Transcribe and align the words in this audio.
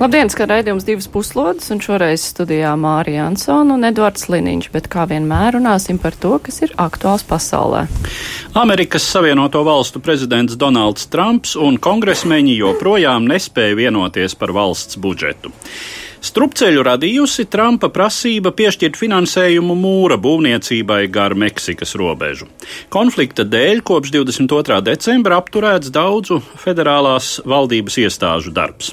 Labdien, 0.00 0.30
skan 0.32 0.48
raidījums 0.48 0.86
divas 0.88 1.04
puslodes, 1.12 1.66
un 1.74 1.82
šoreiz 1.84 2.22
studijā 2.30 2.70
Mārija 2.80 3.26
Ansona 3.28 3.74
un 3.76 3.84
Edvards 3.84 4.30
Liniņš, 4.32 4.70
bet 4.72 4.86
kā 4.88 5.04
vienmēr 5.10 5.58
runāsim 5.58 5.98
par 6.00 6.16
to, 6.16 6.38
kas 6.40 6.62
ir 6.64 6.72
aktuāls 6.80 7.20
pasaulē. 7.28 7.82
Amerikas 8.56 9.04
Savienoto 9.04 9.60
Valstu 9.66 10.00
prezidents 10.00 10.56
Donalds 10.56 11.04
Trumps 11.12 11.52
un 11.52 11.76
kongresmeņi 11.76 12.56
joprojām 12.62 13.28
nespēja 13.28 13.76
vienoties 13.76 14.38
par 14.40 14.56
valsts 14.56 14.96
budžetu. 14.96 15.52
Strupceļu 16.20 16.82
radījusi 16.84 17.46
Trumpa 17.48 17.88
prasība 17.88 18.50
piešķirt 18.52 18.98
finansējumu 19.00 19.72
mūra 19.72 20.18
būvniecībai 20.20 21.06
gar 21.08 21.32
Meksikas 21.32 21.94
robežu. 21.96 22.44
Konflikta 22.92 23.46
dēļ 23.48 23.80
kopš 23.88 24.12
22. 24.12 24.82
decembra 24.84 25.38
apturēts 25.40 25.88
daudzu 25.94 26.42
federālās 26.60 27.38
valdības 27.48 27.96
iestāžu 28.04 28.52
darbs. 28.52 28.92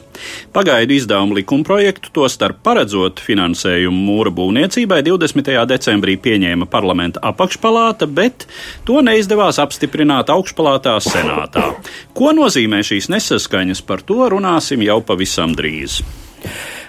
Pagaidu 0.55 0.95
izdevumu 0.95 1.36
likumprojektu, 1.41 2.13
tostarp 2.16 2.62
paredzot 2.63 3.20
finansējumu 3.20 4.00
mūra 4.08 4.31
būvniecībai, 4.31 5.02
20. 5.09 5.52
decembrī 5.67 6.16
pieņēma 6.23 6.70
parlamenta 6.72 7.25
apakšpalāta, 7.28 8.08
bet 8.08 8.48
to 8.88 9.03
neizdevās 9.03 9.59
apstiprināt 9.59 10.31
augšpalātā 10.31 10.95
senātā. 11.03 11.73
Ko 12.16 12.31
nozīmē 12.39 12.80
šīs 12.88 13.11
nesaskaņas, 13.11 13.83
par 13.83 14.08
to 14.08 14.31
runāsim 14.31 14.88
jau 14.88 15.02
pavisam 15.03 15.59
drīz. 15.59 16.00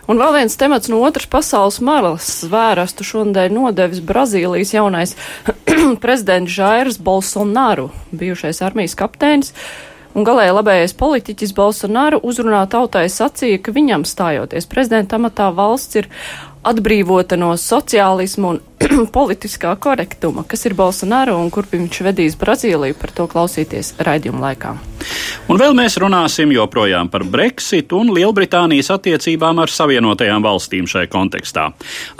Un 0.08 0.16
vēl 0.16 0.38
viens 0.38 0.54
temats 0.56 0.88
no 0.88 1.02
otras 1.04 1.28
pasaules 1.28 1.82
malas 1.84 2.30
zvērastu 2.40 3.04
šonadēļ 3.04 3.52
nodevis 3.52 4.00
Brazīlijas 4.08 4.72
jaunais 4.72 5.12
prezidents 6.04 6.54
Žairs 6.54 6.96
Bolsonaru, 7.04 7.90
bijušais 8.16 8.62
armijas 8.64 8.96
kapteinis. 8.96 9.52
Un 10.16 10.24
galēji 10.24 10.54
labējais 10.56 10.96
politiķis 10.96 11.52
Bolsonaru 11.52 12.22
uzrunā 12.24 12.62
tautai 12.72 13.04
sacīja, 13.12 13.60
ka 13.60 13.74
viņam 13.76 14.06
stājoties 14.08 14.66
prezidenta 14.70 15.20
amatā 15.20 15.50
valsts 15.52 16.00
ir 16.00 16.08
atbrīvota 16.66 17.36
no 17.36 17.52
sociālismu 17.60 18.54
un 18.54 18.62
politiskā 19.18 19.74
korektuma, 19.80 20.44
kas 20.48 20.66
ir 20.68 20.76
Bolsonaro 20.78 21.38
un 21.40 21.50
kur 21.54 21.66
viņš 21.70 22.02
vedīs 22.10 22.38
Brazīliju, 22.38 22.98
par 23.00 23.14
to 23.16 23.28
klausīties 23.30 23.96
raidījuma 23.98 24.48
laikā. 24.48 24.76
Un 25.48 25.56
vēl 25.56 25.72
mēs 25.76 25.96
runāsim 26.00 26.50
joprojām 26.52 27.08
par 27.08 27.22
Brexit 27.24 27.92
un 27.96 28.10
Lielbritānijas 28.12 28.90
attiecībām 28.92 29.62
ar 29.62 29.72
Savienotajām 29.72 30.44
valstīm 30.44 30.88
šai 30.90 31.06
kontekstā. 31.08 31.70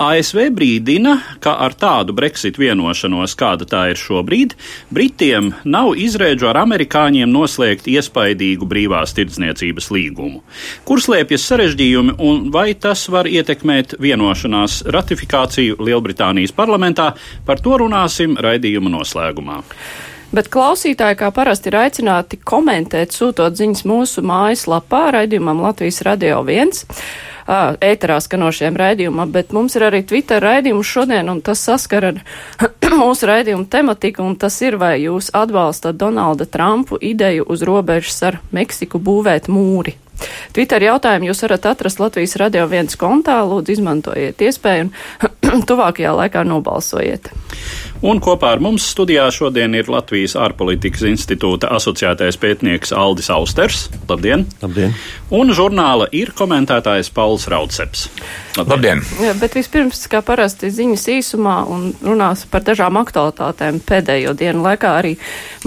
ASV 0.00 0.46
brīdina, 0.56 1.18
ka 1.44 1.56
ar 1.66 1.74
tādu 1.76 2.14
Brexit 2.16 2.56
vienošanos, 2.60 3.34
kāda 3.38 3.68
tā 3.68 3.82
ir 3.92 4.00
šobrīd, 4.00 4.54
Britiem 4.94 5.50
nav 5.68 5.92
izrēģu 6.00 6.48
ar 6.48 6.62
amerikāņiem 6.62 7.28
noslēgt 7.28 7.90
iespaidīgu 7.92 8.68
brīvās 8.70 9.12
tirdzniecības 9.18 9.90
līgumu. 9.92 10.40
Kur 10.88 11.02
slēpjas 11.04 11.44
sarežģījumi 11.50 12.16
un 12.24 12.48
vai 12.54 12.70
tas 12.80 13.04
var 13.12 13.28
ietekmēt 13.28 13.98
vienošanās 14.00 14.80
ratifikāciju 14.88 15.76
Lielbritānijas 15.84 16.47
Latvijas 16.48 16.56
parlamentā. 16.56 17.14
Par 17.46 17.60
to 17.60 17.78
runāsim 17.78 18.36
raidījuma 18.36 18.90
noslēgumā. 18.90 19.62
Bet 20.32 20.50
klausītāji, 20.52 21.16
kā 21.16 21.30
parasti, 21.32 21.70
ir 21.70 21.78
aicināti 21.78 22.36
komentēt, 22.36 23.12
sūtot 23.12 23.56
ziņas 23.56 23.84
mūsu 23.88 24.22
mājaslapā, 24.22 25.10
raidījumam 25.14 25.62
Latvijas 25.62 26.02
Radio 26.04 26.42
1, 26.44 26.84
ēterā 27.80 28.18
skanošiem 28.20 28.76
raidījumam, 28.76 29.32
bet 29.32 29.54
mums 29.56 29.74
ir 29.76 29.86
arī 29.88 30.02
Twitter 30.04 30.42
raidījums 30.42 30.84
šodien, 30.84 31.30
un 31.32 31.40
tas 31.40 31.62
saskar 31.64 32.10
ar 32.10 32.20
mūsu 33.00 33.30
raidījumu 33.30 33.64
tematiku, 33.72 34.22
un 34.22 34.36
tas 34.36 34.60
ir, 34.60 34.76
vai 34.76 34.98
jūs 35.00 35.30
atbalstat 35.32 35.96
Donalda 35.96 36.44
Trumpu 36.44 37.00
ideju 37.00 37.48
uz 37.48 37.64
robežas 37.64 38.20
ar 38.28 38.42
Meksiku 38.52 39.00
būvēt 39.00 39.48
mūri. 39.48 39.96
Twitter 40.56 40.82
jautājumu 40.88 41.30
jūs 41.30 41.42
varat 41.44 41.68
atrast 41.72 42.02
Latvijas 42.02 42.36
radio 42.40 42.66
viens 42.70 42.98
kontā, 42.98 43.38
lūdzu 43.46 43.76
izmantojiet 43.76 44.42
iespēju 44.48 44.88
un 45.52 45.62
tuvākajā 45.70 46.14
laikā 46.22 46.44
nobalsojiet. 46.48 47.30
Un 48.04 48.20
kopā 48.22 48.52
ar 48.54 48.62
mums 48.62 48.86
studijā 48.92 49.26
šodien 49.34 49.74
ir 49.74 49.90
Latvijas 49.90 50.36
ārpolitikas 50.38 51.02
institūta 51.08 51.72
asociētais 51.74 52.38
pētnieks 52.38 52.94
Aldis 52.94 53.30
Austers. 53.34 53.88
Labdien! 54.08 54.46
Labdien! 54.62 54.94
Un 55.34 55.50
žurnāla 55.54 56.06
ir 56.14 56.30
komentētājs 56.38 57.10
Pauls 57.14 57.48
Raudseps. 57.50 58.06
Labdien! 58.56 58.78
Labdien. 58.78 59.02
Jā, 59.22 59.32
bet 59.38 59.56
vispirms, 59.58 60.04
kā 60.10 60.20
parasti, 60.24 60.70
ziņas 60.72 61.08
īsumā 61.18 61.56
un 61.70 61.90
runās 62.04 62.44
par 62.50 62.64
dažām 62.66 63.00
aktualitātēm 63.00 63.82
pēdējo 63.86 64.36
dienu 64.38 64.62
laikā, 64.66 64.94
arī 65.00 65.16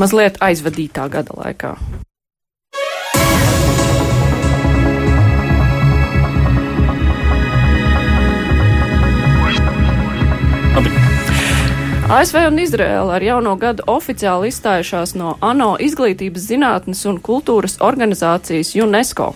mazliet 0.02 0.40
aizvadītā 0.44 1.10
gada 1.12 1.36
laikā. 1.38 1.76
ASV 12.12 12.42
un 12.50 12.58
Izraēla 12.60 13.14
ar 13.16 13.24
jauno 13.24 13.54
gadu 13.56 13.86
oficiāli 13.88 14.50
izstājušās 14.52 15.14
no 15.16 15.38
ANO 15.48 15.78
izglītības 15.80 16.44
zinātnes 16.50 17.06
un 17.08 17.22
kultūras 17.24 17.78
organizācijas 17.80 18.74
UNESCO. 18.84 19.30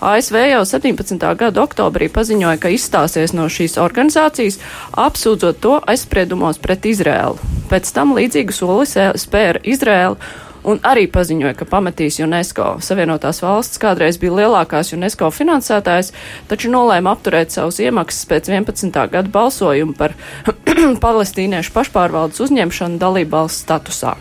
ASV 0.00 0.38
jau 0.48 0.62
17. 0.70 1.26
gada 1.42 1.60
oktobrī 1.60 2.08
paziņoja, 2.14 2.56
ka 2.62 2.72
izstāsies 2.72 3.34
no 3.36 3.50
šīs 3.52 3.76
organizācijas, 3.84 4.56
apsūdzot 4.96 5.60
to 5.60 5.74
aizspriedumos 5.84 6.56
pret 6.62 6.88
Izraēlu. 6.88 7.36
Pēc 7.68 7.92
tam 7.92 8.16
līdzīgu 8.16 8.56
soli 8.56 8.88
spēra 9.20 9.60
Izraēla 9.60 10.16
un 10.64 10.80
arī 10.86 11.06
paziņoja, 11.12 11.54
ka 11.58 11.68
pametīs 11.68 12.20
UNESCO. 12.22 12.76
Savienotās 12.84 13.42
valsts 13.44 13.80
kādreiz 13.82 14.18
bija 14.22 14.42
lielākās 14.42 14.92
UNESCO 14.96 15.30
finansētājs, 15.34 16.12
taču 16.50 16.72
nolēma 16.72 17.14
apturēt 17.16 17.54
savus 17.54 17.80
iemaksas 17.82 18.28
pēc 18.30 18.52
11. 18.52 18.92
gada 19.12 19.32
balsojumu 19.32 19.96
par 19.98 20.16
palestīniešu 21.06 21.74
pašpārvaldes 21.74 22.42
uzņemšanu 22.46 23.02
dalībvalsts 23.02 23.66
statusā. 23.66 24.16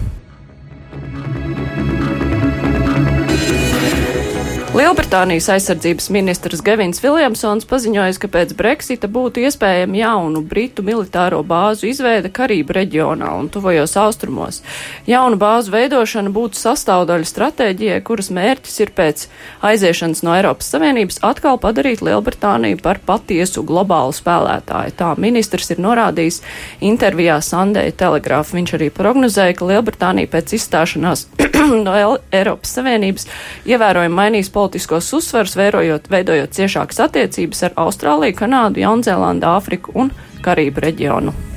Lielbritānijas 4.81 5.45
aizsardzības 5.53 6.07
ministrs 6.09 6.63
Gevins 6.65 7.03
Viljamsons 7.03 7.67
paziņoja, 7.69 8.15
ka 8.17 8.27
pēc 8.33 8.55
Brexita 8.57 9.05
būtu 9.05 9.43
iespējama 9.45 9.99
jaunu 9.99 10.39
Britu 10.41 10.81
militāro 10.81 11.43
bāzu 11.45 11.85
izveida 11.91 12.31
Karību 12.33 12.73
reģionā 12.73 13.27
un 13.37 13.49
tuvajos 13.53 13.93
austrumos. 14.01 14.63
Jaunu 15.05 15.37
bāzu 15.37 15.69
veidošana 15.75 16.33
būtu 16.33 16.57
sastāvdaļa 16.57 17.27
stratēģijai, 17.29 17.99
kuras 18.07 18.31
mērķis 18.33 18.79
ir 18.81 18.93
pēc 18.97 19.27
aiziešanas 19.69 20.23
no 20.25 20.33
Eiropas 20.33 20.73
Savienības 20.73 21.21
atkal 21.29 21.61
padarīt 21.61 22.01
Lielbritāniju 22.01 22.81
par 22.81 23.03
patiesu 23.05 23.61
globālu 23.61 24.17
spēlētāju. 24.17 24.97
Tā 24.97 25.11
ministrs 25.21 25.69
ir 25.75 25.83
norādījis 25.85 26.41
intervijā 26.89 27.37
Sandēja 27.45 27.93
Telegrāfa. 28.01 28.57
Viņš 28.57 28.75
arī 28.79 28.89
prognozēja, 28.97 29.59
ka 29.61 29.69
Lielbritānija 29.75 30.33
pēc 30.33 30.57
izstāšanās 30.57 31.27
no 31.85 31.95
Eiropas 32.33 32.75
Savienības 32.79 33.29
ievērojami 33.69 34.21
mainīs 34.23 34.49
politiku 34.49 34.70
politiskos 34.71 35.09
uzsvers, 35.13 35.57
veidojot, 35.59 36.05
veidojot 36.07 36.55
ciešākas 36.55 37.01
attiecības 37.03 37.65
ar 37.67 37.73
Austrāliju, 37.83 38.37
Kanādu, 38.39 38.79
Jaunzēlandu, 38.79 39.51
Āfriku 39.51 39.91
un 39.99 40.15
Karību 40.45 40.87
reģionu. 40.87 41.50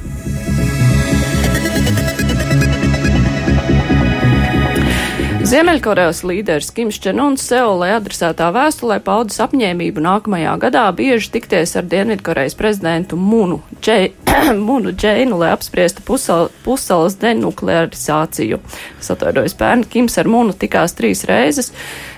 Ziemeļkorejas 5.55 6.25
līderis 6.27 6.73
Kims 6.75 6.97
Čenuns 6.99 7.45
Seulē 7.47 7.93
adresētā 7.95 8.49
vēstulē 8.51 8.97
paudis 9.06 9.37
apņēmību 9.45 10.03
nākamajā 10.03 10.55
gadā 10.65 10.83
bieži 10.99 11.29
tikties 11.37 11.77
ar 11.79 11.85
Dienvidkorejas 11.87 12.56
prezidentu 12.59 13.15
Munu, 13.15 13.61
Džei, 13.79 14.09
Munu 14.67 14.91
Džeinu, 14.91 15.37
lai 15.39 15.53
apspriestu 15.55 16.03
pussalas 16.03 17.15
denuklearizāciju. 17.21 18.59
Satvainojas 18.99 19.55
pērn, 19.61 19.85
Kims 19.93 20.19
ar 20.19 20.27
Munu 20.33 20.56
tikās 20.59 20.97
trīs 20.99 21.23
reizes, 21.31 21.71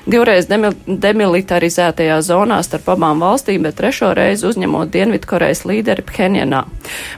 divreiz 0.08 0.48
demilitarizētajā 0.48 2.16
zonā 2.24 2.62
starp 2.64 2.88
abām 2.94 3.20
valstīm, 3.20 3.66
bet 3.68 3.76
trešo 3.82 4.14
reizi 4.16 4.48
uzņemot 4.48 4.94
Dienvidkorejas 4.94 5.66
līderi 5.68 6.06
Phenjanā. 6.08 6.62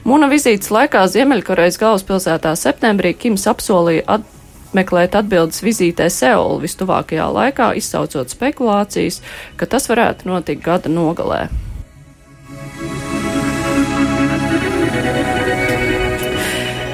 Muna 0.03 0.27
vizītes 0.33 0.67
laikā 0.75 1.05
Ziemeļkorejas 1.15 1.79
galvaspilsētā 1.79 2.57
septembrī 2.59 3.13
Kims 3.15 3.47
apsolīja 3.53 4.03
at 4.17 4.27
meklēt 4.77 5.17
atbildes 5.19 5.63
vizītē 5.65 6.09
Seulu 6.13 6.59
vistuvākajā 6.63 7.29
laikā, 7.35 7.71
izsaucot 7.79 8.31
spekulācijas, 8.33 9.21
ka 9.57 9.69
tas 9.69 9.89
varētu 9.89 10.29
notikt 10.29 10.65
gada 10.65 10.91
nogalē. 10.91 11.47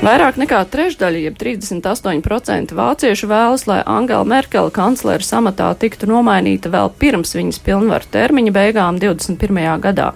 Vairāk 0.05 0.35
nekā 0.37 0.59
trešdaļa, 0.69 1.17
jeb 1.23 1.37
38% 1.41 2.75
vāciešu 2.77 3.25
vēlas, 3.25 3.63
lai 3.65 3.79
Angela 3.89 4.27
Merkele 4.29 4.69
kanclera 4.69 5.25
samatā 5.25 5.71
tiktu 5.81 6.05
nomainīta 6.11 6.69
vēl 6.69 6.91
pirms 7.01 7.33
viņas 7.33 7.57
pilnvaru 7.65 8.05
termiņa 8.13 8.51
beigām 8.53 8.99
21. 9.01 9.57
gadā. 9.81 10.11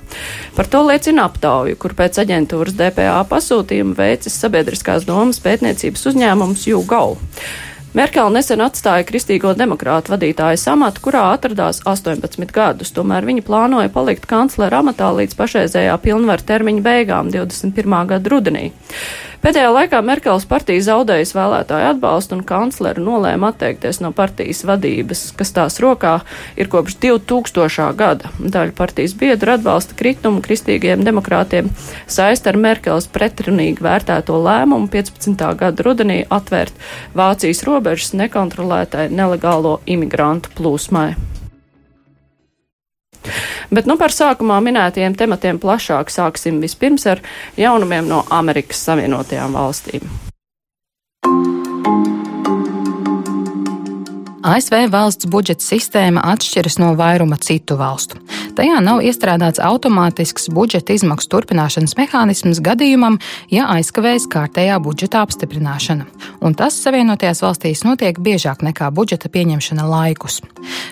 Par 0.53 0.69
to 0.69 0.83
liecina 0.85 1.25
aptauju, 1.25 1.79
kur 1.81 1.95
pēc 1.97 2.19
aģentūras 2.21 2.77
DPA 2.77 3.15
pasūtījuma 3.31 3.97
veicis 3.97 4.37
sabiedriskās 4.37 5.07
domas 5.09 5.41
pētniecības 5.41 6.05
uzņēmums 6.11 6.67
YouGo. 6.69 7.01
Merkele 7.97 8.29
nesen 8.35 8.61
atstāja 8.61 9.07
Kristīgo 9.09 9.55
demokrātu 9.57 10.13
vadītāju 10.13 10.59
amatu, 10.69 11.01
kurā 11.07 11.23
atradās 11.33 11.79
18 11.89 12.53
gadus. 12.53 12.93
Tomēr 12.93 13.25
viņa 13.25 13.41
plānoja 13.47 13.89
palikt 13.89 14.29
kanclera 14.29 14.83
amatā 14.83 15.09
līdz 15.17 15.33
pašreizējā 15.39 15.97
pilnvaru 16.05 16.45
termiņa 16.45 16.85
beigām 16.85 17.33
21. 17.33 17.97
gada 18.13 18.33
rudenī. 18.35 18.67
Pēdējā 19.39 19.69
laikā 19.71 20.01
Merkels 20.03 20.43
partija 20.51 20.83
zaudējas 20.83 21.29
vēlētāju 21.31 21.93
atbalstu 21.93 22.35
un 22.35 22.41
kancleru 22.43 23.05
nolēma 23.05 23.53
atteikties 23.53 24.01
no 24.03 24.11
partijas 24.11 24.65
vadības, 24.67 25.21
kas 25.39 25.53
tās 25.55 25.79
rokā 25.79 26.17
ir 26.59 26.67
kopš 26.67 26.97
2000. 27.05 27.87
gada. 27.95 28.33
Daļa 28.35 28.75
partijas 28.75 29.15
biedru 29.15 29.55
atbalsta 29.55 29.95
kritumu 29.95 30.43
kristīgiem 30.43 31.07
demokrātiem 31.07 31.71
saist 32.03 32.51
ar 32.51 32.59
Merkels 32.59 33.07
pretrunīgi 33.15 33.79
vērtēto 33.87 34.35
lēmumu 34.43 34.91
15. 34.91 35.47
gada 35.63 35.87
rudenī 35.87 36.25
atvērt 36.27 36.75
Vācijas 37.15 37.63
robežas 37.63 38.11
nekontrolētai 38.19 39.07
nelegālo 39.07 39.77
imigrantu 39.87 40.51
plūsmai. 40.59 41.13
Bet 43.73 43.89
nu 43.89 43.97
par 43.99 44.13
sākumā 44.15 44.59
minētajiem 44.65 45.17
tematiem 45.19 45.59
plašāk 45.61 46.11
sāksim 46.13 46.61
vispirms 46.63 47.07
ar 47.11 47.23
jaunumiem 47.59 48.07
no 48.09 48.23
Amerikas 48.41 48.81
Savienotajām 48.87 49.57
valstīm. 49.59 50.09
ASV 54.39 54.85
valsts 54.87 55.27
budžeta 55.27 55.59
sistēma 55.59 56.21
atšķiras 56.31 56.77
no 56.79 56.93
vairuma 56.95 57.35
citu 57.43 57.75
valstu. 57.75 58.21
Tajā 58.55 58.77
nav 58.83 59.01
iestrādāts 59.03 59.59
automātisks 59.59 60.47
budžeta 60.55 60.95
izmaksu 60.95 61.27
turpināšanas 61.33 61.97
mehānisms 61.99 62.61
gadījumam, 62.63 63.17
ja 63.51 63.67
aizkavējas 63.75 64.29
kārtējā 64.31 64.77
budžeta 64.83 65.25
apstiprināšana, 65.25 66.07
un 66.39 66.55
tas 66.55 66.77
Savienotajās 66.79 67.43
valstīs 67.43 67.83
notiek 67.83 68.19
biežāk 68.23 68.63
nekā 68.63 68.87
budžeta 68.95 69.27
pieņemšana 69.31 69.87
laikus. 69.89 70.39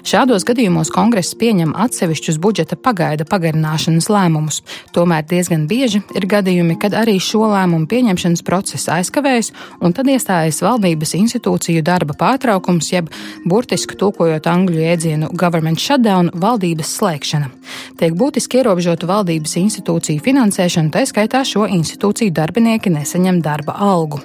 Šādos 0.07 0.43
gadījumos 0.47 0.91
kongress 0.91 1.35
pieņem 1.39 1.71
atsevišķus 1.75 2.41
budžeta 2.43 2.75
pagaida 2.75 3.23
pagarināšanas 3.27 4.09
lēmumus, 4.11 4.59
tomēr 4.95 5.23
diezgan 5.27 5.65
bieži 5.71 6.03
ir 6.15 6.27
gadījumi, 6.27 6.75
kad 6.79 6.95
arī 6.95 7.15
šo 7.23 7.47
lēmumu 7.53 7.87
pieņemšanas 7.91 8.43
process 8.47 8.91
aizkavējas, 8.91 9.53
un 9.79 9.95
tad 9.95 10.11
iestājas 10.11 10.61
valdības 10.63 11.15
institūciju 11.19 11.83
darba 11.87 12.15
pārtraukums 12.19 12.91
jeb 12.91 13.11
burtiski 13.49 13.95
tulkojot 13.99 14.47
angļu 14.49 14.81
jēdzienu 14.83 15.29
government 15.37 15.81
shutdown, 15.81 16.31
valdības 16.35 16.91
slēgšana. 16.99 17.49
Tiek 17.97 18.13
būtiski 18.17 18.59
ierobežota 18.61 19.07
valdības 19.09 19.55
institūciju 19.61 20.21
finansēšana, 20.25 20.91
tā 20.93 21.03
skaitā 21.09 21.41
šo 21.47 21.65
institūciju 21.71 22.33
darbinieki 22.35 22.91
nesaņem 22.93 23.41
darba 23.45 23.77
algu. 23.81 24.19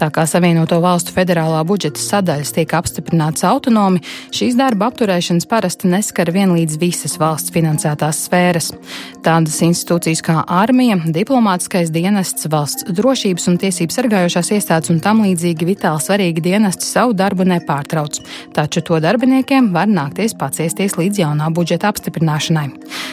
Tā 0.00 0.08
kā 0.14 0.24
Savienoto 0.26 0.80
valstu 0.82 1.14
federālā 1.14 1.60
budžeta 1.68 2.00
sadaļas 2.02 2.54
tiek 2.56 2.74
apstiprinātas 2.74 3.44
autonomi, 3.46 4.02
šīs 4.34 4.56
darba 4.58 4.88
apturēšanas 4.90 5.46
parasti 5.50 5.90
neskar 5.92 6.32
vienlīdz 6.34 6.78
visas 6.80 7.18
valsts 7.20 7.52
finansētās 7.54 8.24
sfēras. 8.26 8.72
Tādas 9.22 9.60
institūcijas 9.62 10.24
kā 10.26 10.40
armija, 10.50 10.98
diplomātiskais 11.14 11.92
dienests, 11.94 12.48
valsts 12.50 12.88
drošības 12.90 13.48
un 13.52 13.60
tiesības 13.62 14.00
sargājošās 14.00 14.52
iestādes 14.56 14.90
un 14.90 14.98
tam 15.04 15.22
līdzīgi 15.26 15.68
vitāli 15.68 16.02
svarīgi 16.02 16.42
dienesti 16.42 16.88
savu 16.88 17.14
darbu 17.16 17.46
nepārtrauc 17.52 18.18
taču 18.62 18.82
to 18.86 19.00
darbiniekiem 19.02 19.72
var 19.74 19.90
nākties 19.90 20.36
paciesties 20.38 20.94
līdz 20.98 21.22
jaunā 21.24 21.50
budžeta 21.54 21.90
apstiprināšanai. 21.90 22.68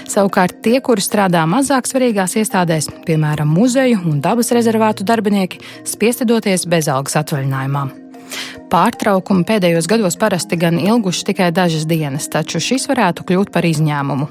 Savukārt 0.09 0.61
tie, 0.65 0.77
kuri 0.85 1.03
strādā 1.03 1.45
mazāk 1.49 1.89
svarīgās 1.89 2.37
iestādēs, 2.41 2.91
piemēram, 3.09 3.49
muzeju 3.49 4.03
un 4.09 4.21
dabas 4.25 4.53
rezervātu 4.55 5.07
darbinieki, 5.07 5.63
spiesti 5.89 6.29
doties 6.29 6.67
bezalgas 6.69 7.17
atvaļinājumā. 7.23 7.87
Pārtraukumi 8.69 9.47
pēdējos 9.49 9.87
gados 9.89 10.13
parasti 10.21 10.57
gan 10.61 10.77
ilguši 10.77 11.23
tikai 11.31 11.47
dažas 11.55 11.87
dienas, 11.89 12.27
taču 12.29 12.61
šis 12.61 12.85
varētu 12.91 13.25
kļūt 13.25 13.49
par 13.55 13.65
izņēmumu. 13.65 14.27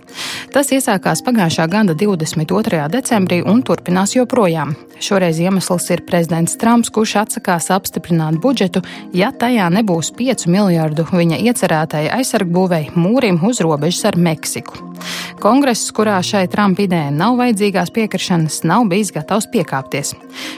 Tas 0.55 0.71
iesākās 0.75 1.25
pagājušā 1.27 1.67
gada 1.73 1.97
22. 1.99 2.85
decembrī 2.95 3.41
un 3.43 3.65
turpinās 3.67 4.15
joprojām. 4.15 4.77
Šoreiz 5.03 5.39
iemesls 5.43 5.91
ir 5.95 6.05
prezidents 6.07 6.55
Trumps, 6.59 6.91
kurš 6.95 7.17
atsakās 7.25 7.71
apstiprināt 7.75 8.39
budžetu, 8.43 8.83
ja 9.15 9.31
tajā 9.35 9.67
nebūs 9.75 10.13
5 10.19 10.47
miljardu 10.51 11.07
viņa 11.11 11.39
iecerētajai 11.51 12.15
aizsargbūvei 12.19 12.89
mūrim 12.95 13.43
uz 13.47 13.63
robežas 13.63 14.07
ar 14.13 14.19
Meksiku. 14.19 14.89
Kongress, 15.39 15.93
kurā 15.95 16.17
šai 16.25 16.49
Trumpa 16.51 16.83
idejai 16.83 17.13
nav 17.15 17.37
vajadzīgās 17.39 17.93
piekrišanas, 17.95 18.63
nav 18.67 18.89
bijis 18.91 19.13
gatavs 19.15 19.47
piekāpties. 19.53 20.15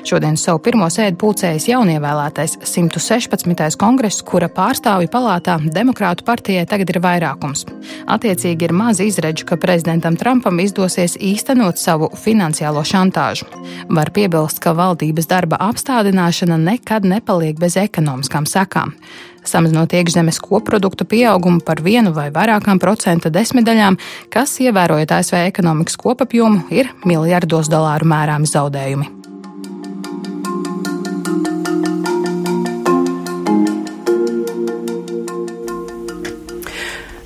Šodien 0.08 0.38
savu 0.40 0.62
pirmo 0.64 0.88
sēdi 0.92 1.18
pulcējas 1.20 1.68
jaunievēlētais 1.68 2.56
116. 2.64 3.69
Kongress, 3.78 4.22
kura 4.26 4.48
pārstāvju 4.50 5.10
palātā 5.12 5.58
Demokrātu 5.74 6.24
partijai 6.26 6.66
tagad 6.70 6.90
ir 6.92 7.00
vairākums. 7.04 7.66
Attiecīgi 8.10 8.68
ir 8.68 8.74
maz 8.74 9.02
izredzu, 9.04 9.46
ka 9.48 9.58
prezidentam 9.60 10.16
Trumpam 10.20 10.58
izdosies 10.62 11.16
īstenot 11.20 11.78
savu 11.78 12.10
finansiālo 12.24 12.82
šantāžu. 12.86 13.48
Var 13.90 14.12
piebilst, 14.16 14.62
ka 14.62 14.74
valdības 14.78 15.30
darba 15.30 15.60
apstādināšana 15.70 16.58
nekad 16.60 17.06
nepaliek 17.06 17.58
bez 17.60 17.78
ekonomiskām 17.80 18.48
sekām 18.48 18.96
samazinot 19.44 19.92
iekšzemes 19.92 20.40
koprodukta 20.44 21.04
pieaugumu 21.04 21.64
par 21.64 21.82
vienu 21.84 22.12
vai 22.16 22.28
vairākām 22.34 22.80
procenta 22.82 23.32
desmitaļām, 23.32 23.98
kas, 24.32 24.58
ievērojot 24.60 25.16
ASV 25.16 25.40
ekonomikas 25.46 25.96
kopapjomu, 26.00 26.66
ir 26.70 26.92
miljardos 27.08 27.72
dolāru 27.72 28.08
mērāmi 28.10 28.50
zaudējumi. 28.50 29.19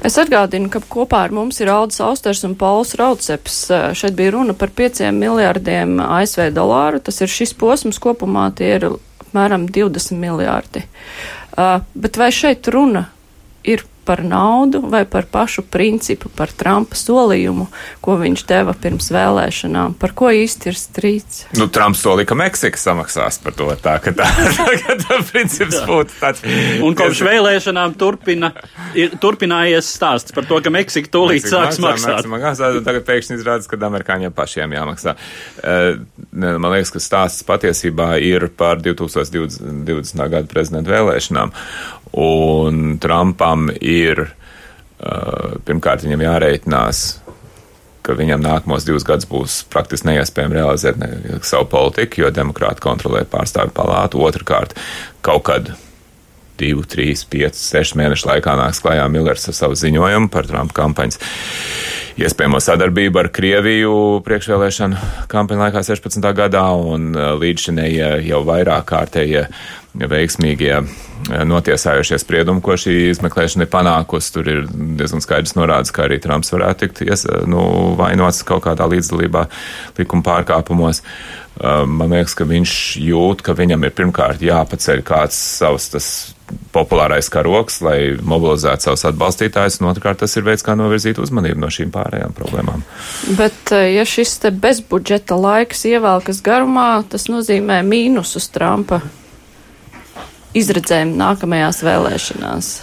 Es 0.04 0.18
atgādinu, 0.20 0.68
ka 0.68 0.82
kopā 0.84 1.22
ar 1.24 1.32
mums 1.32 1.62
ir 1.64 1.70
Aldis 1.72 2.02
Austers 2.04 2.42
un 2.44 2.52
Pauls 2.60 2.92
Rauceps. 3.00 3.56
Šeit 3.96 4.16
bija 4.18 4.34
runa 4.34 4.52
par 4.52 4.68
5 4.76 5.00
miljārdiem 5.16 5.96
ASV 6.04 6.50
dolāru. 6.52 7.00
Tas 7.00 7.22
ir 7.24 7.32
šis 7.32 7.54
posms 7.56 8.00
kopumā, 8.04 8.50
tie 8.58 8.74
ir 8.76 8.84
apmēram 8.90 9.64
20 9.72 10.20
miljārdi. 10.20 10.84
Uh, 11.54 11.78
bet 11.96 12.18
vai 12.20 12.28
šeit 12.34 12.68
runa 12.68 13.06
ir 13.64 13.86
par 14.06 14.22
naudu 14.24 14.80
vai 14.90 15.04
par 15.08 15.26
pašu 15.30 15.64
principu, 15.70 16.30
par 16.36 16.52
Trumpa 16.52 16.96
solījumu, 16.98 17.66
ko 18.04 18.16
viņš 18.20 18.44
deva 18.48 18.74
pirms 18.78 19.10
vēlēšanām. 19.14 19.96
Par 20.00 20.14
ko 20.16 20.30
īsti 20.34 20.70
ir 20.70 20.78
strīds? 20.78 21.44
Nu, 21.58 21.68
Trumps 21.72 22.04
solīja, 22.04 22.28
ka 22.30 22.38
Meksika 22.38 22.80
samaksās 22.80 23.40
par 23.44 23.56
to. 23.58 23.68
Tā, 23.84 23.96
ka 24.04 24.14
tā, 24.16 24.28
tā, 24.58 24.96
tā 25.04 25.20
princips 25.30 25.80
būtu 25.88 26.18
tāds. 26.20 26.44
Un 26.84 26.96
kopš 26.98 27.24
vēlēšanām 27.26 27.96
turpina, 28.00 28.52
ir, 28.98 29.16
turpinājies 29.22 29.88
stāsts 29.96 30.34
par 30.36 30.48
to, 30.48 30.60
ka 30.64 30.72
Meksika 30.74 31.12
tūlīt 31.12 31.42
Meksika 31.42 31.56
sāks 31.56 31.82
maksāt. 31.82 32.28
maksāt. 32.30 32.54
maksāt 32.54 32.80
tagad 32.86 33.08
pēkšņi 33.08 33.38
izrādās, 33.40 33.70
ka 33.70 33.80
amerikāņiem 33.88 34.34
pašiem 34.36 34.76
jāmaksā. 34.76 35.16
Uh, 35.60 36.04
man 36.32 36.70
liekas, 36.74 36.94
ka 36.94 37.02
stāsts 37.02 37.46
patiesībā 37.46 38.14
ir 38.22 38.48
par 38.56 38.82
2020. 38.84 39.84
20. 39.84 40.28
gada 40.30 40.50
prezidenta 40.50 40.92
vēlēšanām. 40.92 41.52
Un 42.14 42.98
Trumpam 43.02 43.68
ir 43.80 44.26
uh, 44.28 45.56
pirmkārt 45.66 46.04
viņam 46.06 46.22
jāreitinās, 46.22 47.04
ka 48.04 48.14
viņam 48.18 48.44
nākamos 48.44 48.84
divus 48.86 49.06
gadus 49.06 49.26
būs 49.30 49.62
praktiski 49.72 50.10
neiespējami 50.10 50.58
realizēt 50.58 51.00
ne, 51.00 51.08
savu 51.46 51.66
politiku, 51.72 52.22
jo 52.22 52.30
demokrāti 52.34 52.84
kontrolē 52.84 53.24
pārstāvju 53.28 53.74
palātu. 53.74 54.20
Otrakārt, 54.22 54.76
kaut 55.24 55.46
kad 55.48 55.72
divu, 56.60 56.84
trīs, 56.86 57.24
piecus, 57.26 57.64
sešus 57.72 57.96
mēnešu 57.98 58.28
laikā 58.30 58.54
nāks 58.60 58.82
klajā 58.84 59.08
Millers 59.10 59.48
ar 59.50 59.56
savu 59.56 59.78
ziņojumu 59.78 60.30
par 60.30 60.46
Trumpa 60.46 60.76
kampaņas 60.76 61.18
iespējamo 62.20 62.60
sadarbību 62.62 63.24
ar 63.24 63.28
Krieviju 63.34 63.94
priekšvēlēšanu 64.26 65.00
kampaņu 65.30 65.64
laikā 65.64 65.82
16. 65.86 66.28
gadā 66.38 66.66
un 66.78 67.10
līdz 67.40 67.68
šinējie 67.68 68.10
jau 68.28 68.44
vairāk 68.46 68.86
kārtējie 68.92 69.48
veiksmīgie 69.94 70.80
notiesājušie 71.46 72.18
spriedumi, 72.20 72.62
ko 72.64 72.76
šī 72.78 72.96
izmeklēšana 73.12 73.64
ir 73.64 73.70
panākusi. 73.72 74.32
Tur 74.34 74.50
ir 74.50 74.66
diezgan 74.98 75.22
skaidrs 75.24 75.54
norādes, 75.56 75.94
ka 75.94 76.08
arī 76.08 76.18
Trumps 76.22 76.52
varētu 76.52 76.84
tikt 76.84 77.04
ies, 77.06 77.24
nu, 77.48 77.62
vainots 77.98 78.42
kaut 78.46 78.66
kādā 78.66 78.88
līdzdalībā 78.90 79.46
likuma 80.00 80.26
pārkāpumos. 80.26 81.04
Man 81.62 82.10
liekas, 82.10 82.34
ka 82.34 82.46
viņš 82.50 82.70
jūt, 82.98 83.44
ka 83.46 83.54
viņam 83.54 83.86
ir 83.86 83.94
pirmkārt 83.94 84.42
jāpaceļ 84.42 85.04
kāds 85.06 85.38
savs 85.60 85.92
tas 85.92 86.08
populārais 86.74 87.30
karoks, 87.32 87.78
lai 87.86 87.98
mobilizētu 88.18 88.88
savus 88.88 89.06
atbalstītājus, 89.08 89.78
un 89.80 89.92
otrkārt 89.94 90.20
tas 90.24 90.34
ir 90.36 90.44
veids, 90.44 90.66
kā 90.66 90.74
novirzīt 90.76 91.22
uzmanību 91.22 91.62
no 91.62 91.70
šīm 91.72 91.94
pārējām 91.94 92.34
problēmām. 92.36 92.82
Bet, 93.38 93.70
ja 93.70 94.04
šis 94.04 94.36
te 94.42 94.50
bezbudžeta 94.52 95.38
laiks 95.38 95.86
ievelkas 95.88 96.42
garumā, 96.44 96.88
tas 97.08 97.30
nozīmē 97.30 97.80
mīnusus 97.86 98.50
Trumpa 98.52 99.00
izredzēm 100.56 101.14
nākamajās 101.18 101.82
vēlēšanās? 101.84 102.74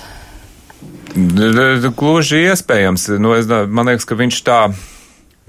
Gluži 1.12 2.46
iespējams. 2.48 3.10
Nu, 3.20 3.34
es, 3.36 3.50
man 3.50 3.92
liekas, 3.92 4.08
ka 4.08 4.18
viņš 4.20 4.42
tā. 4.48 4.64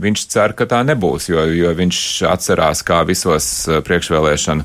Viņš 0.03 0.23
cer, 0.33 0.55
ka 0.57 0.65
tā 0.67 0.81
nebūs, 0.89 1.29
jo, 1.29 1.43
jo 1.53 1.71
viņš 1.79 1.97
atcerās, 2.27 2.81
kā 2.83 3.03
visos 3.07 3.47
eh, 3.69 3.83
priekšvēlēšanu 3.85 4.65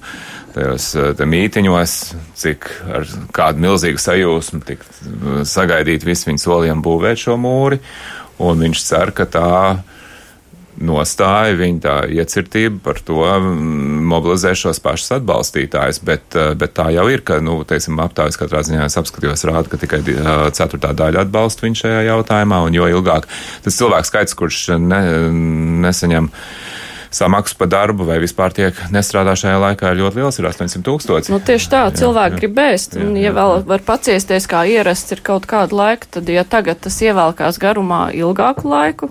tajos 0.56 0.86
eh, 0.96 1.26
mītiņos, 1.30 1.96
cik 2.40 2.66
ar 2.88 3.06
kādu 3.36 3.62
milzīgu 3.68 4.02
sajūsmu 4.02 4.62
tik 4.66 4.86
eh, 4.88 5.44
sagaidīt 5.46 6.08
visu 6.08 6.32
viņu 6.32 6.42
soliem 6.42 6.82
būvēt 6.82 7.22
šo 7.28 7.36
mūri, 7.44 7.82
un 8.42 8.64
viņš 8.66 8.86
cer, 8.88 9.12
ka 9.14 9.28
tā 9.30 9.52
nostāja, 10.84 11.56
viņa 11.58 11.82
tā 11.84 11.96
iecirtība 12.14 12.80
par 12.86 13.02
to 13.06 13.20
mm, 13.24 14.04
mobilizē 14.08 14.54
šos 14.58 14.80
pašus 14.84 15.16
atbalstītājus, 15.18 16.02
bet, 16.06 16.38
eh, 16.38 16.54
bet 16.60 16.76
tā 16.78 16.90
jau 16.96 17.08
ir, 17.12 17.24
ka, 17.26 17.40
nu, 17.44 17.60
teiksim, 17.68 18.00
aptājas 18.04 18.40
katrā 18.40 18.64
ziņā 18.66 18.86
es 18.86 18.98
apskatījos 19.02 19.46
rāda, 19.50 19.72
ka 19.72 19.82
tikai 19.82 20.02
eh, 20.04 20.32
ceturtā 20.58 20.94
daļa 20.98 21.26
atbalsta 21.26 21.66
viņu 21.66 21.82
šajā 21.84 22.08
jautājumā, 22.12 22.64
un 22.68 22.78
jo 22.78 22.90
ilgāk 22.98 23.30
tas 23.66 23.80
cilvēks 23.80 24.14
skaits, 24.14 24.38
kurš 24.38 24.64
ne, 24.78 25.02
nesaņem 25.88 26.32
samaksu 27.18 27.56
par 27.58 27.70
darbu 27.72 28.06
vai 28.06 28.18
vispār 28.22 28.54
tiek 28.54 28.80
nestrādā 28.94 29.34
šajā 29.40 29.58
laikā 29.64 29.94
ir 29.94 30.02
ļoti 30.02 30.20
liels, 30.20 30.40
ir 30.40 30.50
800 30.50 30.84
tūkstoši. 30.86 31.34
Nu, 31.34 31.40
tieši 31.44 31.70
tā, 31.72 31.84
cilvēki 31.96 32.36
jā, 32.36 32.42
grib 32.42 32.60
ēst, 32.68 32.98
un 33.00 33.16
ja 33.18 33.32
vēl 33.36 33.64
var 33.68 33.86
paciesties, 33.88 34.50
kā 34.52 34.66
ierasts 34.70 35.16
ir 35.16 35.24
kaut 35.26 35.48
kādu 35.50 35.80
laiku, 35.80 36.10
tad, 36.18 36.30
ja 36.30 36.44
tagad 36.48 36.84
tas 36.84 37.00
ievēlkās 37.02 37.62
garumā 37.64 38.10
ilgāku 38.18 38.68
laiku, 38.70 39.10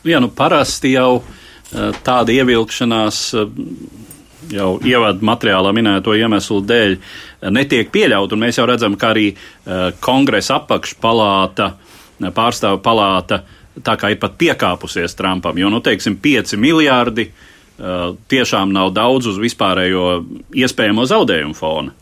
Jā, 0.00 0.16
nu 0.16 0.30
parasti 0.32 0.94
jau 0.94 1.20
eh, 1.20 1.90
tāda 2.04 2.32
ievilkšanās 2.32 3.18
eh, 3.36 3.50
jau 4.54 4.70
ievadu 4.80 5.26
materiālā 5.28 5.74
minēto 5.76 6.14
iemeslu 6.16 6.62
dēļ 6.64 6.94
eh, 6.96 7.50
netiek 7.52 7.90
pieļaut, 7.92 8.32
un 8.32 8.40
mēs 8.40 8.60
jau 8.60 8.66
redzam, 8.70 8.96
ka 8.96 9.12
arī 9.12 9.30
kongresa 10.00 10.56
apakšpalāta, 10.60 11.74
pārstāvu 12.36 12.80
palāta, 12.84 13.42
tā 13.84 13.94
kā 14.00 14.10
ir 14.12 14.18
pat 14.20 14.38
piekāpusies 14.40 15.14
Trumpam, 15.16 15.58
jo, 15.60 15.68
nu, 15.72 15.80
teiksim, 15.84 16.16
5 16.20 16.56
miljārdi 16.60 17.30
tiešām 18.28 18.74
nav 18.76 18.90
daudz 18.92 19.30
uz 19.30 19.38
vispārējo 19.40 20.06
iespējamo 20.52 21.06
zaudējumu 21.08 21.56
fona. 21.56 21.94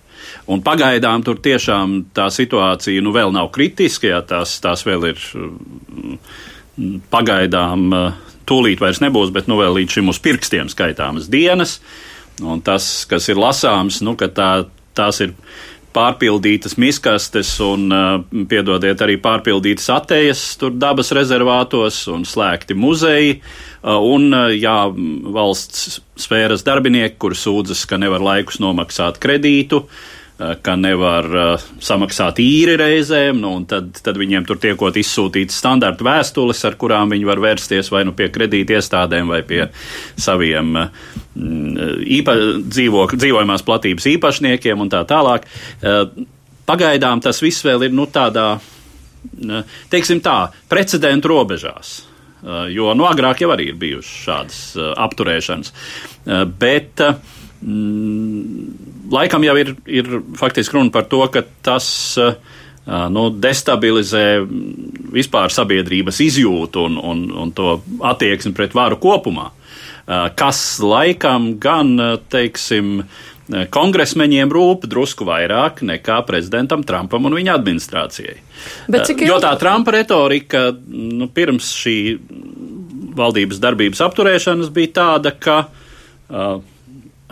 Un 0.50 0.62
pagaidām 0.66 1.22
tur 1.22 1.38
tiešām 1.44 2.00
tā 2.16 2.26
situācija 2.34 3.04
nu, 3.04 3.12
vēl 3.14 3.30
nav 3.34 3.52
kritiska, 3.54 4.10
ja 4.10 4.22
tās, 4.26 4.56
tās 4.64 4.82
vēl 4.88 5.06
ir 5.12 5.22
pagaidām 7.12 7.88
eh, 7.94 8.34
tūlīt 8.48 8.82
vairs 8.82 9.02
nebūs, 9.04 9.32
bet 9.34 9.48
nu 9.50 9.58
vēl 9.60 9.80
līdz 9.80 9.98
šim 9.98 10.12
uz 10.12 10.20
pirkstiem 10.24 10.70
skaitāmas 10.72 11.28
dienas. 11.30 11.78
Un 12.44 12.62
tas, 12.62 13.02
kas 13.10 13.26
ir 13.28 13.40
lasāms, 13.40 14.00
nu, 14.06 14.14
ka 14.18 14.30
tā, 14.30 14.50
tās 14.96 15.18
ir 15.24 15.34
pārpildītas 15.96 16.76
miskastes 16.78 17.48
un, 17.64 17.88
uh, 17.90 18.44
piedodiet, 18.46 19.00
arī 19.02 19.16
pārpildītas 19.18 19.88
atējas 19.90 20.42
tur 20.60 20.76
dabas 20.78 21.10
rezervātos 21.16 22.04
un 22.12 22.22
slēgti 22.28 22.76
muzeji. 22.78 23.40
Uh, 23.82 23.96
un, 24.06 24.28
jā, 24.54 24.76
valsts 25.34 25.98
sfēras 26.20 26.62
darbinieki, 26.68 27.16
kur 27.18 27.34
sūdzas, 27.34 27.82
ka 27.90 27.98
nevar 27.98 28.22
laikus 28.22 28.60
nomaksāt 28.62 29.18
kredītu, 29.24 29.82
uh, 29.82 30.06
Eh, 30.08 30.17
ka 30.38 30.76
nevar 30.78 31.26
uh, 31.34 31.62
samaksāt 31.82 32.38
īri 32.38 32.76
reizēm, 32.78 33.40
nu, 33.42 33.56
un 33.58 33.64
tad, 33.66 33.90
tad 34.04 34.18
viņiem 34.20 34.44
tur 34.46 34.60
tiekot 34.62 34.94
izsūtītas 35.00 35.58
standarta 35.58 36.06
vēstules, 36.06 36.60
ar 36.68 36.76
kurām 36.78 37.10
viņi 37.10 37.26
var 37.26 37.42
vērsties 37.42 37.90
vai 37.90 38.04
nu 38.06 38.14
pie 38.14 38.28
kredīti 38.30 38.76
iestādēm 38.78 39.32
vai 39.32 39.40
pie 39.46 39.64
saviem 40.14 40.78
uh, 40.78 40.92
īpa, 42.18 42.36
dzīvo, 42.62 43.08
dzīvojamās 43.16 43.66
platības 43.66 44.06
īpašniekiem 44.14 44.84
un 44.84 44.92
tā 44.94 45.02
tālāk. 45.10 45.48
Uh, 45.82 46.06
pagaidām 46.68 47.22
tas 47.24 47.42
viss 47.42 47.64
vēl 47.66 47.88
ir 47.88 47.96
nu, 47.96 48.06
tādā, 48.12 48.52
teiksim 49.90 50.20
tā, 50.22 50.52
precedentu 50.70 51.32
robežās. 51.32 51.96
Jo 52.70 52.92
nu, 52.94 53.02
agrāk 53.08 53.40
jau 53.42 53.48
arī 53.50 53.72
ir 53.72 53.78
bijušas 53.80 54.18
šādas 54.22 54.58
apturēšanas. 55.02 55.72
Bet 56.60 57.02
mm, 57.02 58.87
laikam 59.12 59.44
jau 59.46 59.56
ir, 59.60 59.74
ir 59.86 60.08
faktiski 60.38 60.76
runa 60.76 60.92
par 60.94 61.08
to, 61.10 61.22
ka 61.32 61.44
tas 61.64 61.88
uh, 62.20 62.34
nu, 63.12 63.28
destabilizē 63.34 64.24
vispār 65.12 65.52
sabiedrības 65.52 66.20
izjūtu 66.24 66.84
un, 66.88 66.98
un, 66.98 67.24
un 67.44 67.54
to 67.56 67.78
attieksmi 68.04 68.54
pret 68.56 68.76
varu 68.76 68.98
kopumā. 69.02 69.50
Kas 70.38 70.60
laikam 70.80 71.50
gan, 71.60 71.90
teiksim, 72.32 73.02
kongresmeņiem 73.48 74.52
rūp 74.52 74.86
drusku 74.88 75.26
vairāk 75.28 75.82
nekā 75.84 76.22
prezidentam 76.28 76.84
Trumpam 76.86 77.28
un 77.28 77.36
viņa 77.36 77.56
administrācijai. 77.58 78.38
Cik 78.88 79.26
jo 79.28 79.36
tā 79.42 79.52
Trumpa 79.60 79.92
retorika 79.98 80.70
nu, 80.72 81.28
pirms 81.32 81.74
šī 81.76 81.98
valdības 83.18 83.60
darbības 83.60 84.00
apturēšanas 84.04 84.72
bija 84.72 84.94
tāda, 85.00 85.34
ka, 85.36 85.60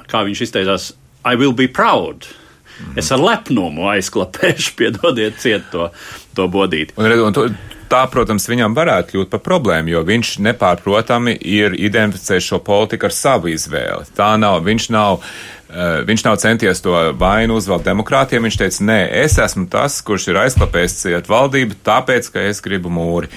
kā 0.05 0.23
viņš 0.29 0.45
izteicās, 0.49 0.91
I 1.27 1.35
will 1.35 1.55
be 1.57 1.67
proud. 1.69 2.29
Mm. 2.77 2.99
Es 3.01 3.11
ar 3.15 3.23
lepnumu 3.23 3.89
aizklapēšu, 3.95 4.75
piedodiet, 4.79 5.41
ciet 5.43 5.67
to, 5.73 5.91
to 6.37 6.47
bodīt. 6.53 6.95
Un, 7.01 7.11
un 7.27 7.37
to, 7.37 7.49
tā, 7.91 8.05
protams, 8.13 8.49
viņam 8.51 8.77
varētu 8.77 9.15
kļūt 9.15 9.33
par 9.33 9.43
problēmu, 9.45 9.95
jo 9.95 10.05
viņš 10.07 10.37
nepārprotami 10.47 11.37
ir 11.41 11.77
identificējis 11.79 12.51
šo 12.53 12.63
politiku 12.65 13.09
ar 13.09 13.17
savu 13.17 13.53
izvēli. 13.53 14.11
Tā 14.17 14.35
nav, 14.41 14.63
viņš 14.67 14.91
nav. 14.95 15.21
Uh, 15.67 16.05
viņš 16.07 16.23
nav 16.23 16.37
centies 16.39 16.79
to 16.79 16.95
vainu 17.19 17.57
uzvelt 17.59 17.83
demokrātiem. 17.89 18.45
Viņš 18.47 18.59
teica, 18.61 18.85
nē, 18.87 18.99
es 19.25 19.35
esmu 19.43 19.67
tas, 19.67 19.99
kurš 20.07 20.29
ir 20.31 20.39
aizklapējis 20.45 20.95
ciet 21.01 21.31
valdību, 21.31 21.81
tāpēc, 21.85 22.29
ka 22.31 22.45
es 22.47 22.63
gribu 22.63 22.93
mūri. 22.95 23.33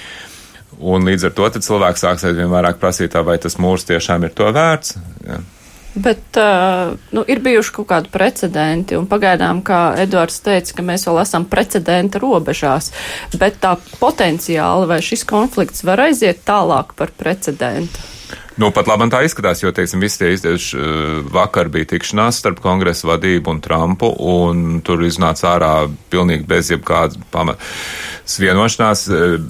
Un 0.78 1.02
līdz 1.04 1.26
ar 1.26 1.34
to 1.34 1.48
cilvēks 1.58 2.04
sāks 2.06 2.28
aizvien 2.28 2.52
vairāk 2.52 2.78
prasīt, 2.80 3.18
vai 3.26 3.34
tas 3.42 3.58
mūrs 3.60 3.88
tiešām 3.88 4.28
ir 4.28 4.36
to 4.38 4.46
vērts. 4.54 4.94
Ja. 5.26 5.40
Bet 5.94 6.38
uh, 6.38 6.92
nu, 7.10 7.24
ir 7.26 7.40
bijuši 7.42 7.72
kaut 7.74 7.88
kādi 7.90 8.12
precedenti, 8.14 8.94
un 8.94 9.08
pagaidām, 9.10 9.62
kā 9.66 9.80
Edvards 9.98 10.38
teica, 10.44 10.76
ka 10.76 10.84
mēs 10.86 11.08
vēl 11.08 11.18
esam 11.24 11.46
precedenta 11.50 12.20
robežās, 12.22 12.92
bet 13.40 13.58
tā 13.64 13.74
potenciāli 13.98 14.86
vai 14.90 15.00
šis 15.02 15.26
konflikts 15.26 15.82
var 15.86 16.06
aiziet 16.06 16.44
tālāk 16.46 16.94
par 16.98 17.10
precedentu? 17.18 18.06
Nu, 18.60 18.68
pat 18.76 18.90
labi 18.90 19.06
tā 19.08 19.22
izskatās, 19.24 19.62
jo, 19.62 19.70
teiksim, 19.72 20.02
visi 20.04 20.18
tie 20.20 20.34
izdevši 20.34 20.80
vakar 21.32 21.70
bija 21.72 21.94
tikšanās 21.94 22.42
starp 22.42 22.58
kongresa 22.60 23.08
vadību 23.08 23.54
un 23.54 23.60
Trumpu, 23.64 24.10
un 24.20 24.82
tur 24.84 25.00
iznāca 25.06 25.54
ārā 25.54 25.72
pilnīgi 26.12 26.44
bez 26.48 26.68
jebkādas 26.68 27.16
pamatas 27.32 28.36
vienošanās. 28.36 29.06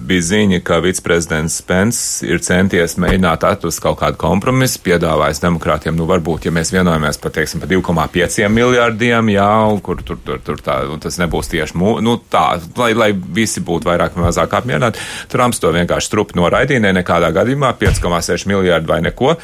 Bija 0.07 0.26
ziņa, 0.29 0.61
ka 0.62 0.79
viceprezidents 0.85 1.57
Spence 1.59 2.26
ir 2.29 2.38
centies 2.45 2.95
mēģināt 3.02 3.43
atrast 3.49 3.83
kaut 3.83 3.99
kādu 4.05 4.21
kompromisu, 4.21 4.79
piedāvājis 4.87 5.43
demokrātiem, 5.43 5.99
nu, 5.99 6.07
varbūt, 6.07 6.47
ja 6.47 6.55
mēs 6.55 6.71
vienojamies 6.71 7.19
par, 7.19 7.35
teiksim, 7.35 7.64
par 7.64 7.73
2,5 7.73 8.47
miljārdiem, 8.55 9.33
jā, 9.35 9.50
kur 9.83 10.05
tur, 10.07 10.23
tur, 10.23 10.38
tur 10.47 10.62
tā, 10.62 10.85
un 10.87 11.02
tas 11.02 11.19
nebūs 11.19 11.50
tieši, 11.50 11.75
mū, 11.83 11.97
nu, 12.05 12.14
tā, 12.31 12.47
lai, 12.79 12.93
lai 12.95 13.11
visi 13.11 13.59
būtu 13.59 13.90
vairāk 13.90 14.14
vai 14.14 14.29
mazāk 14.29 14.55
apmierināti. 14.61 15.02
Trumps 15.35 15.59
to 15.59 15.75
vienkārši 15.75 16.12
strupi 16.12 16.38
noraidīja, 16.38 16.87
ne 16.87 16.95
nekādā 17.00 17.35
gadījumā 17.35 17.75
5,6 17.83 18.47
miljārdi 18.55 18.87
vai 18.90 19.00
neko. 19.04 19.37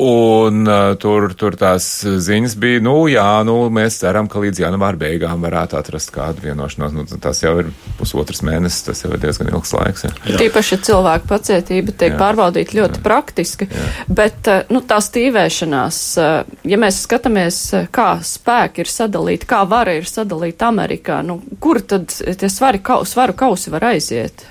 Un 0.00 0.68
uh, 0.70 0.92
tur, 1.02 1.32
tur 1.34 1.56
tās 1.58 1.84
ziņas 2.06 2.52
bija, 2.62 2.78
nu, 2.84 2.94
jā, 3.10 3.26
nu, 3.44 3.56
mēs 3.74 3.96
ceram, 3.98 4.28
ka 4.30 4.38
līdz 4.38 4.60
janvāra 4.62 4.96
beigām 5.00 5.42
varētu 5.42 5.74
atrast 5.80 6.12
kādu 6.14 6.44
vienošanos. 6.44 6.94
Nu, 6.94 7.18
tas 7.18 7.42
jau 7.42 7.56
ir 7.58 7.72
pusotrs 7.98 8.44
mēnesis, 8.46 8.84
tas 8.86 9.02
jau 9.02 9.10
ir 9.10 9.20
diezgan 9.20 9.50
ilgs 9.50 9.74
laiks. 9.74 10.06
Jā. 10.06 10.12
Jā. 10.30 10.36
Tīpaši, 10.44 10.76
ja 10.76 10.84
cilvēku 10.88 11.26
pacietība 11.32 11.92
tiek 11.92 12.14
jā. 12.14 12.20
pārbaudīta 12.22 12.78
ļoti 12.78 13.00
jā. 13.00 13.04
praktiski, 13.08 13.66
jā. 13.66 13.88
bet, 14.06 14.38
uh, 14.46 14.62
nu, 14.70 14.84
tā 14.86 15.00
stīvēšanās, 15.02 16.00
uh, 16.22 16.62
ja 16.70 16.80
mēs 16.80 17.02
skatāmies, 17.08 17.60
uh, 17.74 17.90
kā 17.90 18.12
spēki 18.24 18.86
ir 18.86 18.94
sadalīti, 18.94 19.50
kā 19.50 19.64
vara 19.68 19.98
ir 19.98 20.06
sadalīta 20.06 20.70
Amerikā, 20.70 21.18
nu, 21.26 21.40
kur 21.58 21.82
tad 21.82 22.14
tie 22.14 22.52
svari, 22.52 22.78
svaru 23.10 23.34
kausi 23.42 23.74
var 23.74 23.90
aiziet? 23.90 24.46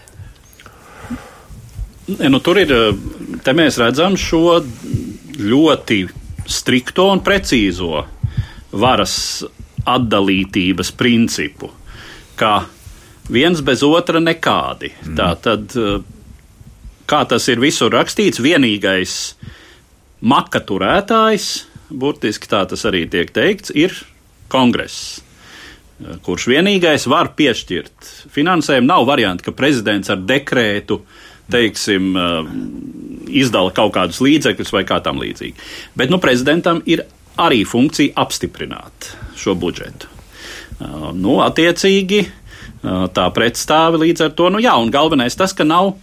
Nu, 2.17 2.39
tur 2.41 2.57
ir, 2.57 2.71
te 3.45 3.53
mēs 3.53 3.77
redzam 3.81 4.15
šo 4.17 4.59
ļoti 5.39 5.99
strikto 6.49 7.09
un 7.13 7.21
precīzo 7.23 8.03
varas 8.71 9.15
atdalītības 9.89 10.91
principu, 10.97 11.69
ka 12.39 12.65
viens 13.29 13.61
bez 13.65 13.83
otra 13.85 14.21
nekādi. 14.23 14.91
Mm. 15.05 15.15
Tā 15.19 15.29
tad, 15.43 15.77
kā 17.09 17.23
tas 17.29 17.47
ir 17.51 17.61
visur 17.61 17.93
rakstīts, 17.93 18.41
vienīgais 18.41 19.15
maka 20.19 20.61
turētājs, 20.65 21.49
burtiski 21.89 22.49
tā 22.49 22.65
tas 22.69 22.85
arī 22.89 23.05
tiek 23.09 23.31
teikts, 23.33 23.73
ir 23.73 23.95
kongress. 24.51 25.19
Kurš 26.23 26.45
vienīgais 26.47 27.09
var 27.11 27.33
piešķirt 27.35 28.11
finansējumu? 28.31 28.87
Nav 28.87 29.07
varianti, 29.09 29.43
ka 29.45 29.55
prezidents 29.55 30.11
ar 30.11 30.21
dekrētu 30.23 31.01
teiksim, 31.51 32.13
izdala 33.29 33.73
kaut 33.75 33.93
kādus 33.95 34.21
līdzekļus 34.25 34.73
vai 34.73 34.83
kā 34.87 34.99
tam 35.05 35.21
līdzīgi. 35.21 35.55
Bet 35.97 36.13
nu, 36.13 36.19
prezidentam 36.21 36.81
ir 36.89 37.05
arī 37.39 37.63
funkcija 37.67 38.15
apstiprināt 38.19 39.13
šo 39.39 39.55
budžetu. 39.59 40.09
Uh, 40.79 41.09
nu, 41.15 41.39
attiecīgi, 41.43 42.23
uh, 42.23 43.07
tā 43.15 43.25
pretstāvi 43.35 44.05
līdz 44.05 44.27
ar 44.27 44.35
to, 44.35 44.47
nu 44.53 44.61
jā, 44.63 44.75
un 44.79 44.91
galvenais 44.93 45.35
tas, 45.35 45.51
ka 45.55 45.67
nav, 45.67 45.93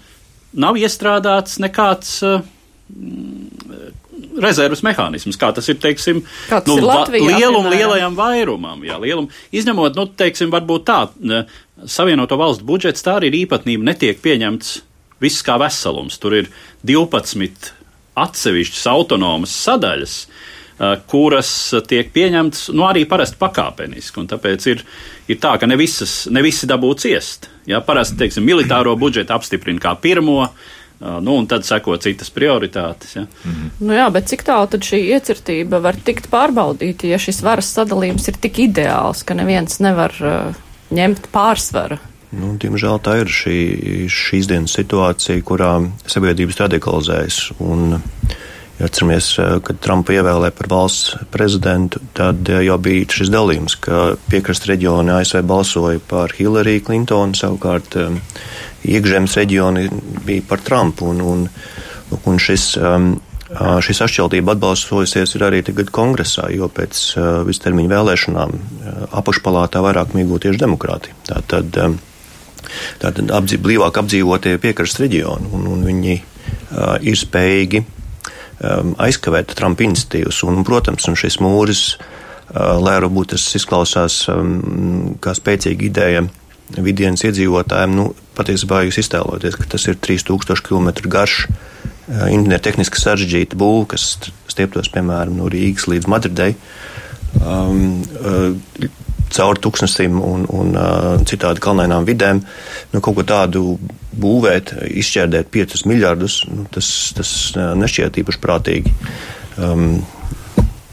nav 0.53 0.77
iestrādāts 0.81 1.57
nekāds 1.65 2.19
uh, 2.27 2.43
rezerves 4.37 4.85
mehānisms, 4.85 5.39
kā 5.41 5.49
tas 5.57 5.69
ir, 5.73 5.79
teiksim, 5.81 6.21
Kāds 6.51 6.69
nu, 6.69 6.77
ir 6.77 6.89
Latvijā, 6.89 7.25
lielum, 7.25 7.65
piemēram? 7.65 7.79
lielajam 7.79 8.19
vairumam, 8.19 8.85
jā, 8.85 8.99
lielum, 9.01 9.31
izņemot, 9.57 9.97
nu, 9.97 10.09
teiksim, 10.13 10.53
varbūt 10.53 10.85
tā, 10.89 11.01
Savienoto 11.93 12.39
valstu 12.41 12.65
budžets 12.69 13.05
tā 13.05 13.19
arī 13.19 13.29
ir 13.33 13.43
īpatnība, 13.43 13.85
netiek 13.91 14.21
pieņemts 14.25 14.79
viss 15.23 15.45
kā 15.47 15.57
veselums. 15.61 16.19
Tur 16.23 16.37
ir 16.41 16.51
12 16.87 17.73
atsevišķas 18.17 18.87
autonomas 18.93 19.53
sadaļas, 19.65 20.15
kuras 21.09 21.51
tiek 21.89 22.11
pieņemtas 22.13 22.71
nu, 22.77 22.85
arī 22.89 23.07
parasti 23.09 23.39
pakāpeniski. 23.41 24.27
Tāpēc 24.29 24.67
ir, 24.73 24.83
ir 25.29 25.39
tā, 25.41 25.57
ka 25.61 25.69
ne, 25.69 25.79
visas, 25.81 26.25
ne 26.33 26.43
visi 26.45 26.69
dabū 26.69 26.93
ciest. 27.01 27.51
Ja, 27.69 27.81
parasti 27.85 28.19
teiksim, 28.21 28.45
militāro 28.47 28.97
budžetu 29.01 29.37
apstiprina 29.37 29.83
kā 29.83 29.97
pirmo. 30.01 30.51
Nu, 30.97 31.35
un 31.37 31.45
tad 31.45 31.67
seko 31.69 31.99
citas 32.01 32.31
prioritātes. 32.33 33.11
Ja. 33.19 33.27
Mm. 33.45 33.67
Nu 33.85 33.93
jā, 33.93 34.07
bet 34.09 34.31
cik 34.31 34.47
tālu 34.47 34.71
tad 34.73 34.87
šī 34.87 35.03
iecirtība 35.13 35.77
var 35.85 35.99
tikt 36.01 36.31
pārbaudīta, 36.33 37.11
ja 37.11 37.19
šis 37.21 37.43
varas 37.45 37.69
sadalījums 37.77 38.31
ir 38.33 38.39
tik 38.41 38.63
ideāls, 38.65 39.21
ka 39.21 39.37
neviens 39.37 39.77
nevar 39.85 40.17
uh, 40.25 40.57
ņemt 40.97 41.29
pārsvaru? 41.35 42.01
Nu, 42.35 42.57
diemžēl 42.59 42.99
tā 43.07 43.21
ir 43.23 43.31
šī, 43.31 43.59
šīs 44.11 44.49
dienas 44.51 44.75
situācija, 44.75 45.45
kurā 45.47 45.77
sabiedrības 46.11 46.59
radikalizējas. 46.65 47.39
Un, 47.63 48.01
ja 48.81 48.89
atceramies, 48.89 49.29
kad 49.67 49.79
Trumpu 49.85 50.17
ievēlēja 50.17 50.55
par 50.59 50.71
valsts 50.73 51.15
prezidentu, 51.33 52.03
tad 52.19 52.51
jau 52.51 52.79
bija 52.83 53.07
šis 53.19 53.31
dalījums, 53.33 53.79
ka 53.87 54.17
piekrastes 54.31 54.73
reģioni 54.73 55.15
ASV 55.15 55.45
balsoja 55.47 56.03
par 56.11 56.35
Hillary 56.37 56.81
Clintonu, 56.85 57.39
savukārt 57.39 57.95
iekšzemes 58.87 59.39
reģioni 59.39 59.87
bija 60.27 60.45
par 60.51 60.67
Trumpu. 60.67 61.13
Un, 61.15 61.23
un, 61.23 61.47
un 62.25 62.43
šis, 62.43 62.73
Šis 63.57 64.01
atšķirība 64.03 64.57
atbalstojusies 64.57 65.37
arī 65.47 65.61
tagad 65.63 65.93
kongresā, 65.95 66.49
jo 66.51 66.67
pēc 66.67 66.99
vistermiņa 67.47 67.93
vēlēšanām 67.93 68.55
apakšpalātā 69.21 69.85
vairāk 69.87 70.17
mīgo 70.19 70.41
tieši 70.43 70.59
demokrāti. 70.65 71.15
Tātad, 71.31 71.79
tātad 73.03 73.33
apdzīv, 73.35 73.63
blīvāk 73.65 74.01
apdzīvotie 74.03 74.57
piekrastes 74.63 75.03
reģioni, 75.05 75.51
un, 75.57 75.69
un 75.75 75.85
viņi 75.87 76.17
uh, 76.17 76.97
ir 77.05 77.19
spējīgi 77.21 77.83
um, 77.83 78.95
aizkavēt 79.03 79.55
Trumpa 79.59 79.87
iniciatīvas. 79.87 80.43
Un, 80.49 80.63
protams, 80.67 81.07
un 81.11 81.19
šis 81.19 81.39
mūris, 81.45 81.85
uh, 81.97 82.77
lai 82.83 82.99
varbūt 83.01 83.35
tas 83.35 83.47
izklausās 83.59 84.25
um, 84.33 85.17
kā 85.23 85.37
spēcīga 85.37 85.89
ideja 85.91 86.27
vidienas 86.83 87.23
iedzīvotājiem, 87.29 87.95
nu, 87.95 88.11
patiesībā 88.37 88.83
jūs 88.87 89.01
iztēloties, 89.05 89.55
ka 89.61 89.69
tas 89.77 89.87
ir 89.87 89.99
3000 90.03 90.65
km 90.67 90.91
garš 91.07 91.47
inženiertehniski 92.07 93.01
sarežģīta 93.03 93.59
būva, 93.59 93.89
kas 93.95 94.17
stieptos, 94.51 94.91
piemēram, 94.95 95.37
no 95.41 95.51
Rīgas 95.51 95.89
līdz 95.91 96.11
Madridei, 96.11 96.55
um, 97.43 98.03
uh, 98.21 98.91
cauri 99.35 99.63
tūkstnesim 99.65 100.19
un, 100.23 100.47
un 100.53 100.75
uh, 100.77 101.09
citādi 101.29 101.63
kalnainām 101.65 102.07
vidēm. 102.09 102.43
Nu, 102.93 103.03
kaut 103.05 103.19
ko 103.19 103.27
tādu 103.27 103.65
būvēt, 104.17 104.75
izšķērdēt 105.03 105.51
5 105.53 105.87
miljardus, 105.91 106.41
nu, 106.51 106.67
tas, 106.73 106.91
tas 107.17 107.31
nešķiet 107.57 108.23
īpaši 108.23 108.43
prātīgi. 108.43 108.95
Um, 109.57 110.05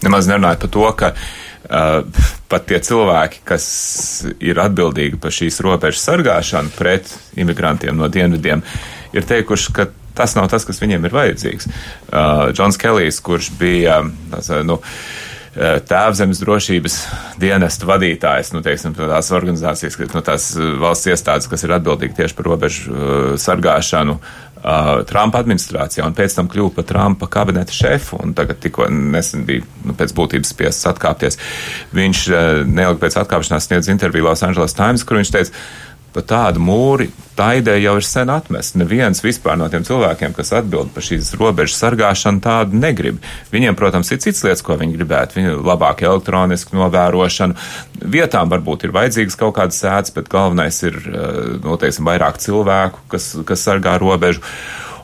Nemaz 0.03 0.27
nerunājot 0.27 0.59
par 0.65 0.71
to, 0.73 0.87
ka 0.99 1.09
uh, 1.15 2.23
pat 2.51 2.65
tie 2.67 2.79
cilvēki, 2.83 3.43
kas 3.47 3.65
ir 4.43 4.59
atbildīgi 4.59 5.19
par 5.23 5.31
šīs 5.31 5.61
robežas 5.63 6.03
sargāšanu 6.09 6.73
pret 6.75 7.13
imigrantiem 7.39 7.95
no 7.95 8.09
dienvidiem, 8.11 8.65
ir 9.15 9.27
teikuši, 9.29 9.75
ka 9.75 9.87
tas 10.13 10.35
nav 10.37 10.49
tas, 10.51 10.65
kas 10.67 10.81
viņiem 10.81 11.07
ir 11.07 11.15
vajadzīgs. 11.15 11.69
Uh, 12.11 12.51
Džons 12.53 12.77
Kelijs, 12.81 13.21
kurš 13.23 13.53
bija 13.59 14.01
tas, 14.33 14.51
nu, 14.67 14.81
tēvzemes 15.53 16.39
drošības 16.41 16.95
dienesta 17.41 17.87
vadītājs, 17.89 18.53
nu, 18.55 18.63
teiksim, 18.65 18.95
tās 18.97 19.29
organizācijas, 19.35 19.99
nu, 20.13 20.23
tās 20.25 20.47
valsts 20.81 21.11
iestādes, 21.13 21.49
kas 21.51 21.65
ir 21.65 21.75
atbildīgi 21.77 22.17
tieši 22.17 22.37
par 22.39 22.49
robežu 22.49 22.89
uh, 22.89 23.29
sargāšanu. 23.41 24.17
Trumpa 24.63 25.41
administrācijā 25.43 26.05
un 26.07 26.13
pēc 26.15 26.37
tam 26.37 26.47
kļuva 26.47 26.71
par 26.77 26.85
Trumpa 26.87 27.27
kabineta 27.27 27.73
šefu. 27.75 28.21
Tagad 28.37 28.61
tikko 28.63 28.85
nesen 28.87 29.43
bija 29.43 29.65
nu, 29.83 29.91
pēc 29.99 30.13
būtības 30.15 30.53
spiests 30.53 30.87
atkāpties. 30.87 31.35
Viņš 31.91 32.21
neilgi 32.69 33.01
pēc 33.01 33.17
atkāpšanās 33.25 33.67
sniedz 33.67 33.91
interviju 33.91 34.29
Los 34.29 34.45
Angeles 34.47 34.77
Times, 34.77 35.03
kur 35.03 35.19
viņš 35.19 35.33
teica, 35.35 35.59
pat 36.15 36.27
tādu 36.29 36.61
mūri, 36.63 37.09
tā 37.37 37.49
ideja 37.59 37.89
jau 37.89 37.95
ir 37.99 38.05
sen 38.07 38.31
atmesta. 38.33 38.79
Neviens 38.81 39.23
vispār 39.23 39.57
no 39.59 39.67
tiem 39.71 39.85
cilvēkiem, 39.87 40.35
kas 40.37 40.53
atbild 40.59 40.91
par 40.93 41.05
šīs 41.05 41.33
robežas 41.39 41.79
sargāšanu, 41.81 42.43
tādu 42.43 42.79
negrib. 42.79 43.19
Viņiem, 43.53 43.77
protams, 43.79 44.11
ir 44.13 44.21
cits 44.23 44.43
lietas, 44.45 44.63
ko 44.65 44.77
viņi 44.79 44.97
gribētu. 44.97 45.39
Viņi 45.39 45.57
labāk 45.65 46.05
elektronisku 46.05 46.77
novērošanu. 46.77 47.57
Vietām 48.13 48.53
varbūt 48.53 48.87
ir 48.87 48.95
vajadzīgs 48.95 49.39
kaut 49.39 49.57
kāds 49.57 49.81
sēdz, 49.81 50.13
bet 50.17 50.31
galvenais 50.31 50.79
ir, 50.85 50.99
noteikti, 51.63 52.05
vairāk 52.05 52.39
cilvēku, 52.43 53.05
kas, 53.13 53.33
kas 53.47 53.67
sargā 53.67 53.97
robežu. 54.01 54.43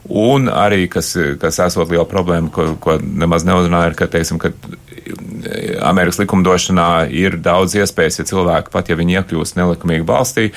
Un 0.10 0.50
arī, 0.50 0.88
kas, 0.89 1.12
kas 1.41 1.60
esot 1.62 1.91
liela 1.93 2.08
problēma, 2.10 2.50
ko, 2.54 2.72
ko 2.82 2.98
nemaz 2.98 3.45
neuzrunāja, 3.45 3.91
ir, 3.91 3.98
ka, 4.00 4.08
teiksim, 4.10 4.39
ka 4.41 4.50
Amerikas 5.86 6.19
likumdošanā 6.19 7.08
ir 7.15 7.38
daudz 7.41 7.76
iespējas, 7.80 8.19
ja 8.19 8.26
cilvēki 8.30 8.74
pat, 8.74 8.89
ja 8.89 8.98
viņi 9.00 9.19
iekļūst 9.19 9.58
nelikumīgi 9.60 10.06
valstī, 10.08 10.48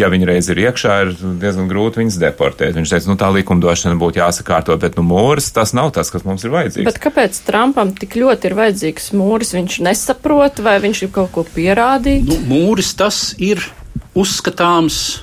ja 0.00 0.10
viņi 0.12 0.28
reiz 0.30 0.50
ir 0.52 0.62
iekšā, 0.64 0.96
ir 1.04 1.12
diezgan 1.42 1.68
grūti 1.70 2.02
viņus 2.02 2.18
deportēt. 2.22 2.76
Viņš 2.78 2.94
teica, 2.94 3.10
nu 3.10 3.18
tā 3.20 3.30
likumdošana 3.34 3.98
būtu 4.00 4.22
jāsakārto, 4.22 4.76
bet 4.80 4.98
nu 4.98 5.04
mūris 5.06 5.50
tas 5.54 5.74
nav 5.76 5.92
tas, 5.96 6.12
kas 6.12 6.26
mums 6.26 6.46
ir 6.46 6.54
vajadzīgs. 6.54 6.88
Bet 6.88 7.02
kāpēc 7.02 7.42
Trumpam 7.46 7.94
tik 7.98 8.16
ļoti 8.20 8.50
ir 8.50 8.58
vajadzīgs 8.58 9.10
mūris? 9.18 9.54
Viņš 9.58 9.80
nesaprot, 9.86 10.62
vai 10.64 10.78
viņš 10.82 11.04
ir 11.06 11.12
kaut 11.14 11.34
ko 11.34 11.46
pierādīt? 11.46 12.30
Nu, 12.30 12.38
mūris 12.50 12.94
tas 12.98 13.32
ir 13.38 13.62
uzskatāms 14.18 15.20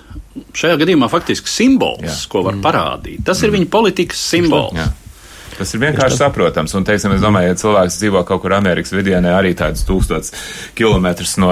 šajā 0.58 0.78
gadījumā 0.84 1.10
faktiski 1.12 1.52
simbols, 1.52 2.06
Jā. 2.06 2.15
ko 2.32 2.46
var 2.48 2.58
parādīt. 2.63 3.22
Tas 3.26 3.41
mm. 3.41 3.48
ir 3.48 3.56
viņa 3.58 3.70
politikas 3.74 4.24
simbols. 4.32 4.78
Jā. 4.78 4.88
Tas 5.58 5.74
ir 5.74 5.82
vienkārši 5.82 6.20
saprotams. 6.20 6.74
Un, 6.78 6.86
teiksim, 6.86 7.15
es 7.15 7.24
domāju, 7.24 7.50
ja 7.50 7.58
cilvēks 7.58 7.98
dzīvo 8.02 8.22
kaut 8.30 8.43
kur 8.43 8.54
Amerikas 8.58 8.93
vidienē, 8.93 9.32
arī 9.34 9.56
tādus 9.58 9.86
tūkstotus 9.88 10.34
kilometrus 10.78 11.34
no 11.41 11.50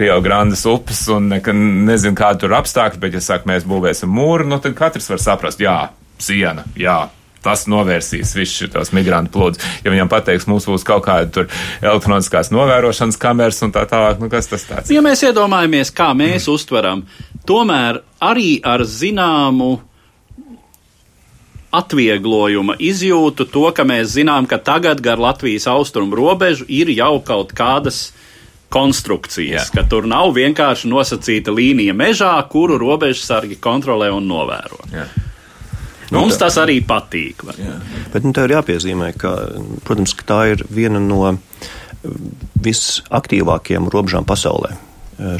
Rio 0.00 0.18
Grandes 0.24 0.66
upes 0.68 1.06
un 1.12 1.30
ne, 1.32 1.40
nezinu, 1.88 2.16
kāda 2.18 2.44
tur 2.44 2.56
apstākļi, 2.58 3.00
bet, 3.00 3.16
ja 3.16 3.24
saka, 3.24 3.48
mēs 3.48 3.64
būvēsim 3.68 4.12
mūru, 4.12 4.48
nu, 4.50 4.60
tad 4.60 4.76
katrs 4.76 5.08
var 5.12 5.22
saprast, 5.24 5.64
jā, 5.64 5.78
siena, 6.20 6.66
jā, 6.76 6.98
tas 7.44 7.66
novērsīs 7.70 8.34
visus 8.36 8.72
šos 8.72 8.92
migrantu 8.96 9.34
plūdus. 9.36 9.62
Ja 9.84 9.92
viņam 9.94 10.10
pateiks, 10.12 10.48
mums 10.50 10.68
būs 10.68 10.86
kaut 10.86 11.06
kāda 11.06 11.46
elektroniskās 11.84 12.52
novērošanas 12.54 13.20
kameras 13.20 13.62
un 13.66 13.74
tā 13.74 13.86
tālāk, 13.90 14.20
nu 14.22 14.30
kas 14.32 14.50
tas 14.50 14.66
tāds? 14.68 14.92
Ja 14.94 15.04
mēs 15.04 15.24
iedomājamies, 15.26 15.92
kā 15.94 16.12
mēs 16.16 16.46
mm. 16.48 16.54
uztveram, 16.54 17.04
tomēr 17.48 18.02
arī 18.24 18.58
ar 18.64 18.86
zināmu 18.88 19.76
atvieglojuma 21.74 22.76
izjūtu 22.78 23.48
to, 23.50 23.64
ka 23.74 23.86
mēs 23.86 24.14
zinām, 24.14 24.46
ka 24.46 24.60
tagad 24.62 25.02
gar 25.02 25.18
Latvijas 25.18 25.66
austrumu 25.70 26.14
robežu 26.18 26.66
ir 26.70 26.92
jau 26.94 27.18
kaut 27.26 27.50
kādas 27.56 28.12
konstrukcijas, 28.74 29.68
Jā. 29.70 29.74
ka 29.76 29.84
tur 29.90 30.06
nav 30.10 30.32
vienkārši 30.34 30.90
nosacīta 30.90 31.54
līnija 31.54 31.94
mežā, 31.94 32.32
kuru 32.50 32.78
robežsargi 32.80 33.58
kontrolē 33.62 34.10
un 34.14 34.26
novēro. 34.30 34.80
Jā. 34.94 35.06
Nu, 36.10 36.20
Mums 36.20 36.38
tas 36.40 36.58
arī 36.60 36.80
patīk. 36.84 37.46
Bet 38.12 38.26
nu, 38.26 38.34
tā 38.36 38.44
ir 38.46 38.56
jāpiezīmē, 38.58 39.12
ka, 39.20 39.34
protams, 39.86 40.16
ka 40.18 40.28
tā 40.28 40.40
ir 40.52 40.66
viena 40.68 41.00
no 41.00 41.36
visaktīvākajām 42.64 43.88
robežām 43.92 44.26
pasaulē. 44.28 44.74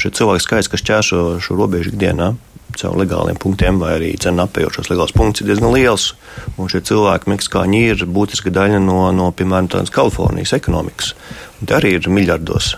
Šie 0.01 0.13
cilvēki 0.15 0.45
skaits, 0.45 0.71
kas 0.71 0.85
ķērso 0.87 1.23
šo 1.43 1.57
robežu 1.59 1.93
ikdienā, 1.93 2.33
caur 2.79 2.97
legāliem 2.99 3.39
punktiem, 3.41 3.79
vai 3.83 3.95
arī 3.99 4.13
cenu 4.21 4.45
apējošos 4.47 4.91
legālus 4.91 5.15
punktus, 5.15 5.43
ir 5.45 5.51
diezgan 5.51 5.75
liels. 5.75 6.13
Un 6.59 6.71
šie 6.71 6.83
cilvēki, 6.87 7.31
meksikāņi, 7.33 7.83
ir 7.93 8.07
būtiska 8.11 8.53
daļa 8.55 8.81
no, 8.83 8.99
no 9.15 9.31
piemēram, 9.37 9.71
tādas 9.75 9.93
Kalifornijas 9.95 10.55
ekonomikas. 10.57 11.13
Un 11.61 11.71
te 11.71 11.77
arī 11.79 11.97
ir 11.99 12.11
miljardos, 12.13 12.75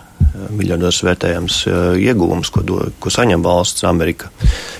miljardos 0.53 1.03
vērtējams 1.07 1.59
iegūms, 2.03 2.53
ko, 2.55 2.63
do, 2.67 2.81
ko 3.01 3.13
saņem 3.13 3.45
valsts 3.45 3.87
Amerika. 3.89 4.31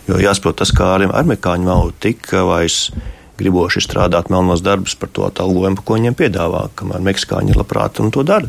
Jo 0.09 0.21
jāsaprot 0.23 0.61
tas, 0.63 0.73
kā 0.77 0.95
arī 0.97 1.11
amerikāņi 1.11 1.69
nav 1.69 1.93
tik 2.03 2.31
vairs 2.33 2.91
griboši 3.37 3.83
strādāt 3.85 4.31
melnos 4.33 4.63
darbus 4.65 4.97
par 4.99 5.11
to 5.13 5.27
atalgojumu, 5.29 5.83
ko 5.85 5.99
viņiem 5.99 6.17
piedāvā, 6.17 6.67
kamēr 6.79 7.05
meksikāņi 7.11 7.53
ir 7.53 7.61
labprāt 7.61 8.01
un 8.01 8.13
to 8.15 8.25
dara. 8.27 8.49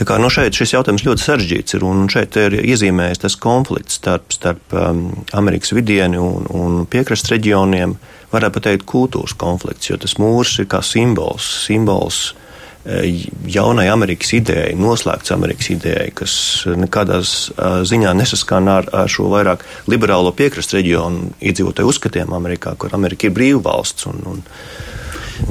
Tā 0.00 0.06
kā 0.08 0.16
no 0.16 0.30
nu, 0.30 0.32
šeit 0.32 0.56
šis 0.56 0.72
jautājums 0.72 1.02
ļoti 1.04 1.20
sarežģīts 1.20 1.76
ir, 1.76 1.82
un 1.84 2.06
šeit 2.08 2.36
ir 2.40 2.54
iezīmējis 2.62 3.20
tas 3.26 3.34
konflikts 3.36 3.98
starp, 4.00 4.30
starp 4.32 4.72
um, 4.72 5.02
Amerikas 5.36 5.74
vidieni 5.76 6.16
un, 6.16 6.46
un 6.56 6.86
piekrastes 6.88 7.34
reģioniem, 7.34 7.92
varētu 8.32 8.62
teikt, 8.64 8.86
kultūras 8.88 9.36
konflikts, 9.36 9.90
jo 9.90 9.98
tas 10.00 10.16
mūrs 10.16 10.54
ir 10.62 10.70
kā 10.72 10.80
simbols, 10.86 11.50
simbols 11.66 12.22
e, 12.30 12.49
jaunai 12.80 13.88
Amerikas 13.92 14.32
idejai, 14.32 14.72
noslēgts 14.80 15.34
Amerikas 15.34 15.68
idejai, 15.74 16.06
kas 16.16 16.34
nekādā 16.80 17.18
ziņā 17.20 18.14
nesaskan 18.16 18.70
ar, 18.72 18.88
ar 18.96 19.10
šo 19.12 19.28
vairāk 19.32 19.66
liberālo 19.90 20.32
piekrastes 20.36 20.78
reģionu 20.78 21.34
iedzīvotāju 21.44 21.92
uzskatiem 21.92 22.32
Amerikā, 22.32 22.72
kur 22.80 22.96
Amerika 22.96 23.28
ir 23.28 23.36
brīva 23.36 23.60
valsts. 23.68 24.08
Un, 24.08 24.24
un, 24.32 24.42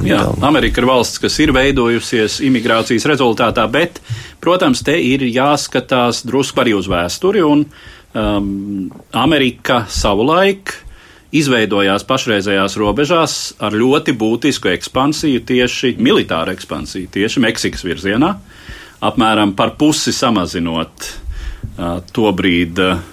Jā, 0.05 0.21
Amerika 0.45 0.81
ir 0.81 0.85
valsts, 0.89 1.17
kas 1.21 1.33
ir 1.41 1.53
veidojusies 1.55 2.39
imigrācijas 2.45 3.07
rezultātā, 3.09 3.65
bet, 3.73 3.97
protams, 4.41 4.83
te 4.85 4.93
ir 5.01 5.25
jāskatās 5.25 6.21
drusku 6.29 6.61
arī 6.61 6.75
uz 6.77 6.89
vēsturi. 6.89 7.41
Un, 7.45 7.65
um, 8.13 8.89
Amerika 9.17 9.83
savulaik 9.89 10.75
izveidojās 11.35 12.05
pašreizējās 12.09 12.77
robežās 12.81 13.37
ar 13.61 13.75
ļoti 13.77 14.15
būtisku 14.17 14.71
ekspansiju, 14.73 15.43
tieši 15.45 15.95
militāru 16.01 16.55
ekspansiju, 16.55 17.11
tieši 17.13 17.43
Meksikas 17.45 17.85
virzienā, 17.85 18.33
apmēram 19.05 19.53
par 19.57 19.75
pusi 19.79 20.13
samazinot 20.15 21.05
uh, 21.05 22.01
to 22.13 22.33
brīdi. 22.33 22.91
Uh, 22.93 23.07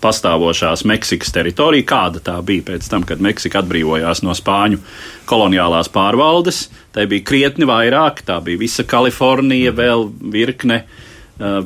pastāvošās 0.00 0.84
Meksikas 0.88 1.32
teritorija, 1.34 1.86
kāda 1.86 2.20
tā 2.24 2.36
bija 2.44 2.64
pēc 2.72 2.88
tam, 2.90 3.04
kad 3.06 3.22
Meksika 3.22 3.62
atbrīvojās 3.62 4.22
no 4.26 4.34
Spāņu 4.36 4.80
koloniālās 5.28 5.90
pārvaldes. 5.92 6.66
Tā 6.94 7.06
bija 7.10 7.26
krietni 7.26 7.68
vairāk, 7.68 8.24
tā 8.26 8.38
bija 8.44 8.60
visa 8.60 8.86
Kalifornija, 8.88 9.72
vēl 9.76 10.08
virkne, 10.32 10.82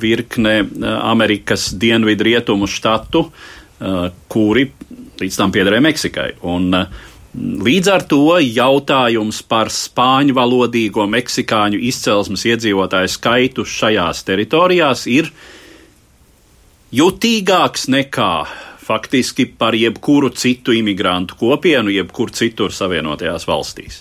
virkne 0.02 0.54
Amerikas 1.00 1.70
dienvidu 1.80 2.28
rietumu 2.28 2.68
štatu, 2.70 3.26
kuri 4.30 4.68
līdz 5.22 5.40
tam 5.40 5.54
piederēja 5.54 5.86
Meksikai. 5.90 6.28
Un, 6.48 6.74
Līdz 7.30 7.88
ar 7.92 8.02
to 8.10 8.40
jautājums 8.42 9.36
par 9.46 9.68
spāņu 9.70 10.34
valodīgo 10.34 11.04
meksikāņu 11.06 11.78
izcelsmes 11.86 12.42
iedzīvotāju 12.50 13.12
skaitu 13.12 13.62
šajās 13.62 14.24
teritorijās 14.26 15.04
ir 15.06 15.28
uh, 15.30 15.44
jutīgāks 16.94 17.86
nekā 17.90 18.34
faktiski 18.82 19.46
par 19.46 19.76
jebkuru 19.78 20.32
citu 20.34 20.74
imigrantu 20.74 21.36
kopienu, 21.38 21.92
jebkur 21.94 22.32
citur 22.34 22.74
Savienotajās 22.74 23.46
valstīs. 23.46 24.00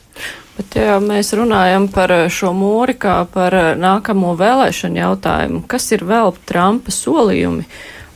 Bet, 0.57 0.75
ja 0.75 0.97
mēs 0.99 1.31
runājam 1.37 1.87
par 1.93 2.11
šo 2.33 2.51
mūri 2.57 2.97
kā 2.99 3.21
par 3.31 3.55
nākamo 3.79 4.33
vēlēšanu 4.39 4.99
jautājumu, 4.99 5.61
kas 5.69 5.85
ir 5.95 6.03
vēl 6.09 6.33
Trumpa 6.49 6.91
solījumi, 6.91 7.67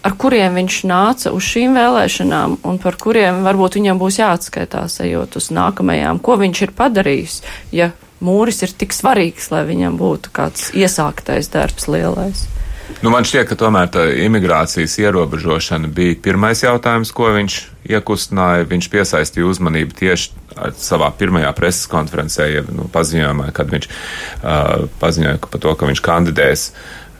ar 0.04 0.16
kuriem 0.20 0.58
viņš 0.60 0.80
nāca 0.90 1.34
uz 1.36 1.48
šīm 1.48 1.78
vēlēšanām 1.80 2.58
un 2.68 2.80
par 2.84 2.98
kuriem 3.02 3.44
varbūt 3.48 3.80
viņam 3.80 4.02
būs 4.02 4.20
jāatskaitās 4.20 5.00
ejot 5.06 5.38
uz 5.40 5.50
nākamajām, 5.56 6.20
ko 6.24 6.38
viņš 6.42 6.66
ir 6.68 6.76
padarījis, 6.78 7.38
ja 7.76 7.92
mūris 8.24 8.64
ir 8.68 8.76
tik 8.76 8.96
svarīgs, 8.96 9.52
lai 9.54 9.64
viņam 9.68 10.00
būtu 10.00 10.34
kāds 10.36 10.72
iesāktais 10.76 11.52
darbs 11.54 11.90
lielais. 11.92 12.48
Nu, 13.04 13.10
man 13.12 13.26
šķiet, 13.28 13.48
ka 13.50 13.56
tomēr 13.60 13.90
tā 13.92 14.04
imigrācijas 14.26 14.96
ierobežošana 15.02 15.90
bija 15.92 16.16
pirmais 16.24 16.62
jautājums, 16.64 17.12
ko 17.16 17.32
viņš 17.36 17.56
iekustināja. 17.90 18.68
Viņš 18.70 18.90
piesaistīja 18.92 19.48
uzmanību 19.50 19.98
tieši 19.98 20.44
savā 20.80 21.10
pirmajā 21.18 21.52
preses 21.58 21.88
konferencē, 21.92 22.48
ja, 22.52 22.64
nu, 22.72 22.86
paziņojumā, 22.94 23.50
kad 23.56 23.72
viņš 23.74 23.88
uh, 23.90 24.86
paziņoja 25.02 25.40
par 25.48 25.64
to, 25.64 25.74
ka 25.80 25.90
viņš 25.90 26.04
kandidēs. 26.06 26.68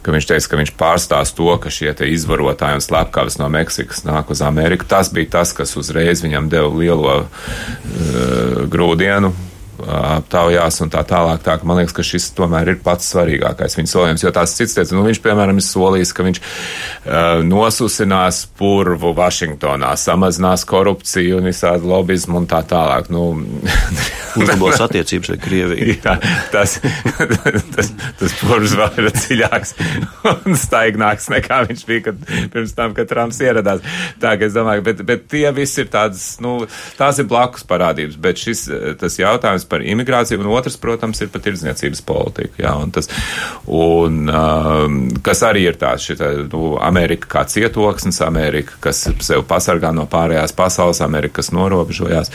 Ka 0.04 0.12
viņš 0.12 0.28
teica, 0.28 0.50
ka 0.50 0.60
viņš 0.60 0.74
pārstās 0.76 1.32
to, 1.36 1.48
ka 1.56 1.72
šie 1.72 1.94
izvarotāji 2.12 2.76
un 2.76 2.84
slepkavas 2.84 3.38
no 3.40 3.48
Meksikas 3.52 4.04
nāk 4.04 4.28
uz 4.34 4.42
Ameriku. 4.44 4.84
Tas 4.88 5.08
bija 5.14 5.38
tas, 5.38 5.54
kas 5.56 5.72
uzreiz 5.80 6.20
viņam 6.24 6.50
deva 6.52 6.68
lielo 6.68 7.16
uh, 7.24 8.64
grūdienu 8.68 9.32
aptaujās 9.84 10.80
un 10.84 10.92
tā 10.92 11.02
tālāk. 11.08 11.42
Tā, 11.44 11.56
man 11.66 11.80
liekas, 11.80 11.94
ka 11.96 12.04
šis 12.06 12.30
tomēr 12.36 12.74
ir 12.74 12.80
pats 12.84 13.10
svarīgākais 13.12 13.78
viņa 13.78 13.90
solījums, 13.90 14.24
jo 14.24 14.32
tās 14.34 14.56
cits 14.58 14.76
lietas, 14.78 14.94
nu 14.96 15.04
viņš, 15.06 15.20
piemēram, 15.24 15.60
ir 15.60 15.66
solījis, 15.66 16.14
ka 16.16 16.26
viņš 16.26 16.40
uh, 16.42 17.42
nosusinās 17.46 18.44
purvu 18.58 19.14
Vašingtonā, 19.16 19.94
samazinās 20.00 20.66
korupciju 20.68 21.40
un 21.40 21.50
visādi 21.50 21.88
lobizmu 21.90 22.40
un 22.42 22.48
tā 22.50 22.62
tālāk. 22.68 23.10
Nu, 23.14 23.26
Uzlabos 24.40 24.80
attiecības 24.82 25.34
ar 25.34 25.40
Krieviju. 25.42 25.94
Jā, 25.94 26.16
tas, 26.52 26.78
tas, 27.76 27.92
tas 28.20 28.36
purvs 28.40 28.74
vēl 28.78 29.02
ir 29.02 29.10
dziļāks 29.14 29.76
un 30.34 30.58
staignāks 30.58 31.28
nekā 31.32 31.60
viņš 31.68 31.84
bija 31.88 32.06
kad, 32.08 32.24
pirms 32.52 32.74
tam, 32.76 32.94
kad 32.96 33.10
Trumps 33.10 33.40
ieradās. 33.44 33.84
Tā, 34.22 34.34
ka 34.38 34.48
es 34.48 34.56
domāju, 34.56 34.84
bet, 34.86 35.02
bet 35.06 35.26
tie 35.30 35.46
visi 35.54 35.82
ir 35.84 35.90
tādas, 35.92 36.26
nu, 36.42 36.56
tās 36.98 37.20
ir 37.22 37.28
blakus 37.30 37.66
parādības, 37.68 38.18
bet 38.20 38.40
šis, 38.40 38.66
tas 39.00 39.18
jautājums 39.20 39.66
par 39.70 39.73
imigrāciju, 39.82 40.40
un 40.42 40.52
otrs, 40.54 40.76
protams, 40.80 41.20
ir 41.24 41.30
par 41.32 41.42
tirdzniecības 41.44 42.02
politiku. 42.06 42.60
Jā, 42.62 42.74
un 42.78 42.92
tas, 42.94 43.08
un, 43.66 44.20
um, 44.28 45.00
kas 45.24 45.42
arī 45.46 45.66
ir 45.70 45.78
tāds, 45.80 46.06
šita, 46.08 46.30
nu, 46.52 46.74
Amerika 46.84 47.30
kā 47.36 47.44
cietoksnis, 47.50 48.20
Amerika, 48.26 48.76
kas 48.84 49.04
sev 49.24 49.44
pasargā 49.48 49.92
no 49.96 50.06
pārējās 50.10 50.54
pasaules, 50.56 51.02
Amerika, 51.04 51.40
kas 51.40 51.52
norobežojās. 51.54 52.32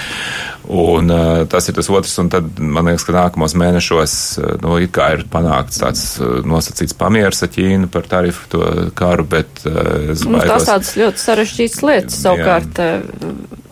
Un 0.70 1.10
uh, 1.14 1.44
tas 1.50 1.70
ir 1.70 1.78
tas 1.78 1.90
otrs, 1.90 2.18
un 2.22 2.32
tad 2.34 2.60
man 2.60 2.90
liekas, 2.90 3.06
ka 3.08 3.16
nākamos 3.16 3.56
mēnešos, 3.60 4.18
uh, 4.42 4.52
nu, 4.64 4.76
it 4.84 4.94
kā 4.96 5.12
ir 5.16 5.26
panākts 5.32 5.82
tāds 5.82 6.04
uh, 6.22 6.40
nosacīts 6.46 6.98
pamieris 6.98 7.44
ar 7.46 7.54
Ķīnu 7.54 7.90
par 7.94 8.06
tarifu 8.10 8.50
to 8.52 8.66
karu, 8.98 9.26
bet 9.30 9.64
uh, 9.66 10.12
es 10.14 10.26
nu, 10.26 10.38
baidos. 10.38 10.52
Tas 10.52 10.70
tādas 10.70 10.94
ļoti 11.00 11.24
sarežģītas 11.24 11.86
lietas 11.88 12.22
savukārt 12.26 12.84
jā. 12.84 12.92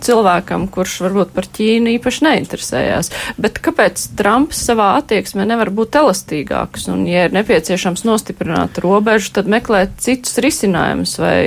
Cilvēkam, 0.03 0.67
kurš 0.69 0.99
varbūt 1.07 1.31
par 1.33 1.47
Ķīnu 1.57 1.95
īpaši 1.95 2.25
neinteresējās. 2.27 3.11
Bet 3.41 3.57
kāpēc 3.65 4.03
Trumps 4.19 4.59
savā 4.69 4.91
attieksmē 4.99 5.47
nevar 5.49 5.71
būt 5.73 5.97
elastīgāks? 5.97 6.85
Un, 6.93 7.05
ja 7.09 7.25
ir 7.27 7.33
nepieciešams 7.33 8.05
nostiprināt 8.05 8.77
robežu, 8.83 9.33
tad 9.39 9.49
meklēt 9.49 9.97
citus 10.03 10.37
risinājumus 10.43 11.17
vai 11.21 11.39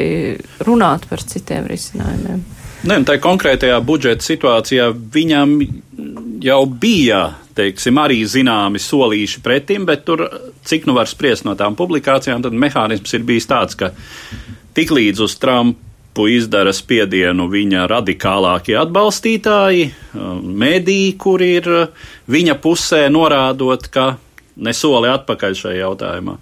runāt 0.66 1.06
par 1.10 1.22
citiem 1.22 1.68
risinājumiem? 1.70 2.42
Ne, 2.90 2.96
tā 3.04 3.18
konkrētajā 3.20 3.76
budžeta 3.84 4.24
situācijā 4.24 4.86
viņam 5.14 5.58
jau 6.40 6.62
bija, 6.80 7.20
teiksim, 7.58 7.98
arī 8.00 8.22
zināmi 8.24 8.80
solīši 8.80 9.42
pretim, 9.44 9.84
bet 9.88 10.06
tur, 10.08 10.24
cik 10.66 10.88
nu 10.88 10.96
var 10.96 11.10
spriest 11.10 11.44
no 11.46 11.54
tām 11.60 11.76
publikācijām, 11.76 12.42
tad 12.42 12.56
mehānisms 12.56 13.14
ir 13.18 13.26
bijis 13.28 13.50
tāds, 13.50 13.76
ka 13.76 13.92
tiklīdz 14.78 15.22
uz 15.26 15.36
Trumpu 15.42 15.89
Trumpu 16.10 16.26
izdara 16.34 16.72
spiedienu 16.74 17.46
viņa 17.46 17.84
radikālākie 17.86 18.74
atbalstītāji, 18.74 19.92
mediji, 20.42 21.12
kur 21.16 21.40
ir 21.40 21.68
viņa 22.26 22.56
pusē 22.58 23.06
norādot, 23.08 23.86
ka 23.88 24.18
nesoli 24.56 25.08
atpakaļ 25.08 25.54
šajā 25.54 25.78
jautājumā. 25.78 26.34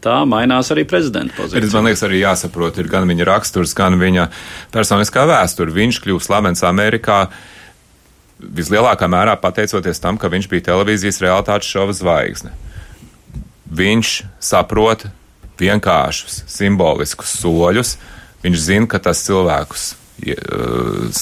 Tā 0.00 0.22
mainās 0.24 0.70
arī 0.70 0.84
prezidenta 0.86 1.34
pozīcija. 1.34 1.72
Man 1.74 1.90
liekas, 1.90 2.04
arī 2.06 2.22
jāsaprot, 2.22 2.78
ir 2.78 2.86
gan 2.88 3.08
viņa 3.10 3.26
raksturs, 3.26 3.74
gan 3.74 3.98
viņa 3.98 4.28
personiskā 4.72 5.26
vēsture. 5.26 5.74
Viņš 5.74 5.98
kļūst 6.06 6.30
slavens 6.30 6.62
Amerikā 6.62 7.26
vislielākā 8.38 9.10
mērā 9.10 9.34
pateicoties 9.36 10.00
tam, 10.00 10.16
ka 10.16 10.30
viņš 10.30 10.48
bija 10.48 10.68
televīzijas 10.70 11.20
realitātes 11.26 11.74
šova 11.74 11.92
zvaigzne. 11.92 12.54
Viņš 13.66 14.14
saprot 14.38 15.08
vienkāršus, 15.58 16.44
simboliskus 16.48 17.34
soļus, 17.42 17.96
Viņš 18.42 18.62
zina, 18.68 18.88
ka 18.90 19.02
tas 19.02 19.22
cilvēkus 19.26 19.92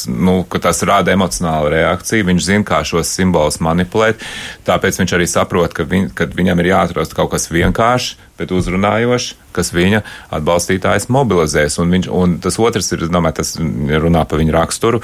nu, 0.07 0.45
ka 0.49 0.59
tas 0.59 0.83
rada 0.83 1.13
emocionālu 1.13 1.71
reakciju. 1.73 2.27
Viņš 2.29 2.45
zina, 2.45 2.65
kā 2.67 2.83
šos 2.85 3.09
simbolus 3.09 3.61
manipulēt. 3.65 4.21
Tāpēc 4.67 5.01
viņš 5.01 5.15
arī 5.17 5.29
saprot, 5.31 5.73
ka, 5.77 5.87
viņ, 5.89 6.11
ka 6.17 6.29
viņam 6.29 6.61
ir 6.61 6.71
jāatrast 6.73 7.15
kaut 7.17 7.33
kas 7.33 7.49
vienkāršs, 7.53 8.19
bet 8.41 8.53
uzrunājošs, 8.53 9.33
kas 9.57 9.73
viņa 9.77 10.03
atbalstītājs 10.37 11.09
mobilizēs. 11.13 11.79
Un, 11.81 11.93
viņš, 11.97 12.11
un 12.13 12.39
tas 12.45 12.61
otrs 12.61 12.93
ir, 12.93 13.07
domāju, 13.09 13.41
tas 13.41 13.57
runā 14.05 14.27
par 14.29 14.43
viņa 14.43 14.57
raksturu. 14.59 15.03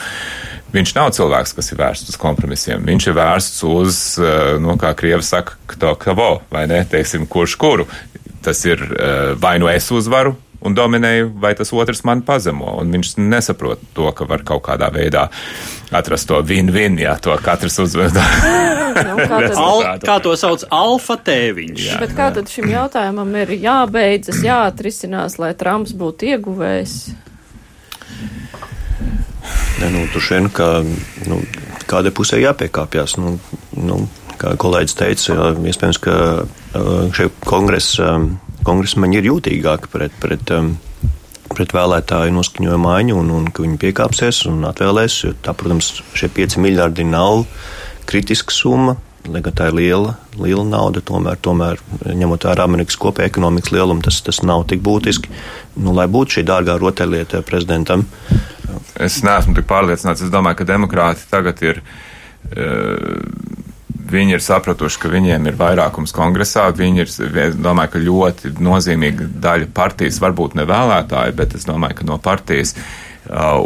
Viņš 0.77 0.97
nav 0.99 1.13
cilvēks, 1.17 1.55
kas 1.57 1.73
ir 1.73 1.81
vērsts 1.81 2.13
uz 2.13 2.21
kompromisiem. 2.21 2.85
Viņš 2.85 3.09
ir 3.09 3.17
vērsts 3.17 3.63
uz, 3.71 4.03
nu, 4.61 4.77
kā 4.81 4.93
krievi 4.99 5.25
saka, 5.25 5.57
kto 5.73 5.95
kavo, 6.01 6.43
vai 6.53 6.67
ne, 6.69 6.83
teiksim, 6.91 7.25
kurš 7.31 7.57
kuru. 7.61 7.89
Tas 8.45 8.61
ir 8.69 8.83
vai 9.43 9.57
nu 9.59 9.67
es 9.71 9.89
uzvaru, 9.91 10.37
un 10.61 10.77
dominēju, 10.77 11.31
vai 11.43 11.55
tas 11.59 11.73
otrs 11.77 12.05
mani 12.07 12.25
pazemo. 12.27 12.77
Un 12.81 12.93
viņš 12.95 13.17
nesaprot 13.21 13.83
to, 13.97 14.09
ka 14.17 14.29
var 14.29 14.45
kaut 14.47 14.65
kādā 14.69 14.91
veidā 14.95 15.29
atrast 15.95 16.29
to 16.31 16.41
win-win, 16.47 16.99
ja 17.01 17.17
to 17.21 17.37
katrs 17.43 17.81
uzved. 17.83 18.17
Nu, 18.97 19.13
kā, 19.21 19.43
tad, 19.45 19.59
Al, 19.61 19.83
kā 20.01 20.15
to 20.25 20.31
sauc? 20.41 20.63
Alfa 20.73 21.19
tēviņš. 21.21 21.83
Jā. 21.85 21.99
bet 22.01 22.15
kā 22.17 22.31
tad 22.33 22.49
šim 22.49 22.71
jautājumam 22.73 23.35
ir 23.43 23.53
jābeidzas, 23.61 24.39
jāatrisinās, 24.41 25.37
lai 25.37 25.51
Trumps 25.59 25.93
būtu 25.93 26.31
ieguvējs? 26.31 26.95
Ne, 29.83 29.91
nu, 29.93 30.07
tur 30.15 30.25
šodien, 30.25 30.49
ka 30.49 30.81
nu, 31.29 31.43
kādai 31.91 32.13
pusē 32.17 32.41
jāpiekāpjas. 32.41 33.19
Nu, 33.21 33.37
nu, 33.77 34.01
kā 34.41 34.55
kolēģis 34.61 34.97
teica, 34.99 35.29
jā, 35.35 35.51
iespējams, 35.73 36.01
ka 36.03 36.17
uh, 36.47 36.95
šie 37.17 37.29
kongresa, 37.45 38.15
um, 38.17 38.31
kongresmeņi 38.67 39.21
ir 39.21 39.31
jūtīgāki 39.31 39.91
pret, 39.93 40.15
pret, 40.23 40.53
um, 40.57 40.75
pret 41.55 41.75
vēlētāju 41.77 42.35
noskaņojumu 42.37 42.85
maiņu 42.85 43.19
un, 43.23 43.33
un 43.39 43.51
ka 43.51 43.65
viņi 43.65 43.81
piekāpsies 43.87 44.45
un 44.51 44.67
atvēlēs. 44.69 45.23
Tā, 45.47 45.57
protams, 45.57 45.93
šie 46.19 46.31
5 46.37 46.59
miljardi 46.63 47.07
nav 47.09 47.47
kritiska 48.11 48.55
summa. 48.55 48.99
Lai 49.27 49.41
gan 49.43 49.57
tā 49.59 49.73
ir 49.73 49.75
liela, 49.75 50.13
liela 50.39 50.63
nauda, 50.63 51.01
tomēr, 51.03 51.41
tomēr 51.43 51.81
ņemot 52.15 52.45
vērā 52.47 52.63
Amerikas 52.69 52.95
kopējā 53.03 53.33
ekonomikas 53.33 53.73
lielumu, 53.75 54.05
tas, 54.07 54.21
tas 54.23 54.39
nav 54.47 54.69
tik 54.71 54.85
būtiski. 54.87 55.33
Nu, 55.83 55.97
lai 55.97 56.07
būtu 56.07 56.37
šī 56.37 56.45
dārgā 56.47 56.77
rotaļlieta 56.79 57.41
prezidentam, 57.49 58.05
Es 58.97 59.19
neesmu 59.25 59.57
tik 59.57 59.67
pārliecināts. 59.69 60.25
Es 60.25 60.33
domāju, 60.33 60.61
ka 60.61 60.69
demokrāti 60.69 61.29
tagad 61.31 61.61
ir. 61.67 61.83
Uh, 62.47 63.21
Viņi 64.07 64.37
ir 64.37 64.43
sapratuši, 64.45 65.01
ka 65.03 65.11
viņiem 65.11 65.49
ir 65.51 65.57
vairākums 65.59 66.15
kongresā. 66.15 66.69
Viņi 66.77 67.03
ir, 67.03 67.11
domāju, 67.59 67.93
ka 67.95 68.03
ļoti 68.03 68.53
nozīmīga 68.63 69.27
daļa 69.43 69.71
partijas, 69.75 70.21
varbūt 70.23 70.55
ne 70.59 70.67
vēlētāji, 70.69 71.35
bet 71.39 71.57
es 71.59 71.67
domāju, 71.67 71.99
ka 72.01 72.07
no 72.07 72.21
partijas 72.23 72.77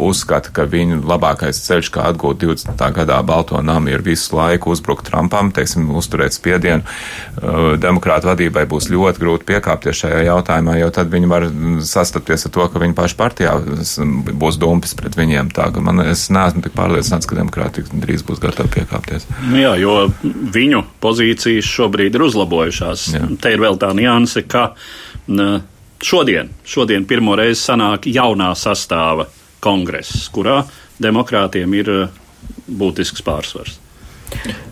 uzskata, 0.01 0.51
ka 0.53 0.65
viņu 0.69 1.01
labākais 1.07 1.59
ceļš, 1.65 1.91
kā 1.93 2.07
atgūt 2.11 2.41
20. 2.43 2.81
gadā 2.95 3.19
Balto 3.25 3.61
namu, 3.61 3.91
ir 3.91 4.03
visu 4.05 4.35
laiku 4.37 4.71
uzbrukt 4.73 5.07
Trumpam, 5.07 5.51
teiksim, 5.55 5.89
uzturēt 5.97 6.35
spiedienu. 6.35 6.83
Uh, 7.41 7.73
demokrātu 7.81 8.29
vadībai 8.31 8.65
būs 8.69 8.89
ļoti 8.91 9.21
grūti 9.21 9.47
piekāpties 9.51 10.03
šajā 10.03 10.21
jautājumā, 10.27 10.77
jo 10.81 10.89
tad 10.93 11.11
viņi 11.13 11.31
var 11.31 11.47
sastapties 11.85 12.47
ar 12.47 12.55
to, 12.55 12.67
ka 12.71 12.81
viņi 12.81 12.97
paši 12.97 13.17
partijā 13.19 13.55
būs 14.41 14.59
dumpis 14.61 14.95
pret 14.97 15.17
viņiem. 15.19 15.51
Tā, 15.55 15.69
ka 15.73 15.83
man, 15.83 16.03
es 16.05 16.27
neesmu 16.33 16.63
tik 16.65 16.75
pārliecināts, 16.77 17.29
ka 17.29 17.39
demokrāti 17.39 17.85
drīz 17.91 18.25
būs 18.27 18.41
gatavi 18.43 18.73
piekāpties. 18.79 19.27
Nu 19.49 19.61
Jā, 19.61 19.75
jo 19.81 19.97
viņu 20.25 20.83
pozīcijas 21.03 21.67
šobrīd 21.67 22.17
ir 22.17 22.25
uzlabojušās. 22.25 23.05
Jā. 23.15 23.27
Te 23.41 23.53
ir 23.53 23.61
vēl 23.61 23.77
tā 23.81 23.91
nianse, 23.97 24.45
ka 24.49 24.71
šodien, 26.01 26.49
šodien 26.65 27.05
pirmo 27.09 27.35
reizi 27.37 27.61
sanāk 27.61 28.09
jaunā 28.09 28.51
sastāva 28.57 29.27
kongress, 29.61 30.27
kurā 30.33 30.61
demokrātiem 31.01 31.77
ir 31.79 31.93
eh, 31.93 32.19
būtisks 32.67 33.23
pārsvars. 33.25 33.80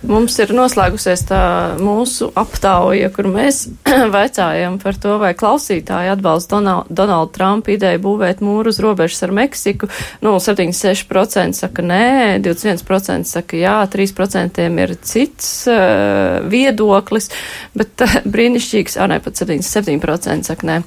Mums 0.09 0.37
ir 0.41 0.53
noslēgusies 0.55 1.21
tā 1.29 1.39
mūsu 1.77 2.29
aptauja, 2.39 3.11
kur 3.13 3.27
mēs 3.29 3.65
vaicājam 4.15 4.79
par 4.81 4.97
to, 4.97 5.17
vai 5.21 5.33
klausītāji 5.37 6.13
atbalsta 6.13 6.55
Donald, 6.55 6.89
Donaldu 6.89 7.33
Trumpu 7.35 7.75
ideju 7.75 8.01
būvēt 8.05 8.41
mūru 8.45 8.71
uz 8.73 8.79
robežas 8.81 9.21
ar 9.27 9.33
Meksiku. 9.35 9.89
Nu, 10.25 10.37
76% 10.41 11.59
saka 11.59 11.85
nē, 11.85 12.39
21% 12.45 13.29
saka 13.29 13.59
jā, 13.59 13.75
3% 13.91 14.63
ir 14.85 14.95
cits 15.03 15.51
uh, 15.69 16.39
viedoklis, 16.49 17.29
bet 17.77 18.05
uh, 18.05 18.17
brīnišķīgs, 18.33 18.97
ā, 18.97 19.09
nē, 19.11 19.19
pat 19.25 19.43
77% 19.43 20.49
saka 20.49 20.71
nē. 20.71 20.79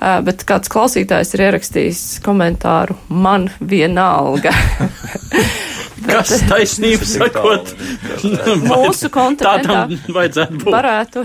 Uh, 0.00 0.18
bet 0.26 0.46
kāds 0.48 0.72
klausītājs 0.72 1.36
ir 1.36 1.46
ierakstījis 1.50 2.02
komentāru, 2.24 2.98
man 3.12 3.50
vienalga. 3.60 4.56
Kas 6.02 6.32
taisnība 6.48 7.06
sakot? 7.06 7.70
Mūsu 8.70 9.10
kontinentā 9.14 9.62
Tādam 9.62 9.94
vajadzētu 10.16 10.58
būt. 10.64 10.72
varētu 10.74 11.22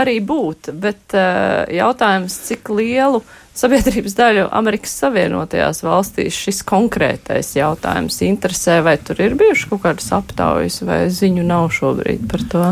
arī 0.00 0.16
būt, 0.24 0.72
bet 0.80 1.16
uh, 1.16 1.66
jautājums, 1.74 2.38
cik 2.48 2.72
lielu 2.72 3.20
sabiedrības 3.60 4.16
daļu 4.16 4.46
Amerikas 4.56 4.94
Savienotajās 5.02 5.82
valstīs 5.84 6.38
šis 6.46 6.62
konkrētais 6.68 7.52
jautājums 7.58 8.20
interesē, 8.24 8.80
vai 8.86 8.96
tur 9.02 9.20
ir 9.20 9.36
bijuši 9.38 9.68
kaut 9.72 9.84
kādas 9.84 10.08
aptaujas, 10.16 10.80
vai 10.86 11.02
ziņu 11.12 11.44
nav 11.46 11.68
šobrīd 11.76 12.26
par 12.30 12.46
to. 12.52 12.66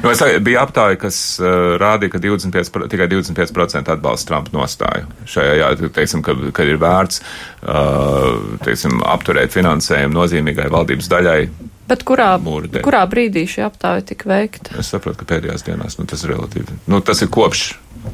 Nu, 0.00 0.08
es 0.08 0.22
bija 0.44 0.62
aptāja, 0.64 0.96
kas 1.00 1.16
uh, 1.42 1.74
rādīja, 1.80 2.14
ka 2.14 2.20
25, 2.22 2.70
pro- 2.72 2.86
tikai 2.90 3.08
25% 3.12 3.92
atbalsta 3.92 4.30
Trumpa 4.32 4.54
nostāju. 4.56 5.10
Šajā, 5.28 5.56
jā, 5.60 5.72
teiksim, 5.96 6.22
ka, 6.24 6.36
ka 6.56 6.64
ir 6.64 6.80
vērts 6.80 7.20
uh, 7.20 8.56
teiksim, 8.64 9.02
apturēt 9.04 9.52
finansējumu 9.52 10.16
nozīmīgai 10.16 10.70
valdības 10.72 11.10
daļai. 11.12 11.42
Bet 11.90 12.04
kurā, 12.06 12.36
kurā 12.84 13.02
brīdī 13.10 13.44
šī 13.50 13.64
aptāja 13.66 14.04
tika 14.12 14.28
veikta? 14.30 14.76
Es 14.78 14.92
saprotu, 14.94 15.20
ka 15.20 15.28
pēdējās 15.34 15.66
dienās 15.66 15.98
nu, 15.98 16.06
tas 16.10 16.22
ir 16.22 16.36
relatīvi. 16.36 16.76
Nu, 16.90 17.00
tas 17.02 17.20
ir 17.24 17.30
kopš, 17.34 17.64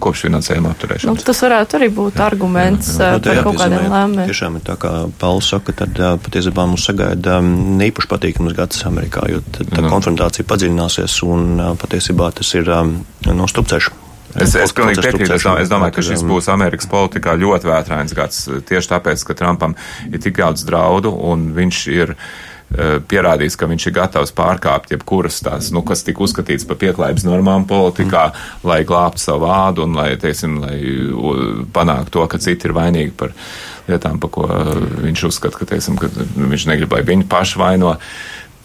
kopš 0.02 0.24
finansējuma 0.26 0.74
Nu, 1.06 1.14
tas 1.16 1.42
varētu 1.44 1.78
arī 1.78 1.88
būt 1.94 2.18
arguments 2.20 2.94
jā. 2.98 3.12
uh, 3.12 3.12
Nu, 3.16 3.20
te 3.24 3.34
par 3.34 3.42
kaut 3.46 3.60
kādiem 3.60 3.84
lēmumiem. 3.92 4.30
Tiešām 4.30 4.56
ir 4.58 4.64
tā, 4.66 4.76
kā 4.80 4.92
Pauls 5.20 5.50
saka, 5.52 5.72
tad 5.72 6.00
ā, 6.00 6.14
patiesībā 6.22 6.66
mums 6.68 6.86
sagaida 6.88 7.38
ām, 7.38 7.52
īpaši 7.86 8.10
patīkams 8.10 8.56
gads 8.58 8.82
Amerikā, 8.88 9.28
jo 9.30 9.42
tad 9.54 9.70
tā 9.72 9.84
Nu. 9.84 9.92
konfrontācija 9.92 10.46
padziļināsies 10.48 11.20
un 11.28 11.46
ā, 11.62 11.70
patiesībā 11.80 12.32
tas 12.34 12.54
ir 12.58 12.70
ām, 12.70 12.98
no 13.30 13.46
stupceļš. 13.50 13.90
Es, 14.36 14.52
es 14.58 14.72
pilnīgi 14.76 15.00
piekrītu. 15.00 15.32
Es, 15.32 15.44
domāju- 15.46 15.62
es 15.62 15.70
domāju, 15.70 15.94
ka 15.96 16.02
šis 16.04 16.22
būs 16.26 16.48
Amerikas 16.52 16.86
politikā 16.90 17.36
ļoti 17.40 17.70
vētrains 17.70 18.12
gads. 18.12 18.42
Tieši 18.68 18.90
tāpēc, 18.90 19.22
ka 19.24 19.34
Trumpam 19.38 19.76
ir 20.12 20.18
tik 20.20 20.36
daudz 20.36 20.64
draudu 20.68 21.08
un 21.14 21.54
viņš 21.56 21.78
ir 21.94 22.12
eh, 22.12 22.16
pierādījis, 22.72 23.54
ka 23.56 23.68
viņš 23.70 23.86
ir 23.86 23.94
gatavs 23.94 24.32
pārkāpt 24.36 24.90
jebkuras 24.90 25.38
tās, 25.44 25.70
nu, 25.74 25.84
kas 25.86 26.02
tika 26.06 26.24
uzskatīts 26.26 26.66
par 26.66 26.80
pieklājības 26.80 27.26
normām 27.28 27.66
politikā, 27.68 28.24
lai 28.66 28.80
glābtu 28.88 29.22
savu 29.22 29.46
vārdu 29.46 29.86
un 29.86 29.94
lai, 29.96 30.08
teiksim, 30.20 30.58
lai 30.64 30.80
panāktu 31.72 32.16
to, 32.18 32.26
ka 32.32 32.42
citi 32.42 32.66
ir 32.66 32.74
vainīgi 32.76 33.14
par 33.16 33.36
lietām, 33.86 34.18
par 34.22 34.32
ko 34.34 34.46
eh, 34.50 34.72
viņš 35.06 35.26
uzskata, 35.30 35.60
ka, 35.60 35.68
teiksim, 35.72 35.98
ka 36.00 36.10
viņš 36.10 36.66
negrib, 36.70 36.92
lai 36.96 37.04
viņi 37.06 37.28
paši 37.30 37.62
vaino. 37.62 37.96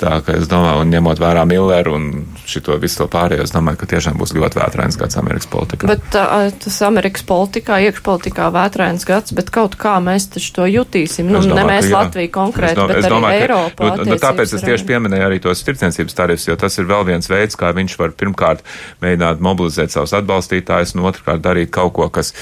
Tā 0.02 0.16
kā 0.26 0.34
es 0.40 0.48
domāju, 0.50 0.82
un 0.82 0.90
ņemot 0.90 1.20
vērā 1.22 1.44
Milleru 1.46 1.92
un 1.94 2.06
šito 2.50 2.74
visu 2.82 3.04
to 3.04 3.06
pārējo, 3.14 3.44
es 3.46 3.52
domāju, 3.54 3.78
ka 3.84 3.88
tiešām 3.92 4.16
būs 4.18 4.32
ļoti 4.34 4.58
vētrains 4.58 4.98
gads 4.98 5.18
Amerikas 5.22 5.46
politikā. 5.52 5.86
Bet 5.92 6.16
uh, 6.18 6.48
tas 6.64 6.80
Amerikas 6.88 7.22
politikā, 7.30 7.78
iekšpolitikā 7.86 8.48
vētrains 8.56 9.06
gads, 9.06 9.36
bet 9.38 9.52
kaut 9.54 9.78
kā 9.82 10.00
mēs 10.02 10.26
taču 10.34 10.56
to 10.58 10.66
jutīsim. 10.72 11.30
Nu, 11.30 11.38
Es 11.44 11.46
ne 11.46 11.54
domāju, 11.54 11.70
mēs. 11.86 11.90
Latvija 11.94 12.32
konkrēti, 12.34 12.74
Es 12.74 12.80
dom- 12.82 12.90
bet 12.90 12.98
arī 12.98 13.12
domāju, 13.14 13.38
ka- 13.38 13.46
Eiropā. 13.46 13.92
Nu, 14.02 14.08
nu, 14.10 14.18
tāpēc 14.26 14.56
es 14.58 14.66
tieši 14.66 14.88
pieminēju 14.90 15.28
arī 15.28 15.38
tos 15.46 15.62
tirdzniecības 15.68 16.18
tarifus, 16.18 16.48
jo 16.50 16.56
tas 16.66 16.78
ir 16.82 16.90
vēl 16.90 17.06
viens 17.12 17.30
veids, 17.30 17.60
kā 17.60 17.70
viņš 17.78 17.98
var 18.02 18.16
pirmkārt 18.18 18.66
mēģināt 19.06 19.44
mobilizēt 19.46 19.94
savus 19.94 20.16
atbalstītājus, 20.18 20.96
un 20.98 21.06
otrkārt 21.12 21.46
darīt 21.46 21.70
kaut 21.70 21.94
ko, 22.00 22.10
kas 22.10 22.34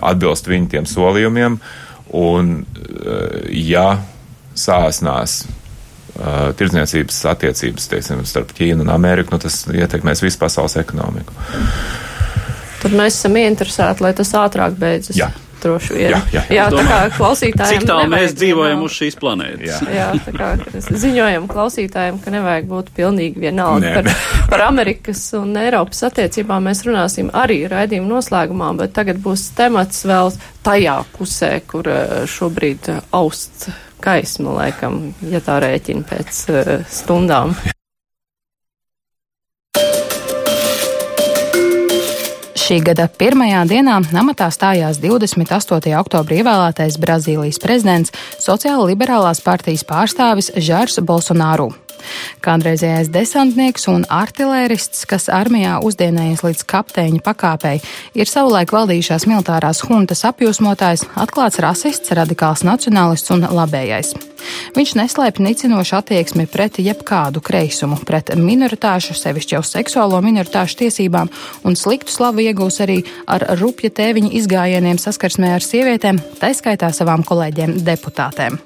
atbilst 0.00 0.52
viņu 0.52 0.68
tiem 0.76 0.84
solījumiem. 0.90 1.56
Un, 2.12 2.66
ja 3.48 3.88
sāsnās 4.58 5.44
uh, 6.16 6.50
tirdzniecības 6.58 7.20
attiecības 7.32 7.90
teiksim, 7.92 8.24
starp 8.28 8.54
Ķīnu 8.56 8.86
un 8.86 8.94
Ameriku, 8.94 9.34
nu, 9.34 9.42
tas 9.42 9.62
ietekmēs 9.70 10.24
visu 10.24 10.40
pasaules 10.40 10.78
ekonomiku. 10.80 11.36
Tad 12.80 12.96
mēs 12.96 13.18
esam 13.18 13.36
ieinteresēti, 13.36 14.04
lai 14.04 14.16
tas 14.16 14.34
ātrāk 14.40 14.76
beidzas. 14.80 15.18
Jā. 15.20 15.30
Droši 15.60 15.92
vien. 15.92 16.14
Jā, 16.14 16.20
jā, 16.32 16.40
jā. 16.40 16.42
jā 16.56 16.66
tā 16.72 16.76
kā 16.76 16.76
domāju, 16.78 17.10
klausītājiem. 17.18 17.82
Cik 17.82 17.88
tālu 17.90 18.12
mēs 18.14 18.34
dzīvojam 18.38 18.84
uz 18.86 18.94
šīs 18.96 19.18
planētas? 19.20 19.66
Jā. 19.68 19.90
Jā, 19.92 20.06
tā 20.24 20.32
kā 20.32 20.48
ziņojam 21.02 21.48
klausītājiem, 21.50 22.20
ka 22.24 22.32
nevajag 22.32 22.70
būt 22.70 22.88
pilnīgi 22.96 23.42
vienalga 23.44 23.92
par, 23.98 24.08
par 24.54 24.64
Amerikas 24.70 25.22
un 25.36 25.52
Eiropas 25.60 26.00
attiecībām. 26.08 26.64
Mēs 26.70 26.80
runāsim 26.88 27.28
arī 27.36 27.60
raidījuma 27.70 28.14
noslēgumā, 28.14 28.72
bet 28.80 28.96
tagad 28.96 29.20
būs 29.20 29.50
temats 29.58 30.06
vēl 30.08 30.32
tajā 30.64 30.96
pusē, 31.18 31.52
kur 31.68 31.92
eh, 31.92 32.16
šobrīd 32.30 32.92
eh, 32.94 33.04
gaisma, 34.02 34.54
laikam, 34.62 35.12
ja 35.30 35.42
tā 35.44 35.60
rēķina 35.64 36.06
pēc 36.08 36.40
eh, 36.52 36.72
stundām. 36.90 37.54
Šī 42.60 42.76
gada 42.86 43.08
pirmajā 43.10 43.64
dienā 43.66 43.96
amatā 44.20 44.46
stājās 44.54 45.00
28. 45.02 45.90
oktobrī 45.98 46.38
ievēlētais 46.38 47.00
Brazīlijas 47.02 47.58
prezidents, 47.58 48.14
sociāla 48.38 48.86
liberālās 48.92 49.42
partijas 49.42 49.82
pārstāvis 49.88 50.52
Žārs 50.54 51.00
Bolsonaro. 51.02 51.72
Kādreizējais 52.44 53.10
desantnieks 53.12 53.88
un 53.92 54.06
artilērists, 54.08 55.04
kas 55.10 55.28
armijā 55.32 55.78
uzdienējies 55.86 56.44
līdz 56.46 56.64
kapteiņa 56.70 57.22
pakāpei, 57.26 57.76
ir 58.14 58.30
savulaik 58.30 58.74
valdījušās 58.74 59.28
militārās 59.30 59.84
huntas 59.88 60.24
apjūsmotājs, 60.28 61.06
atklāts 61.20 61.62
rasists, 61.62 62.16
radikāls 62.16 62.64
nacionālists 62.66 63.32
un 63.36 63.48
labējais. 63.48 64.14
Viņš 64.76 64.94
neslēpj 64.96 65.42
nicinošu 65.44 65.96
attieksmi 65.98 66.46
pret 66.50 66.78
jebkādu 66.80 67.42
kreisumu, 67.44 67.98
pret 68.06 68.32
minoritāšu, 68.38 69.16
sevišķi 69.18 69.56
jau 69.56 69.62
seksuālo 69.66 70.20
minoritāšu 70.24 70.80
tiesībām, 70.84 71.30
un 71.66 71.76
sliktu 71.78 72.12
slavu 72.14 72.44
iegūs 72.46 72.80
arī 72.84 73.00
ar 73.30 73.44
rupja 73.60 73.92
tēviņa 74.00 74.32
izgājieniem 74.40 75.00
saskarsmē 75.02 75.54
ar 75.56 75.66
sievietēm, 75.66 76.20
taiskaitā 76.40 76.92
savām 76.96 77.26
kolēģiem 77.26 77.80
deputātēm. 77.84 78.60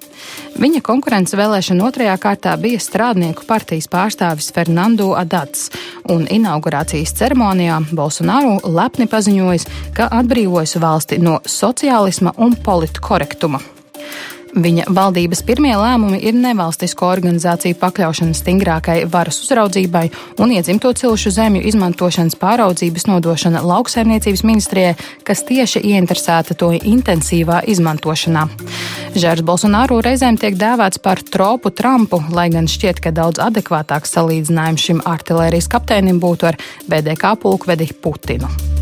Viņa 0.61 0.81
konkurence 0.87 1.37
vēlēšana 1.37 1.85
otrajā 1.89 2.15
kārtā 2.23 2.55
bija 2.61 2.81
strādnieku 3.25 3.47
partijas 3.49 3.87
pārstāvis 3.89 4.51
Fernando 4.53 5.15
Adats, 5.17 5.71
un 6.13 6.27
inaugurācijas 6.29 7.15
ceremonijā 7.17 7.79
Bolsonaro 7.97 8.59
lepni 8.69 9.07
paziņojis, 9.09 9.65
ka 9.97 10.11
atbrīvojas 10.13 10.77
valsti 10.77 11.19
no 11.23 11.41
sociālisma 11.47 12.35
un 12.37 12.55
politkorektuma. 12.57 13.61
Viņa 14.55 14.85
valdības 14.95 15.41
pirmie 15.43 15.73
lēmumi 15.75 16.21
ir 16.23 16.37
nevalstisko 16.39 17.09
organizāciju 17.11 17.75
pakļaušana 17.81 18.37
stingrākai 18.39 19.01
varas 19.11 19.41
uzraudzībai 19.43 20.05
un 20.45 20.53
iedzimto 20.55 20.93
cilšu 20.95 21.33
zemju 21.35 21.63
izmantošanas 21.71 22.39
pāraudzības 22.39 23.09
nodošana 23.11 23.65
lauksaimniecības 23.67 24.45
ministrijai, 24.47 24.95
kas 25.27 25.43
tieši 25.49 25.83
ieinteresēta 25.91 26.55
to 26.61 26.71
intensīvā 26.77 27.65
izmantošanā. 27.75 28.47
Žērs 29.19 29.43
Bolsonaro 29.47 29.99
reizēm 30.05 30.39
tiek 30.39 30.55
dēvēts 30.61 31.03
par 31.03 31.23
tropu 31.27 31.75
Trumpu, 31.75 32.23
lai 32.31 32.47
gan 32.55 32.71
šķiet, 32.71 33.03
ka 33.03 33.15
daudz 33.15 33.43
adekvātāks 33.43 34.15
salīdzinājums 34.15 34.87
šim 34.87 35.03
artilērijas 35.03 35.71
kapteinim 35.75 36.23
būtu 36.23 36.53
ar 36.53 36.63
BDK 36.87 37.35
pulkvedi 37.43 37.91
Putinu. 37.99 38.74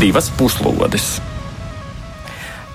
Divas 0.00 0.30
puslodes. 0.38 1.18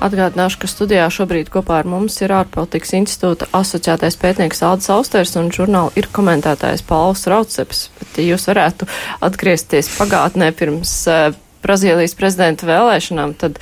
Atgādināšu, 0.06 0.60
ka 0.62 0.68
studijā 0.70 1.06
šobrīd 1.10 1.48
kopā 1.50 1.80
ar 1.82 1.88
mums 1.90 2.20
ir 2.22 2.34
ārpolitikas 2.36 2.92
institūta 2.98 3.48
asociētais 3.56 4.18
pētnieks 4.22 4.62
Aldis 4.68 4.92
Austers 4.94 5.34
un 5.40 5.50
žurnāla 5.56 5.94
ir 5.98 6.10
komentētājs 6.14 6.84
Pauls 6.86 7.26
Rauceps. 7.32 7.88
Bet, 7.98 8.20
jūs 8.22 8.46
varētu 8.52 8.86
atgriezties 9.26 9.90
pagātnē 9.96 10.52
pirms 10.58 10.94
uh, 11.10 11.32
Brazīlijas 11.66 12.14
prezidenta 12.20 12.68
vēlēšanām, 12.70 13.34
tad 13.42 13.58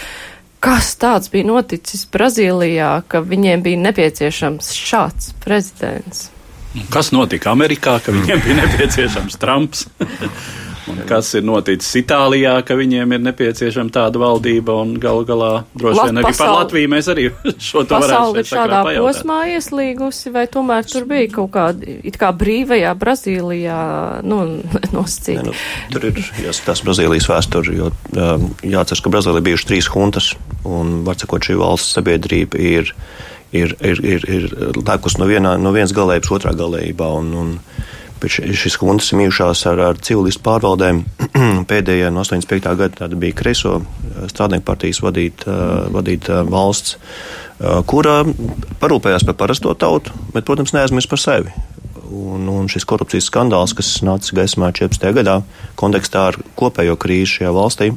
kas 0.64 0.92
tāds 1.00 1.32
bija 1.32 1.48
noticis 1.48 2.04
Brazīlijā, 2.12 2.92
ka 3.08 3.24
viņiem 3.24 3.64
bija 3.64 3.80
nepieciešams 3.86 4.74
šāds 4.76 5.32
prezidents? 5.46 6.28
Kas 6.92 7.14
notika 7.16 7.54
Amerikā, 7.54 8.00
ka 8.04 8.12
viņiem 8.12 8.44
bija 8.44 8.60
nepieciešams 8.66 9.40
Trumps? 9.40 9.88
Un 10.92 11.00
kas 11.08 11.30
ir 11.38 11.46
noticis 11.48 11.94
Itālijā, 12.02 12.58
ka 12.68 12.76
viņiem 12.76 13.16
ir 13.16 13.22
nepieciešama 13.24 13.94
tāda 13.94 14.20
valdība, 14.20 14.76
un 14.84 14.96
galu 15.02 15.24
galā 15.28 15.52
droši 15.78 16.08
vien 16.10 16.20
arī 16.20 16.34
par 16.36 16.52
Latviju 16.58 16.92
mēs 16.92 17.10
arī 17.14 17.28
šo 17.70 17.86
to 17.88 18.00
varētu 18.04 18.42
šeit 18.42 18.52
šādā 18.52 18.82
posmā 18.98 19.40
ieslīgusi, 19.54 20.34
vai 20.36 20.46
tomēr 20.52 20.88
tur 20.90 21.08
bija 21.10 21.30
kaut 21.38 21.54
kāda, 21.56 21.96
it 22.04 22.20
kā 22.20 22.34
brīvajā 22.36 22.92
Brazīlijā, 23.00 23.80
nu, 24.28 24.42
nosacīt? 24.96 25.40
Nu, 25.48 25.56
tur 25.94 26.10
ir 26.12 26.20
jāskatās 26.44 26.84
Brazīlijas 26.84 27.30
vēsturi, 27.32 27.78
jo 27.80 27.92
um, 27.94 28.50
jāatceras, 28.68 29.04
ka 29.04 29.14
Brazīlija 29.14 29.48
bijuši 29.48 29.70
trīs 29.72 29.92
huntas, 29.94 30.34
un, 30.68 31.00
var 31.08 31.20
sakot, 31.20 31.48
šī 31.48 31.58
valsts 31.62 31.96
sabiedrība 31.96 32.60
ir, 32.60 32.94
ir, 33.56 33.78
ir, 33.80 34.04
ir, 34.04 34.28
ir 34.28 34.52
lēkus 34.84 35.20
no, 35.20 35.32
vienā, 35.32 35.56
no 35.62 35.72
vienas 35.76 35.96
galējības 35.96 36.36
otrā 36.40 36.56
galējībā, 36.60 37.10
un, 37.22 37.34
un 37.40 37.58
šis 38.30 38.78
huntas 38.82 39.12
ir 39.12 39.20
mījušās 39.22 39.66
ar, 39.72 39.82
ar 39.92 40.00
civilistu 40.04 40.44
pārvaldēm. 40.46 41.04
Pēdējā 41.70 42.12
no 42.14 42.24
85. 42.24 42.76
gada 42.80 43.10
bija 43.20 43.38
Kreiso 43.38 43.80
eh, 43.82 44.24
strādnieku 44.32 44.66
partijas 44.68 45.02
vadīta, 45.04 45.48
eh, 45.50 45.92
vadīta 45.94 46.42
valsts, 46.48 46.98
eh, 46.98 47.82
kura 47.90 48.22
parūpējās 48.82 49.28
par 49.28 49.38
parasto 49.40 49.74
tautu, 49.76 50.16
bet, 50.34 50.48
protams, 50.48 50.76
neaizmirst 50.76 51.12
par 51.12 51.22
sevi. 51.22 51.54
Un, 52.14 52.48
un 52.52 52.68
šis 52.70 52.86
korupcijas 52.86 53.28
skandāls, 53.32 53.74
kas 53.76 53.96
nāca 54.06 54.36
gaismā 54.38 54.70
14. 54.76 55.14
gadā, 55.18 55.40
kontekstā 55.80 56.28
ar 56.32 56.40
kopējo 56.60 56.98
krīzi 57.02 57.40
šajā 57.40 57.54
valstī, 57.56 57.94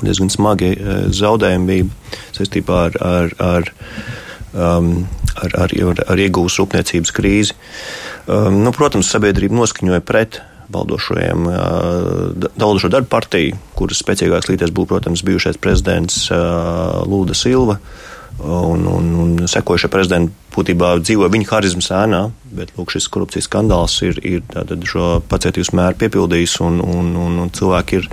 diezgan 0.00 0.30
smagi 0.32 0.74
zaudējumi 1.16 1.68
bija 1.68 2.16
saistībā 2.36 2.80
ar, 2.86 2.96
ar, 3.00 3.34
ar, 3.40 3.70
um, 4.56 4.90
ar, 5.36 5.58
ar, 5.66 5.76
ar, 5.92 6.04
ar 6.08 6.24
iegūstu 6.26 6.64
rūpniecības 6.64 7.14
krīzi. 7.14 7.54
Uh, 7.54 8.16
Um, 8.26 8.58
nu, 8.64 8.72
protams, 8.74 9.06
sabiedrība 9.06 9.54
noskaņoja 9.54 10.02
pret 10.02 10.40
valdošajiem, 10.74 11.44
uh, 11.46 12.46
valdošo 12.58 12.88
darbu 12.90 13.06
partiju, 13.12 13.58
kuras 13.78 14.00
spēcīgāks 14.02 14.50
līderis 14.50 14.74
būtu, 14.74 14.90
protams, 14.90 15.22
bijušais 15.26 15.60
prezidents 15.62 16.24
uh, 16.34 17.04
Lūda 17.06 17.36
Silva. 17.38 17.78
Un, 18.36 18.82
un, 18.84 19.06
un 19.16 19.48
sekojušie 19.48 19.88
prezidenti 19.88 20.34
būtībā 20.52 20.90
dzīvo 21.00 21.28
viņa 21.32 21.46
harizmas 21.48 21.88
ēnā, 21.92 22.18
bet 22.56 22.74
lūk, 22.76 22.92
šis 22.92 23.06
korupcijas 23.12 23.48
skandāls 23.48 23.94
ir, 24.04 24.18
ir 24.28 24.42
šo 24.88 25.22
pacietības 25.30 25.72
mēru 25.76 25.96
piepildījis, 26.02 26.58
un, 26.66 26.82
un, 26.84 27.08
un, 27.16 27.38
un 27.46 27.52
cilvēki 27.56 27.96
ir, 28.00 28.10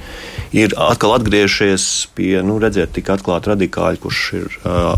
ir 0.64 0.76
atkal 0.80 1.18
atgriežies 1.18 1.90
pie, 2.16 2.38
nu, 2.46 2.56
redziet, 2.64 2.94
tik 2.96 3.12
atklāti 3.12 3.52
radikāļi, 3.52 4.02
kurš 4.04 4.24
ir 4.40 4.58
uh, 4.64 4.96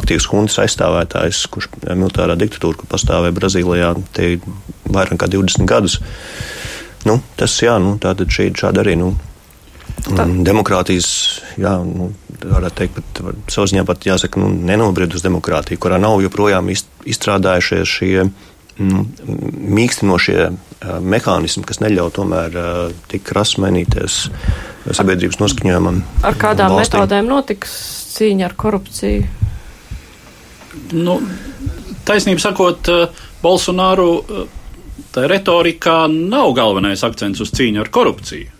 aktīvs 0.00 0.26
hundas 0.32 0.58
aizstāvētājs, 0.64 1.44
kurš 1.54 1.70
militārā 1.86 2.34
diktatūra, 2.40 2.82
kur 2.82 2.90
pastāvēja 2.90 3.38
Brazīlijā 3.38 3.94
te 4.16 4.32
vairāk 4.90 5.14
nekā 5.14 5.30
20 5.38 5.70
gadus. 5.70 6.00
Nu, 7.06 7.20
tas, 7.38 7.54
jā, 7.62 7.78
nu, 7.80 7.94
tātad 8.02 8.30
šī 8.34 8.50
šāda 8.58 8.82
arī, 8.82 8.98
nu, 9.00 9.14
Tā. 10.00 10.24
Demokrātijas, 10.26 11.08
jā, 11.60 11.74
nu, 11.84 12.10
varētu 12.40 12.78
teikt, 12.78 13.00
pat 13.20 13.52
savā 13.52 13.68
ziņā 13.70 13.84
pat 13.88 14.06
jāsaka, 14.08 14.40
nu, 14.42 14.48
nenobried 14.50 15.14
uz 15.14 15.24
demokrātiju, 15.24 15.80
kurā 15.82 16.00
nav 16.00 16.20
joprojām 16.24 16.70
izstrādājušies 16.72 17.94
šie 17.98 18.14
nu, 18.80 19.04
mīkstinošie 19.76 20.48
mehānismi, 21.04 21.66
kas 21.68 21.82
neļauj 21.84 22.14
tomēr 22.16 22.56
tik 23.10 23.26
krasi 23.28 23.60
mainīties 23.60 24.20
sabiedrības 24.96 25.40
noskaņojumam. 25.42 26.00
Ar 26.24 26.38
kādām 26.40 26.76
valstīm. 26.76 27.02
metodēm 27.02 27.28
notiks 27.28 27.74
cīņa 28.16 28.48
ar 28.48 28.56
korupciju? 28.58 29.26
Nu, 30.96 31.18
taisnība 32.08 32.42
sakot, 32.42 32.88
Bolsonaro 33.42 34.08
tā 35.12 35.26
retorikā 35.28 36.04
nav 36.08 36.54
galvenais 36.56 37.04
akcents 37.04 37.42
uz 37.44 37.52
cīņu 37.56 37.84
ar 37.84 37.92
korupciju 37.92 38.56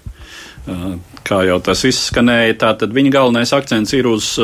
kā 1.30 1.44
jau 1.46 1.60
tas 1.64 1.84
izskanēja, 1.86 2.58
tātad 2.64 2.94
viņa 2.96 3.14
galvenais 3.14 3.54
akcents 3.56 3.94
ir 3.96 4.10
uz, 4.10 4.34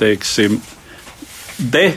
teiksim, 0.00 0.60
de. 1.58 1.88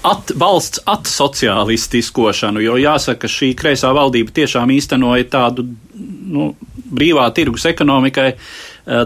At, 0.00 0.32
valsts 0.40 0.80
atsociālistiskošanu, 0.88 2.62
jo 2.64 2.78
jāsaka, 2.80 3.28
šī 3.28 3.52
kreisā 3.58 3.90
valdība 3.92 4.32
tiešām 4.38 4.72
īstenoja 4.72 5.26
tādu 5.28 5.66
nu, 5.92 6.54
brīvā 6.90 7.26
tirgus 7.36 7.66
ekonomikai 7.68 8.30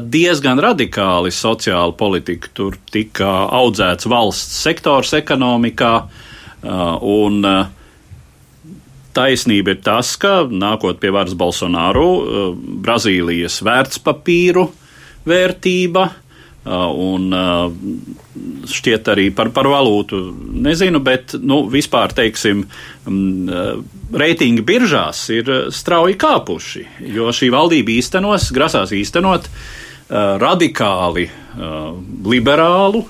diezgan 0.07 0.63
radikāli 0.63 1.33
sociālu 1.35 1.97
politiku. 1.99 2.53
Tur 2.55 2.79
tika 2.95 3.33
audzēts 3.59 4.07
valsts 4.09 4.63
sektors 4.69 5.11
ekonomikā, 5.19 5.95
un 6.65 7.43
uh, 7.45 7.67
taisnība 9.15 9.75
ir 9.75 9.81
tas, 9.85 10.15
ka 10.21 10.43
nākot 10.49 10.99
pie 11.03 11.13
varas 11.15 11.37
Bolsonaro, 11.39 12.09
eh, 12.11 12.51
Brazīlijas 12.85 13.61
vērtspapīru 13.65 14.67
vērtība 15.29 16.05
eh, 16.11 16.75
un 17.07 17.39
eh, 17.39 17.79
šķiet 18.75 19.11
arī 19.15 19.29
par, 19.37 19.53
par 19.57 19.69
valūtu 19.71 20.21
nezinu, 20.67 21.01
bet 21.05 21.37
nu, 21.41 21.65
vispār, 21.71 22.15
teiksim, 22.17 22.65
mm, 23.07 23.87
reitingi 24.15 24.65
biržās 24.67 25.25
ir 25.35 25.51
strauji 25.75 26.19
kāpuši, 26.21 26.85
jo 27.15 27.33
šī 27.35 27.51
valdība 27.55 27.97
īstenos, 27.99 28.51
grasās 28.55 28.93
īstenot 28.95 29.49
radikāli 30.15 31.25
liberālu 32.29 33.01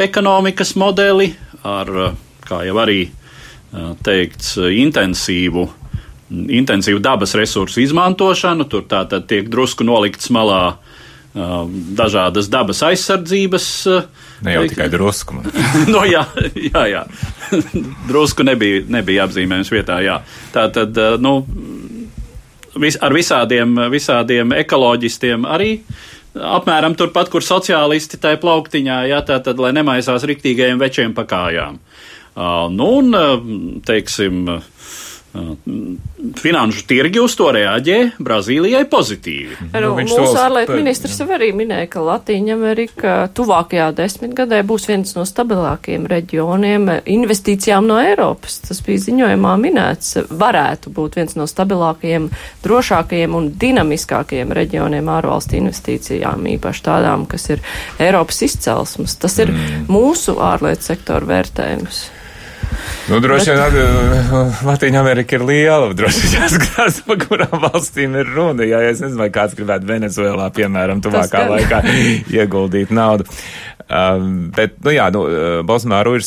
ekonomikas 0.00 0.72
modeli 0.80 1.28
ar, 1.68 1.90
kā 2.48 2.62
jau 2.64 2.78
arī 2.80 3.02
teikts, 4.06 4.56
intensīvu, 4.56 5.66
intensīvu 6.30 7.00
dabas 7.02 7.34
resursu 7.38 7.82
izmantošanu. 7.84 8.66
Tur 8.70 8.86
tā 8.88 9.04
tad 9.10 9.28
tiek 9.30 9.50
drusku 9.52 9.86
nolikts 9.86 10.30
malā 10.34 10.78
dažādas 11.36 12.48
dabas 12.48 12.80
aizsardzības. 12.86 13.66
Ne 14.46 14.56
jau 14.56 14.64
tikai 14.70 14.88
drusku. 14.92 15.36
no, 15.92 16.04
jā, 16.14 16.24
jā, 16.54 16.84
jā. 16.92 17.04
drusku 18.10 18.46
nebija, 18.46 18.84
nebija 18.88 19.26
apzīmējums 19.28 19.72
vietā. 19.72 20.00
Jā. 20.04 20.20
Tā 20.54 20.68
tad, 20.72 20.96
nu, 21.20 21.38
vis, 22.80 22.96
ar 23.00 23.16
visādiem, 23.16 23.76
visādiem 23.92 24.56
ekoloģistiem 24.62 25.44
arī. 25.48 25.78
Apmēram 26.36 26.92
turpat, 26.96 27.30
kur 27.32 27.44
sociālisti 27.44 28.18
tajā 28.20 28.36
plauktiņā, 28.42 28.98
jā, 29.08 29.22
tā 29.24 29.38
tad, 29.44 29.60
lai 29.60 29.72
nemaisās 29.76 30.24
riktīgajiem 30.28 30.80
večiem 30.80 31.14
pa 31.16 31.24
kājām. 31.28 31.78
Uh, 31.80 32.15
nu, 32.36 32.88
un, 33.00 33.14
uh, 33.16 33.80
teiksim, 33.86 34.42
uh, 34.48 34.72
Finanšu 36.36 36.86
tirgi 36.88 37.20
uz 37.20 37.34
to 37.36 37.48
reaģē 37.52 37.96
Brazīlijai 38.22 38.84
pozitīvi. 38.90 39.68
Nu, 39.74 39.92
mūsu 39.98 40.36
ārlietu 40.40 40.76
ministrs 40.78 41.18
jau 41.20 41.26
arī 41.34 41.50
minēja, 41.56 41.88
ka 41.92 42.04
Latīņa 42.04 42.54
Amerika 42.56 43.14
tuvākajā 43.36 43.90
desmitgadē 43.98 44.62
būs 44.66 44.86
viens 44.88 45.12
no 45.16 45.26
stabilākajiem 45.28 46.06
reģioniem 46.10 46.88
investīcijām 47.16 47.88
no 47.88 47.98
Eiropas. 48.00 48.58
Tas 48.64 48.80
bija 48.86 49.04
ziņojumā 49.06 49.54
minēts. 49.60 50.16
Varētu 50.30 50.92
būt 50.96 51.20
viens 51.20 51.36
no 51.38 51.48
stabilākajiem, 51.50 52.30
drošākajiem 52.64 53.36
un 53.36 53.50
dinamiskākajiem 53.60 54.54
reģioniem 54.56 55.12
ārvalstu 55.18 55.60
investīcijām, 55.60 56.48
īpaši 56.56 56.86
tādām, 56.88 57.28
kas 57.30 57.50
ir 57.52 57.64
Eiropas 58.02 58.42
izcelsmes. 58.48 59.18
Tas 59.20 59.40
ir 59.42 59.52
mm. 59.52 59.88
mūsu 59.92 60.38
ārlietu 60.42 60.92
sektoru 60.94 61.34
vērtējums. 61.34 62.06
Nu, 63.06 63.20
droši 63.22 63.52
vien 63.52 63.60
Bet... 64.10 64.64
Latvija 64.66 65.00
Amerika 65.00 65.36
ir 65.38 65.44
liela. 65.46 65.92
Droši 65.94 66.24
vien 66.24 66.40
jāskatās, 66.40 66.98
par 67.06 67.20
kurām 67.22 67.62
valstīm 67.68 68.16
ir 68.18 68.32
runa. 68.34 68.66
Jā, 68.66 68.82
es 68.90 69.02
nezinu, 69.04 69.20
vai 69.22 69.30
kāds 69.34 69.54
gribētu 69.58 69.86
Venezuelā, 69.88 70.50
piemēram, 70.56 71.02
tuvākā 71.04 71.46
laikā 71.52 71.82
ieguldīt 72.40 72.94
naudu. 72.94 73.28
Um, 73.86 74.48
bet, 74.50 74.80
nu 74.82 74.90
jā, 74.90 75.04
nu, 75.14 75.20
Bolsonaro 75.66 76.16
ir 76.18 76.24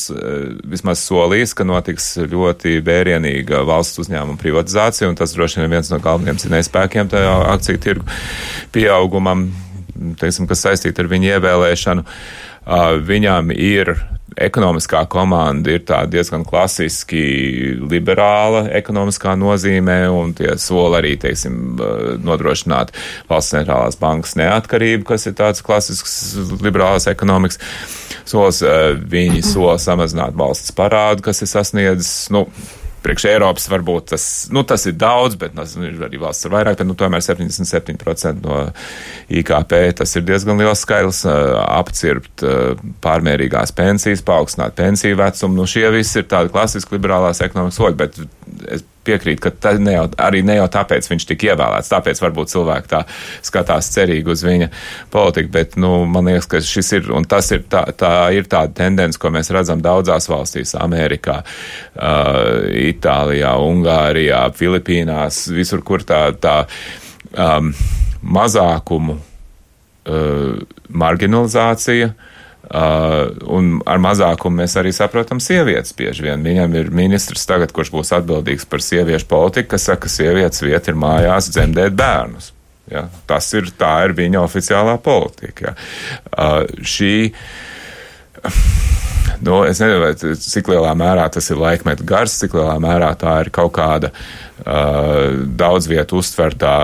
vismaz 0.71 1.01
solījis, 1.03 1.51
ka 1.59 1.65
notiks 1.67 2.13
ļoti 2.31 2.77
vērienīga 2.87 3.65
valsts 3.67 3.99
uzņēmuma 4.05 4.39
privatizācija, 4.39 5.09
un 5.11 5.19
tas 5.19 5.35
droši 5.35 5.59
vien 5.59 5.67
ir 5.67 5.73
viens 5.73 5.91
no 5.91 5.99
galvenajiem 6.03 6.39
zinējspēkiem 6.45 7.11
tajā 7.11 7.33
akciju 7.57 7.81
tirgu 7.83 8.07
pieaugumam, 8.71 9.49
teiksim, 10.21 10.47
kas 10.47 10.63
saistīta 10.63 11.03
ar 11.03 11.11
viņu 11.11 11.33
ievēlēšanu. 11.33 12.07
Uh, 12.69 12.95
viņam 13.03 13.51
ir 13.51 13.97
ekonomiskā 14.39 15.03
komanda 15.11 15.73
ir 15.73 15.83
tā 15.87 16.01
diezgan 16.09 16.45
klasiski 16.47 17.21
liberāla 17.79 18.65
ekonomiskā 18.79 19.35
nozīmē, 19.39 19.99
un 20.13 20.33
tie 20.37 20.55
soli 20.61 20.99
arī, 20.99 21.13
teiksim, 21.21 21.79
nodrošināt 22.25 22.93
valsts 23.29 23.55
centrālās 23.55 23.99
bankas 23.99 24.37
neatkarību, 24.39 25.07
kas 25.11 25.27
ir 25.29 25.37
tāds 25.39 25.63
klasisks 25.65 26.19
liberālās 26.63 27.09
ekonomikas 27.11 27.59
solis. 28.29 28.63
Viņi 29.09 29.43
sola 29.45 29.77
samazināt 29.81 30.37
valsts 30.39 30.75
parādu, 30.75 31.25
kas 31.29 31.43
ir 31.43 31.51
sasniedzis, 31.51 32.29
nu, 32.33 32.47
priekš 33.03 33.27
Eiropas 33.31 33.69
varbūt 33.71 34.09
tas, 34.13 34.25
nu, 34.53 34.63
tas 34.67 34.85
ir 34.89 34.97
daudz, 34.99 35.37
bet 35.39 35.55
nu, 35.57 35.65
ir 35.87 36.03
arī 36.07 36.19
valsts 36.21 36.47
ar 36.47 36.55
vairāk, 36.57 36.79
bet 36.81 36.89
nu, 36.89 36.97
tomēr 36.99 37.23
77% 37.25 38.45
no 38.45 38.61
IKP 39.41 39.75
tas 39.99 40.15
ir 40.17 40.25
diezgan 40.27 40.59
liels 40.61 40.83
skaitlis. 40.85 41.23
Apcirpt 41.79 42.43
pārmērīgās 43.03 43.73
pensijas, 43.75 44.23
paaugstināt 44.25 44.75
pensiju 44.79 45.19
vecumu. 45.19 45.61
Nu, 45.61 45.67
šie 45.69 45.87
visi 45.93 46.21
ir 46.21 46.29
tādi 46.31 46.51
klasiski 46.53 46.97
liberālās 46.97 47.43
ekonomikas 47.45 47.79
soļi, 47.79 47.99
bet 47.99 48.21
es 48.69 48.85
piekrīt, 49.07 49.41
ka 49.43 49.73
ne 49.79 49.95
jau, 49.95 50.05
arī 50.21 50.41
ne 50.45 50.57
jau 50.59 50.67
tāpēc 50.71 51.07
viņš 51.09 51.25
tika 51.29 51.51
ievēlēts. 51.51 51.91
Tāpēc 51.91 52.21
varbūt 52.23 52.51
cilvēki 52.53 52.91
tā 52.91 53.01
skatās 53.45 53.91
cerīgi 53.93 54.33
uz 54.33 54.43
viņa 54.45 54.69
politiku, 55.13 55.51
bet, 55.55 55.77
nu, 55.81 56.05
man 56.09 56.29
liekas, 56.29 56.49
ka 56.51 56.61
šis 56.65 56.91
ir, 56.99 57.11
un 57.15 57.27
tas 57.29 57.51
ir, 57.55 57.65
tā, 57.71 57.85
tā 57.97 58.13
ir 58.35 58.49
tāda 58.51 58.75
tendence, 58.81 59.19
ko 59.19 59.31
mēs 59.33 59.51
redzam 59.55 59.83
daudzās 59.85 60.29
valstīs- 60.31 60.75
Amerikā, 60.87 61.41
uh, 61.41 62.69
Itālijā, 62.69 63.55
Ungārijā, 63.69 64.43
Filipīnās, 64.57 65.47
visur, 65.53 65.83
kur 65.85 66.05
tā, 66.07 66.29
tā 66.39 66.57
um, 67.33 67.73
mazākumu 68.23 69.19
uh, 69.19 70.59
marginalizācija 70.89 72.11
uh, 72.11 72.28
Uh, 72.69 73.31
un 73.49 73.79
ar 73.89 73.97
mazākumu 73.97 74.61
mēs 74.61 74.75
arī 74.77 74.91
saprotam 74.93 75.39
sievietes 75.41 75.95
bieži 75.97 76.27
vien. 76.27 76.43
Viņam 76.45 76.75
ir 76.77 76.91
ministrs 76.93 77.47
tagad, 77.49 77.73
kurš 77.73 77.89
būs 77.95 78.13
atbildīgs 78.19 78.67
par 78.69 78.83
sieviešu 78.85 79.25
politiku, 79.31 79.71
kas 79.71 79.87
saka, 79.89 80.03
ka 80.05 80.13
sievietes 80.13 80.61
vieta 80.61 80.91
ir 80.91 80.99
mājās 81.01 81.49
dzemdēt 81.49 81.97
bērnus. 81.97 82.51
Ja? 82.93 83.07
Tas 83.29 83.49
ir, 83.57 83.71
tā 83.73 83.95
ir 84.05 84.13
viņa 84.17 84.43
oficiālā 84.45 84.99
politika. 85.01 85.71
Ja? 85.71 85.73
Uh, 86.29 86.85
šī, 86.85 87.13
nu, 89.49 89.63
es 89.65 89.81
nezinu, 89.81 90.37
cik 90.45 90.69
lielā 90.69 90.93
mērā 91.01 91.25
tas 91.33 91.49
ir 91.49 91.57
laikmeta 91.61 92.05
gars, 92.05 92.37
cik 92.43 92.53
lielā 92.53 92.77
mērā 92.85 93.15
tā 93.17 93.39
ir 93.47 93.53
kaut 93.55 93.73
kāda 93.81 94.13
uh, 94.13 95.41
daudz 95.57 95.89
vietu 95.89 96.21
uztvertā 96.21 96.83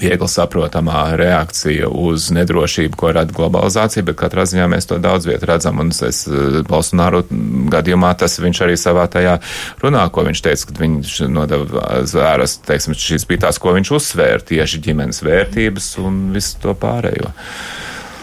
viegli 0.00 0.28
saprotamā 0.28 1.02
reakcija 1.20 1.88
uz 1.88 2.30
nedrošību, 2.34 2.96
ko 2.98 3.12
rada 3.14 3.34
globalizācija, 3.36 4.04
bet 4.06 4.18
katrā 4.20 4.46
ziņā 4.48 4.68
mēs 4.72 4.88
to 4.90 4.98
daudz 5.02 5.28
vietu 5.28 5.48
redzam, 5.50 5.80
un 5.82 5.92
es 5.92 6.22
Bolsonaru 6.68 7.24
gadījumā 7.72 8.12
tas 8.20 8.38
viņš 8.40 8.62
arī 8.66 8.78
savā 8.80 9.06
tajā 9.12 9.38
runā, 9.82 10.06
ko 10.12 10.24
viņš 10.28 10.44
teica, 10.46 10.70
ka 10.70 10.78
viņš 10.80 11.18
nodeva 11.32 11.90
zvēras, 12.08 12.58
teiksim, 12.66 12.96
šīs 12.96 13.28
bija 13.28 13.46
tās, 13.46 13.60
ko 13.60 13.74
viņš 13.76 13.92
uzsvēra, 13.98 14.42
tieši 14.52 14.82
ģimenes 14.88 15.22
vērtības 15.26 15.92
un 16.04 16.22
visu 16.34 16.58
to 16.62 16.74
pārējo. 16.78 17.34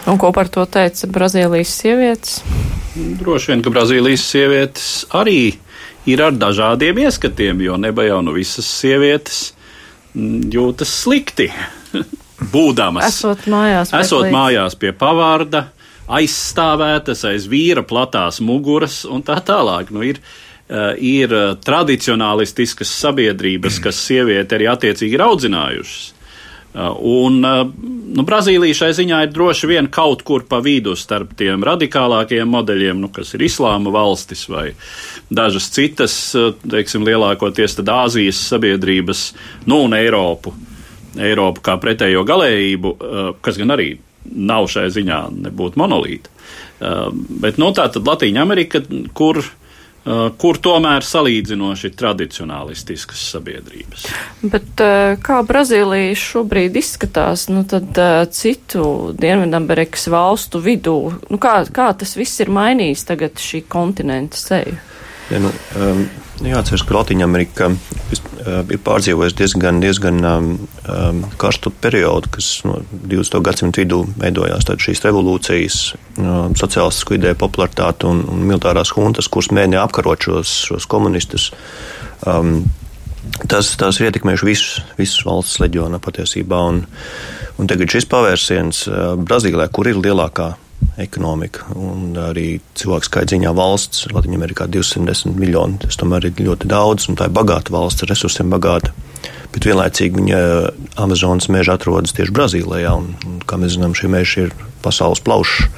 Un 0.08 0.16
ko 0.20 0.30
par 0.32 0.48
to 0.48 0.64
teica 0.64 1.08
Brazīlijas 1.12 1.72
sievietes? 1.82 2.38
Droši 2.96 3.52
vien, 3.52 3.62
ka 3.64 3.72
Brazīlijas 3.74 4.24
sievietes 4.24 4.88
arī 5.14 5.58
ir 6.08 6.22
ar 6.24 6.32
dažādiem 6.32 7.04
ieskatiem, 7.04 7.60
jo 7.66 7.76
neba 7.80 8.06
jau 8.06 8.22
nu 8.24 8.32
visas 8.36 8.68
sievietes 8.78 9.50
jūtas 10.52 10.92
slikti. 11.04 11.48
Būdamas. 12.52 13.08
Esot 13.08 13.48
mājās, 13.50 13.90
esot 13.98 14.28
mājās 14.30 14.76
pie 14.78 14.92
pavārda, 14.94 15.64
aizstāvētas 16.06 17.24
aiz 17.26 17.48
vīra 17.50 17.82
platās 17.82 18.38
muguras 18.44 19.00
un 19.08 19.24
tā 19.26 19.40
tālāk. 19.44 19.90
Nu, 19.94 20.04
ir, 20.06 20.20
uh, 20.70 20.92
ir 20.94 21.34
tradicionālistiskas 21.64 22.92
sabiedrības, 23.00 23.80
kas 23.82 23.98
sievieti 24.06 24.54
arī 24.54 24.70
attiecīgi 24.70 25.18
ir 25.18 25.26
audzinājušas. 25.26 26.06
Uh, 26.74 26.92
un 27.00 27.38
uh, 27.44 27.62
nu, 28.12 28.22
Brazīlija 28.28 28.76
šai 28.76 28.90
ziņā 28.98 29.22
ir 29.24 29.30
droši 29.32 29.70
vien 29.70 29.86
kaut 29.88 30.20
kur 30.28 30.44
pa 30.48 30.60
vidu 30.60 30.92
starp 31.00 31.32
tiem 31.38 31.64
radikālākajiem 31.64 32.50
modeļiem, 32.52 33.00
nu, 33.00 33.08
kas 33.12 33.32
ir 33.34 33.46
islāma 33.46 33.92
valstis 33.94 34.44
vai 34.52 34.66
dažas 35.32 35.70
citas, 35.72 36.16
uh, 36.36 36.52
teiksim, 36.68 37.06
lielākoties 37.08 37.78
Āzijas 37.88 38.42
sabiedrības, 38.52 39.22
nu 39.66 39.80
un 39.86 39.96
Eiropu. 39.96 40.52
Eiropu 41.18 41.64
kā 41.64 41.78
pretējo 41.80 42.20
galējību, 42.28 42.90
kas 43.42 43.56
gan 43.58 43.72
arī 43.74 43.94
nav 44.28 44.68
šai 44.70 44.84
ziņā 44.92 45.22
nebūtu 45.48 45.80
monolīta. 45.80 46.30
Bet 47.42 47.56
nu, 47.58 47.72
tā 47.74 47.88
tad 47.90 48.06
Latīņa 48.06 48.44
Amerika, 48.44 48.82
kur 49.16 49.40
Uh, 49.40 49.67
kur 50.40 50.58
tomēr 50.62 51.04
salīdzinoši 51.04 51.90
tradicionālistiskas 51.98 53.24
sabiedrības. 53.34 54.06
Bet 54.42 54.82
uh, 54.84 55.16
kā 55.24 55.40
Brazīlija 55.46 56.14
šobrīd 56.18 56.78
izskatās, 56.80 57.48
nu 57.52 57.64
tad 57.68 57.98
uh, 57.98 58.22
citu 58.32 59.14
Dienvidamerikas 59.18 60.08
valstu 60.12 60.62
vidū, 60.64 60.98
nu 61.28 61.40
kā, 61.42 61.60
kā 61.74 61.90
tas 61.98 62.16
viss 62.18 62.40
ir 62.44 62.52
mainījis 62.54 63.04
tagad 63.10 63.42
šī 63.42 63.64
kontinenta 63.68 64.40
seju? 64.40 64.78
Ja, 65.28 65.42
nu, 65.44 65.52
um, 65.76 66.06
jāatceras, 66.44 66.84
ka 66.86 66.94
Latvija-Amerika 66.96 67.68
uh, 67.72 68.60
ir 68.70 68.80
pārdzīvojusi 68.84 69.36
diezgan, 69.38 69.80
diezgan 69.82 70.18
um, 70.24 70.50
um, 70.86 71.22
karstu 71.40 71.72
periodu, 71.82 72.30
kas 72.36 72.50
no 72.66 72.78
20. 72.92 73.40
gadsimta 73.44 73.82
vidū 73.82 74.02
veidojās 74.20 74.68
šīs 74.84 75.02
revolūcijas, 75.06 75.78
um, 76.18 76.54
sociālistiskā 76.58 77.18
ideja 77.18 77.38
popularitāte 77.38 78.08
un, 78.10 78.22
un 78.30 78.44
militārās 78.50 78.94
huntas, 78.96 79.30
kuras 79.32 79.50
mēģināja 79.54 79.86
apkarot 79.88 80.28
šos, 80.28 80.54
šos 80.70 80.88
komunistus. 80.90 81.50
Um, 82.26 82.68
tas, 83.50 83.74
tas 83.80 83.98
ir 83.98 84.08
ietekmējuši 84.08 84.48
visus, 84.48 84.78
visus 85.00 85.26
valsts 85.26 85.58
leģionā 85.62 86.00
patiesībā. 86.04 86.62
Un, 86.70 86.84
un 87.58 87.70
tagad 87.70 87.90
šis 87.90 88.08
pavērsiens 88.10 88.86
uh, 88.86 89.12
Brazīlijā, 89.18 89.70
kur 89.74 89.90
ir 89.90 90.00
lielākā 90.02 90.54
ekonomika 90.98 91.66
un 91.78 92.16
arī 92.18 92.58
cilvēku 92.78 93.08
skaits 93.08 93.34
ziņā 93.34 93.52
valsts. 93.56 94.06
Latvijā-Amerikā 94.14 94.68
210 94.70 95.38
miljoni. 95.38 95.78
Tas 95.84 95.98
tomēr 96.00 96.28
ir 96.28 96.40
ļoti 96.48 96.70
daudz, 96.70 97.08
un 97.10 97.18
tā 97.18 97.28
ir 97.28 97.36
bagāta 97.36 97.74
valsts, 97.74 98.04
ar 98.04 98.12
resursiem 98.12 98.50
bagāta. 98.52 98.94
Bet 99.54 99.64
vienlaicīgi 99.64 100.20
viņa 100.20 100.40
Amazonas 101.00 101.48
meža 101.52 101.78
atrodas 101.78 102.12
tieši 102.16 102.34
Brazīlijā, 102.36 102.92
un, 102.98 103.14
un 103.26 103.38
kā 103.48 103.58
mēs 103.60 103.78
zinām, 103.78 103.96
šie 103.96 104.10
meži 104.12 104.46
ir 104.46 104.56
pasaules 104.84 105.22
plaušs. 105.24 105.70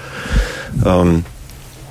Um, 0.84 1.20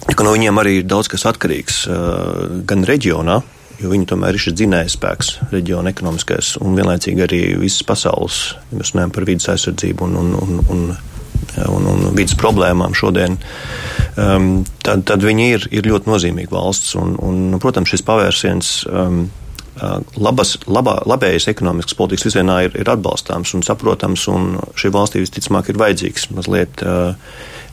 no 0.09 0.33
viņiem 0.35 0.59
arī 0.59 0.79
ir 0.79 0.89
daudz 0.89 1.09
kas 1.11 1.25
atkarīgs 1.29 1.85
uh, 1.87 2.59
gan 2.67 2.83
reģionā, 2.87 3.39
jo 3.79 3.91
viņi 3.93 4.09
tomēr 4.11 4.35
ir 4.35 4.43
šis 4.43 4.57
dzinējspēks 4.59 5.31
reģiona 5.53 5.93
ekonomiskais 5.93 6.57
un 6.59 6.75
vienlaicīgi 6.75 7.23
arī 7.23 7.41
visas 7.61 7.85
pasaules, 7.87 8.41
ja 8.71 8.81
mēs 8.81 8.91
runājam 8.93 9.13
par 9.15 9.27
vidas 9.29 9.47
aizsardzību 9.53 10.09
un, 10.09 10.17
un, 10.19 10.33
un, 10.43 10.59
un 10.75 10.83
un, 11.69 11.89
un 11.89 12.07
vidas 12.17 12.37
problēmām 12.39 12.95
šodien, 12.97 13.37
um, 14.15 14.49
tad, 14.85 15.05
tad 15.09 15.25
viņi 15.25 15.51
ir, 15.55 15.67
ir 15.81 15.89
ļoti 15.89 16.11
nozīmīga 16.11 16.55
valsts. 16.55 16.95
Un, 16.99 17.15
un, 17.23 17.59
protams, 17.61 17.91
šis 17.93 18.05
pavērsiens 18.07 18.73
um, 18.89 19.21
labas, 20.19 20.55
labā, 20.67 20.97
labējas 21.09 21.49
ekonomiskas 21.51 21.97
politikas 21.97 22.27
virzienā 22.29 22.59
ir, 22.67 22.75
ir 22.79 22.91
atbalstāms 22.91 23.53
un 23.57 23.63
saprotams, 23.65 24.27
un 24.31 24.51
šī 24.79 24.91
valstī 24.95 25.23
visticamāk 25.23 25.71
ir 25.71 25.79
vajadzīgs 25.79 26.29
mazliet 26.35 26.83
uh, 26.83 27.15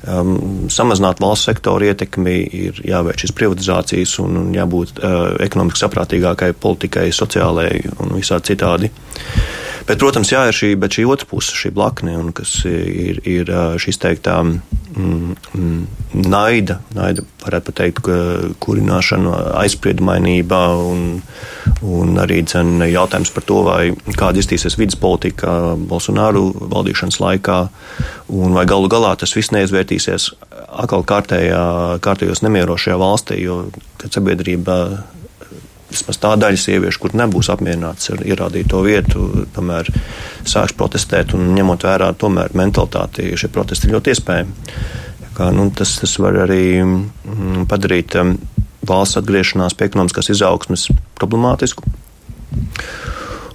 um, 0.07 0.69
samazināt 0.73 1.21
valsts 1.23 1.51
sektoru 1.51 1.91
ietekmi, 1.91 2.37
ir 2.67 2.81
jāveic 2.87 3.25
šīs 3.25 3.35
privatizācijas 3.37 4.17
un, 4.25 4.41
un 4.45 4.51
jābūt 4.57 5.01
uh, 5.01 5.37
ekonomiski 5.47 5.85
saprātīgākai 5.85 6.53
politikai, 6.61 7.09
sociālajai 7.15 7.97
un 7.99 8.17
visādi 8.19 8.53
citādi. 8.53 8.93
Bet, 9.87 10.01
protams, 10.03 10.33
jā, 10.33 10.41
ir 10.51 10.57
šī, 10.57 10.73
šī 10.91 11.05
otra 11.07 11.29
puse, 11.31 11.55
šī 11.55 11.71
blakne, 11.75 12.17
un 12.19 12.33
kas 12.35 12.59
ir, 12.67 13.21
ir 13.23 13.51
šīs 13.79 14.01
teiktā 14.03 14.41
mm, 14.43 15.37
mm, 15.55 15.85
naida, 16.27 16.81
naida, 16.97 17.23
varētu 17.45 17.71
pateikt, 17.71 18.11
kurināšana, 18.65 19.37
aizspriedumainība 19.63 20.61
un, 20.83 21.05
un 21.87 22.19
arī 22.19 22.41
dzen, 22.43 22.83
jautājums 22.91 23.31
par 23.37 23.47
to, 23.47 23.61
vai 23.69 23.81
kāda 24.19 24.43
iztīsies 24.43 24.79
vidas 24.81 24.99
politika 24.99 25.77
Bolsonaru 25.79 26.49
valdīšanas 26.75 27.21
laikā, 27.23 27.61
un 28.35 28.59
vai 28.59 28.67
galu 28.67 28.91
galā 28.91 29.15
tas 29.21 29.39
viss 29.39 29.55
neizvērtīsies 29.55 30.33
atkal 30.67 31.07
kārtējā, 31.07 31.63
kārtējos 32.03 32.43
nemierošajā 32.43 32.99
valstī, 32.99 33.39
jo, 33.47 33.69
sabiedrība 34.03 34.81
vismaz 35.91 36.19
tā 36.23 36.33
daļa 36.41 36.61
sieviešu, 36.61 37.01
kur 37.03 37.17
nebūs 37.19 37.51
apmierināts 37.53 38.11
ar 38.15 38.23
ierādīto 38.27 38.83
vietu, 38.87 39.47
tomēr 39.55 39.91
sāks 40.47 40.75
protestēt 40.77 41.35
un 41.37 41.53
ņemot 41.57 41.87
vērā 41.87 42.13
tomēr 42.19 42.55
mentalitāti, 42.59 43.33
šie 43.39 43.51
protesti 43.55 43.89
ir 43.89 43.97
ļoti 43.97 44.15
iespējami. 44.15 44.73
Kā, 45.37 45.51
nu, 45.53 45.69
tas, 45.77 45.99
tas 46.01 46.15
var 46.23 46.39
arī 46.47 46.63
mm, 46.81 47.67
padarīt 47.69 48.17
valsts 48.87 49.21
atgriešanās 49.21 49.77
pie 49.77 49.91
ekonomiskās 49.91 50.31
izaugsmes 50.33 50.89
problemātisku. 51.21 51.85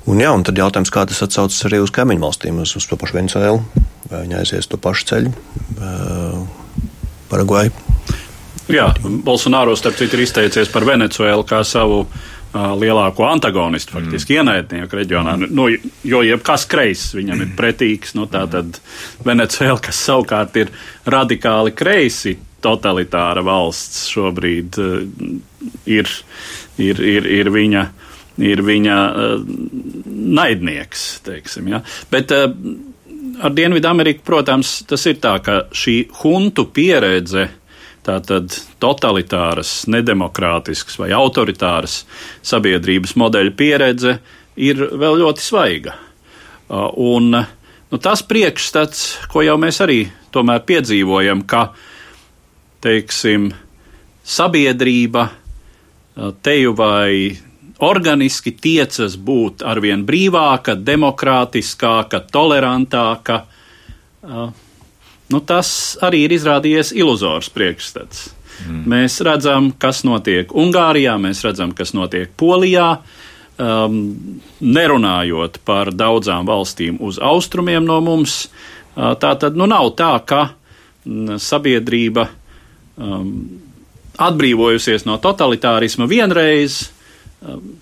Un, 0.09 0.19
jā, 0.21 0.31
un 0.33 0.43
tad 0.45 0.57
jautājums, 0.57 0.91
kā 0.93 1.05
tas 1.09 1.21
atsaucas 1.25 1.61
arī 1.69 1.81
uz 1.81 1.93
kaimiņu 1.93 2.25
valstīm, 2.25 2.61
uz, 2.63 2.75
uz 2.77 2.87
to 2.89 2.97
pašu 3.01 3.17
Venecuēlu, 3.19 3.61
vai 4.11 4.25
viņi 4.25 4.37
aizies 4.41 4.69
to 4.69 4.81
pašu 4.81 5.07
ceļu, 5.13 5.33
Paragvaju. 7.31 7.90
Jā, 8.69 8.91
Bolsonaro 9.01 9.73
starp 9.75 9.97
citu 9.97 10.17
ir 10.17 10.25
izteicies 10.27 10.69
par 10.71 10.85
Venecuēlu 10.85 11.45
kā 11.47 11.61
savu 11.67 12.03
uh, 12.03 12.73
lielāko 12.77 13.25
antagonistu, 13.25 13.95
faktiski 13.97 14.35
mm. 14.35 14.41
ienaidnieku 14.41 14.99
reģionā. 14.99 15.35
Nu, 15.49 15.67
jo 16.07 16.21
jebkas 16.25 16.67
kreiss 16.69 17.15
viņam 17.17 17.41
ir 17.45 17.55
pretīgs, 17.57 18.13
nu, 18.17 18.27
tā 18.31 18.45
tad 18.51 18.77
Venecuēla, 19.25 19.79
kas 19.81 20.03
savukārt 20.05 20.61
ir 20.61 20.71
radikāli 21.09 21.73
kreisi, 21.77 22.37
totalitāra 22.61 23.41
valsts 23.45 24.05
šobrīd 24.13 24.77
uh, 24.81 25.01
ir, 25.89 26.13
ir, 26.77 27.03
ir, 27.15 27.33
ir 27.41 27.51
viņa. 27.53 27.89
Ir 28.41 28.61
viņa 28.63 28.97
uh, 29.11 29.41
naidnieks, 30.07 31.01
teiksim. 31.25 31.67
Ja? 31.73 31.81
Bet 32.09 32.31
uh, 32.33 32.47
ar 33.43 33.53
Dienvidu-Ameriku, 33.53 34.23
protams, 34.25 34.79
tas 34.87 35.03
ir 35.11 35.19
tā, 35.21 35.35
ka 35.43 35.57
šī 35.75 35.97
huntu 36.21 36.63
pieredze 36.73 37.43
uh, 37.43 37.57
Tātad 38.01 38.49
totalitāras, 38.81 39.83
nedemokrātiskas 39.91 40.97
vai 40.97 41.11
autoritāras 41.13 41.99
sabiedrības 42.41 43.13
modeļa 43.19 43.51
pieredze 43.53 44.15
ir 44.57 44.81
vēl 44.97 45.19
ļoti 45.21 45.45
svaiga. 45.45 45.93
Un 46.97 47.29
nu, 47.35 47.99
tas 48.01 48.23
priekšstats, 48.25 49.27
ko 49.29 49.43
jau 49.45 49.57
mēs 49.61 49.83
arī 49.85 49.99
tomēr 50.33 50.63
piedzīvojam, 50.65 51.43
ka 51.45 51.67
teiksim, 52.81 53.51
sabiedrība 54.25 55.27
teju 56.41 56.73
vai 56.77 57.37
organiski 57.85 58.55
tiecas 58.57 59.13
būt 59.17 59.61
arvien 59.65 60.05
brīvāka, 60.05 60.73
demokrātiskāka, 60.73 62.25
tolerantāka. 62.33 63.43
Uh, 64.21 64.49
nu, 65.31 65.39
tas 65.39 65.97
arī 66.03 66.25
ir 66.25 66.35
izrādījies 66.35 66.93
iluzors 66.97 67.49
priekšstats. 67.53 68.29
Mm. 68.67 68.83
Mēs 68.91 69.17
redzam, 69.25 69.71
kas 69.81 70.03
notiek 70.07 70.51
Ungārijā, 70.53 71.15
mēs 71.21 71.43
redzam, 71.45 71.73
kas 71.75 71.95
notiek 71.97 72.31
Polijā. 72.37 72.93
Um, 73.61 73.97
nerunājot 74.63 75.59
par 75.67 75.91
daudzām 75.93 76.47
valstīm 76.47 76.95
uz 77.03 77.19
austrumiem 77.21 77.83
no 77.85 77.99
mums, 78.01 78.47
uh, 78.95 79.11
tā 79.21 79.35
tad 79.37 79.59
nu, 79.59 79.67
nav 79.69 79.91
tā, 79.99 80.15
ka 80.25 80.39
mm, 81.05 81.37
sabiedrība 81.37 82.25
um, 82.97 83.27
atbrīvojusies 84.17 85.05
no 85.05 85.19
totalitārisma 85.21 86.07
vienreiz, 86.09 86.87
um, 87.45 87.75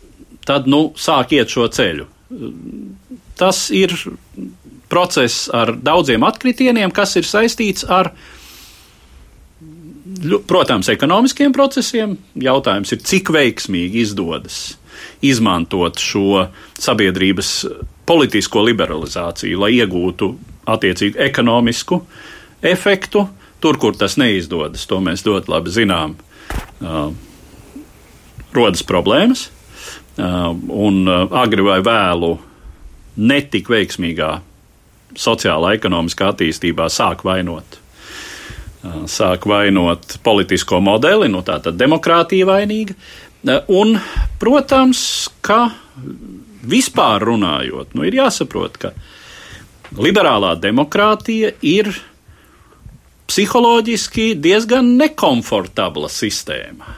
tad 0.44 0.68
nu, 0.68 0.90
sāk 1.00 1.38
iet 1.38 1.54
šo 1.54 1.70
ceļu. 1.72 2.10
Tas 3.40 3.70
ir 3.72 3.96
process 4.90 5.48
ar 5.54 5.76
daudziem 5.78 6.26
atkritieniem, 6.28 6.92
kas 6.96 7.16
ir 7.20 7.28
saistīts 7.28 7.86
ar, 7.90 8.12
protams, 10.50 10.90
ekonomiskiem 10.92 11.54
procesiem. 11.56 12.18
Jautājums 12.40 12.94
ir, 12.96 13.04
cik 13.06 13.32
veiksmīgi 13.36 14.04
izdodas 14.08 14.80
izmantot 15.24 16.00
šo 16.02 16.48
sabiedrības 16.80 17.54
politisko 18.10 18.64
liberalizāciju, 18.68 19.62
lai 19.64 19.76
iegūtu 19.78 20.34
attiecīgu 20.70 21.20
ekonomisku 21.30 22.02
efektu. 22.66 23.28
Tur, 23.60 23.76
kur 23.76 23.96
tas 24.00 24.16
neizdodas, 24.20 24.86
to 24.88 25.02
mēs 25.04 25.26
ļoti 25.28 25.52
labi 25.52 25.72
zinām, 25.76 26.14
uh, 26.80 27.10
rodas 28.56 28.86
problēmas. 28.88 29.50
Uh, 30.20 30.54
un 30.72 31.04
uh, 31.08 31.26
agri 31.42 31.64
vai 31.64 31.80
vēlu 31.84 32.38
netik 33.20 33.68
veiksmīgā 33.72 34.32
sociālā, 35.18 35.74
ekonomiskā 35.78 36.34
attīstībā 36.34 36.90
sāk 36.92 37.24
vainot. 37.28 37.80
Sāk 39.12 39.48
vainot 39.50 40.20
politisko 40.24 40.80
modeli, 40.84 41.28
nu 41.32 41.42
tā 41.46 41.60
tad 41.64 41.80
demokrātija 41.80 42.48
vainīga. 42.48 42.96
Un, 43.72 43.96
protams, 44.40 45.02
ka 45.44 45.70
vispār 46.70 47.24
runājot, 47.28 47.96
nu 47.96 48.06
ir 48.08 48.20
jāsaprot, 48.20 48.78
ka 48.80 48.94
liberālā 49.96 50.54
demokrātija 50.60 51.54
ir 51.66 51.92
psiholoģiski 53.30 54.34
diezgan 54.42 54.96
nekomfortabla 55.00 56.10
sistēma, 56.12 56.96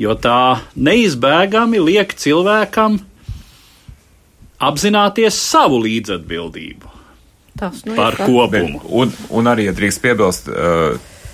jo 0.00 0.14
tā 0.20 0.62
neizbēgami 0.76 1.80
liek 1.82 2.12
cilvēkam 2.16 3.00
apzināties 4.62 5.36
savu 5.36 5.82
līdzatbildību 5.84 6.95
Tas, 7.56 7.82
nu, 7.88 7.96
par 7.96 8.18
kopumu. 8.20 8.82
Un, 8.92 9.12
un 9.32 9.50
arī, 9.50 9.70
ja 9.70 9.76
drīkst 9.76 10.02
piebilst, 10.04 10.50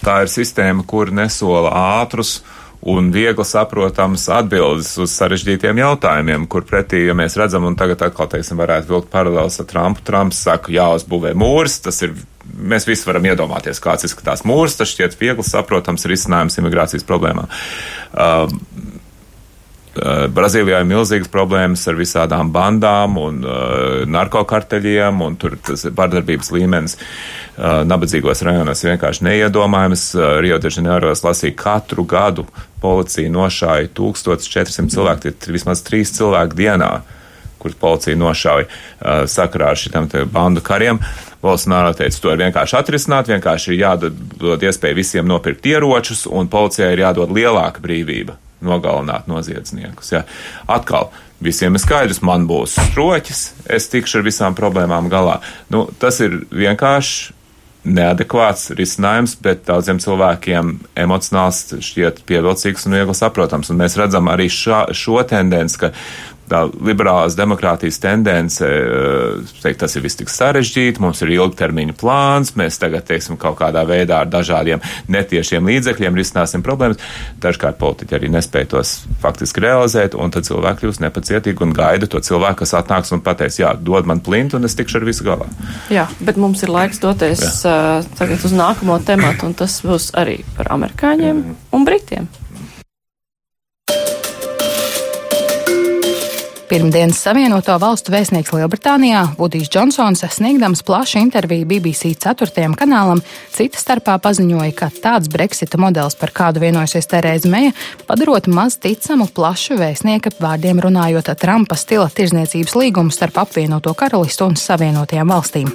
tā 0.03 0.18
ir 0.25 0.31
sistēma, 0.31 0.85
kur 0.87 1.11
nesola 1.14 1.73
ātrus 2.03 2.41
un 2.83 3.12
viegli 3.14 3.45
saprotams 3.47 4.25
atbildes 4.35 4.91
uz 5.03 5.12
sarežģītiem 5.14 5.79
jautājumiem, 5.79 6.49
kur 6.51 6.64
pretī, 6.66 7.05
ja 7.07 7.14
mēs 7.14 7.37
redzam, 7.39 7.68
un 7.68 7.77
tagad 7.79 8.03
atkal, 8.09 8.27
teiksim, 8.33 8.59
varētu 8.59 8.91
vilkt 8.91 9.12
paralēls 9.12 9.61
ar 9.62 9.68
Trumpu, 9.70 10.03
Trumps 10.07 10.43
saka, 10.43 10.73
jāuzbūvē 10.75 11.31
mūrs, 11.39 11.79
tas 11.85 12.03
ir, 12.03 12.16
mēs 12.59 12.89
visi 12.89 13.07
varam 13.07 13.29
iedomāties, 13.31 13.79
kāds 13.83 14.09
izskatās 14.09 14.43
mūrs, 14.49 14.75
tas 14.81 14.91
šķiet 14.91 15.14
viegli 15.20 15.47
saprotams 15.47 16.09
risinājums 16.11 16.59
imigrācijas 16.59 17.07
problēmām. 17.07 17.47
Eh, 17.47 18.59
Brazīlijā 19.93 20.78
ir 20.80 20.88
milzīgas 20.88 21.28
problēmas 21.28 21.82
ar 21.90 21.99
visādām 21.99 22.49
bandām 22.53 23.18
un 23.20 23.43
uh, 23.45 24.03
narkokarteļiem, 24.09 25.20
un 25.20 25.36
tur 25.36 25.59
tas 25.61 25.84
pārdarbības 25.93 26.49
līmenis 26.55 26.97
uh, 26.97 27.82
nabadzīgos 27.84 28.40
rajonos 28.49 28.84
vienkārši 28.86 29.26
neiedomājams. 29.28 30.07
Uh, 30.16 30.28
Rio 30.40 30.57
de 30.62 30.72
Janeiro 30.72 31.12
lasīja 31.12 31.59
katru 31.61 32.07
gadu 32.09 32.47
policija 32.80 33.28
nošāja 33.32 33.93
1400 33.93 34.88
cilvēku, 34.97 35.26
tie 35.26 35.34
ir 35.36 35.59
vismaz 35.59 35.84
3 35.84 36.16
cilvēki 36.16 36.59
dienā, 36.62 36.93
kurus 37.63 37.79
policija 37.81 38.19
nošāja 38.19 38.67
uh, 38.67 39.25
sakarā 39.31 39.73
ar 39.73 39.81
šitām 39.81 40.11
bandu 40.33 40.65
kariem. 40.65 41.01
Bolsonaro 41.43 41.91
teica, 41.99 42.21
to 42.23 42.31
ir 42.35 42.45
vienkārši 42.45 42.79
atrisināt, 42.79 43.31
vienkārši 43.33 43.73
ir 43.73 43.81
jādod 43.81 44.63
iespēju 44.63 44.99
visiem 44.99 45.27
nopirkt 45.27 45.67
ieročus, 45.67 46.29
un 46.31 46.51
policijai 46.51 46.93
ir 46.95 47.03
jādod 47.09 47.35
lielāka 47.35 47.83
brīvība 47.83 48.39
nogalināt 48.63 49.27
noziedzniekus. 49.27 50.13
Ja. 50.15 50.23
Atkal, 50.71 51.11
visiem 51.43 51.75
ir 51.75 51.83
skaidrs, 51.83 52.23
man 52.23 52.47
būs 52.47 52.79
stroķis, 52.79 53.45
es 53.67 53.91
tikšu 53.91 54.21
ar 54.21 54.27
visām 54.29 54.59
problēmām 54.59 55.11
galā. 55.11 55.41
Nu, 55.73 55.89
tas 55.99 56.21
ir 56.23 56.45
vienkārši 56.55 57.41
neadekvāts 57.83 58.71
risinājums, 58.79 59.35
bet 59.43 59.65
daudziem 59.67 59.99
cilvēkiem 60.03 60.77
emocionāls 61.03 61.65
šķiet 61.83 62.23
pievilcīgs 62.29 62.87
un 62.87 62.95
viegli 62.95 63.17
saprotams. 63.19 63.73
Un 63.73 63.81
mēs 63.83 63.99
redzam 63.99 64.31
arī 64.31 64.47
šā, 64.53 64.85
šo 64.95 65.19
tendenci, 65.27 65.81
ka 65.83 65.91
tā 66.51 66.62
liberālās 66.84 67.36
demokrātijas 67.38 67.99
tendence, 68.03 68.66
teikt, 69.62 69.80
tas 69.82 69.97
ir 69.97 70.05
viss 70.05 70.18
tik 70.18 70.30
sarežģīti, 70.32 71.03
mums 71.03 71.22
ir 71.24 71.32
ilgtermiņa 71.36 71.97
plāns, 72.01 72.55
mēs 72.59 72.78
tagad, 72.82 73.07
teiksim, 73.09 73.38
kaut 73.40 73.59
kādā 73.61 73.84
veidā 73.88 74.22
ar 74.22 74.30
dažādiem 74.32 74.82
netiešiem 75.12 75.68
līdzekļiem 75.70 76.18
risināsim 76.18 76.64
problēmas. 76.64 77.01
Dažkārt 77.43 77.78
politiķi 77.80 78.18
arī 78.18 78.32
nespēja 78.32 78.72
tos 78.74 78.95
faktiski 79.22 79.64
realizēt, 79.64 80.16
un 80.18 80.34
tad 80.34 80.49
cilvēki 80.49 80.84
kļūst 80.84 81.05
nepacietīgi 81.07 81.66
un 81.66 81.74
gaida 81.76 82.11
to 82.11 82.20
cilvēku, 82.22 82.62
kas 82.62 82.76
atnāks 82.82 83.14
un 83.14 83.24
pateiks, 83.24 83.61
jā, 83.62 83.72
dod 83.78 84.09
man 84.09 84.22
plintu, 84.24 84.59
un 84.59 84.68
es 84.68 84.76
tikšu 84.78 85.01
ar 85.01 85.09
visu 85.09 85.26
galā. 85.26 85.49
Jā, 85.93 86.09
bet 86.20 86.40
mums 86.40 86.62
ir 86.66 86.72
laiks 86.72 87.03
doties 87.03 87.43
uh, 87.68 88.05
tagad 88.18 88.45
uz 88.45 88.55
nākamo 88.57 88.99
tematu, 89.07 89.49
un 89.49 89.57
tas 89.59 89.80
būs 89.86 90.12
arī 90.18 90.40
par 90.57 90.72
amerikāņiem 90.76 91.45
un 91.72 91.88
britiem. 91.88 92.30
Pirmdienas 96.73 97.18
Savienoto 97.20 97.75
Valstu 97.77 98.14
vēstnieks 98.14 98.55
Lielbritānijā 98.57 99.27
Vudijs 99.37 99.68
Džonsons 99.68 100.23
sniegdams 100.33 100.81
plašu 100.89 101.18
interviju 101.20 101.66
BBC 101.68 102.14
4. 102.16 102.62
kanālam, 102.81 103.20
cita 103.53 103.77
starpā 103.77 104.14
paziņoja, 104.25 104.70
ka 104.79 104.89
tāds 105.05 105.29
Brexita 105.29 105.77
modelis, 105.77 106.16
par 106.16 106.33
kādu 106.33 106.62
vienojusies 106.62 107.11
Terēza 107.11 107.51
Meija, 107.53 107.75
padarot 108.09 108.49
maz 108.49 108.79
ticamu 108.81 109.27
plašu 109.29 109.77
vēstnieka 109.83 110.33
vārdiem 110.41 110.81
runājot 110.81 111.29
Trumpa 111.43 111.77
stila 111.77 112.09
tirzniecības 112.09 112.73
līgumu 112.81 113.12
starp 113.12 113.43
apvienoto 113.45 113.93
karalistu 113.93 114.49
un 114.49 114.57
Savienotajām 114.57 115.29
valstīm. 115.29 115.68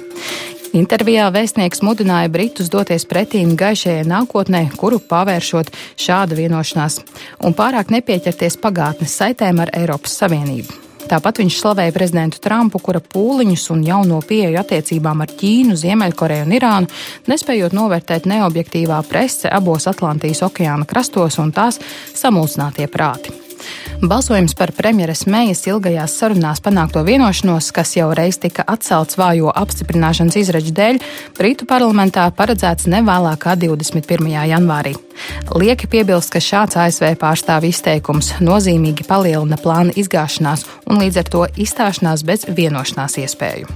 Intervijā 0.74 1.28
vēstnieks 1.30 1.78
mudināja 1.86 2.26
Britus 2.34 2.74
doties 2.74 3.06
pretīm 3.06 3.54
gaišajai 3.54 4.02
nākotnē, 4.02 4.66
kuru 4.74 4.98
pavēršot 4.98 5.70
šāda 5.94 6.42
vienošanās, 6.42 6.98
un 7.46 7.54
pārāk 7.54 7.94
nepieķerties 7.94 8.58
pagātnes 8.66 9.14
saitēm 9.22 9.62
ar 9.62 9.74
Eiropas 9.78 10.18
Savienību. 10.18 10.87
Tāpat 11.08 11.40
viņš 11.40 11.56
slavēja 11.62 11.94
prezidentu 11.96 12.40
Trumpu, 12.44 12.82
kura 12.84 13.00
pūliņus 13.00 13.64
un 13.72 13.84
jauno 13.86 14.20
pieeju 14.28 14.60
attiecībām 14.60 15.24
ar 15.24 15.32
Ķīnu, 15.40 15.78
Ziemeļkoreju 15.80 16.44
un 16.44 16.54
Irānu, 16.58 16.92
nespējot 17.32 17.76
novērtēt 17.78 18.28
neobjektīvā 18.28 19.00
prese 19.08 19.48
abos 19.48 19.88
Atlantijas 19.88 20.44
okeāna 20.44 20.88
krastos 20.88 21.40
un 21.40 21.54
tās 21.56 21.80
samulsinātie 22.12 22.90
prāti. 22.92 23.47
Balsojums 24.02 24.54
par 24.58 24.72
premjeras 24.76 25.24
Meijas 25.26 25.64
ilgajās 25.66 26.14
sarunās 26.20 26.62
panākto 26.64 27.02
vienošanos, 27.06 27.72
kas 27.74 27.96
jau 27.96 28.08
reiz 28.14 28.38
tika 28.38 28.64
atcelts 28.66 29.18
vājo 29.18 29.50
apstiprināšanas 29.50 30.38
izredzu 30.38 30.74
dēļ, 30.76 31.00
Brītu 31.38 31.66
parlamentā 31.68 32.28
paredzēts 32.38 32.88
nevēlāk 32.90 33.42
kā 33.44 33.56
21. 33.58 34.30
janvārī. 34.52 34.94
Lieki 35.54 35.90
piebilst, 35.90 36.30
ka 36.34 36.42
šāds 36.42 36.78
ASV 36.78 37.14
pārstāvju 37.18 37.72
izteikums 37.74 38.34
nozīmīgi 38.44 39.06
palielina 39.08 39.58
plāna 39.60 39.94
izgāšanās 39.98 40.66
un 40.86 41.02
līdz 41.02 41.22
ar 41.22 41.32
to 41.32 41.46
izstāšanās 41.66 42.26
bez 42.26 42.46
vienošanās 42.48 43.18
iespēju. 43.24 43.68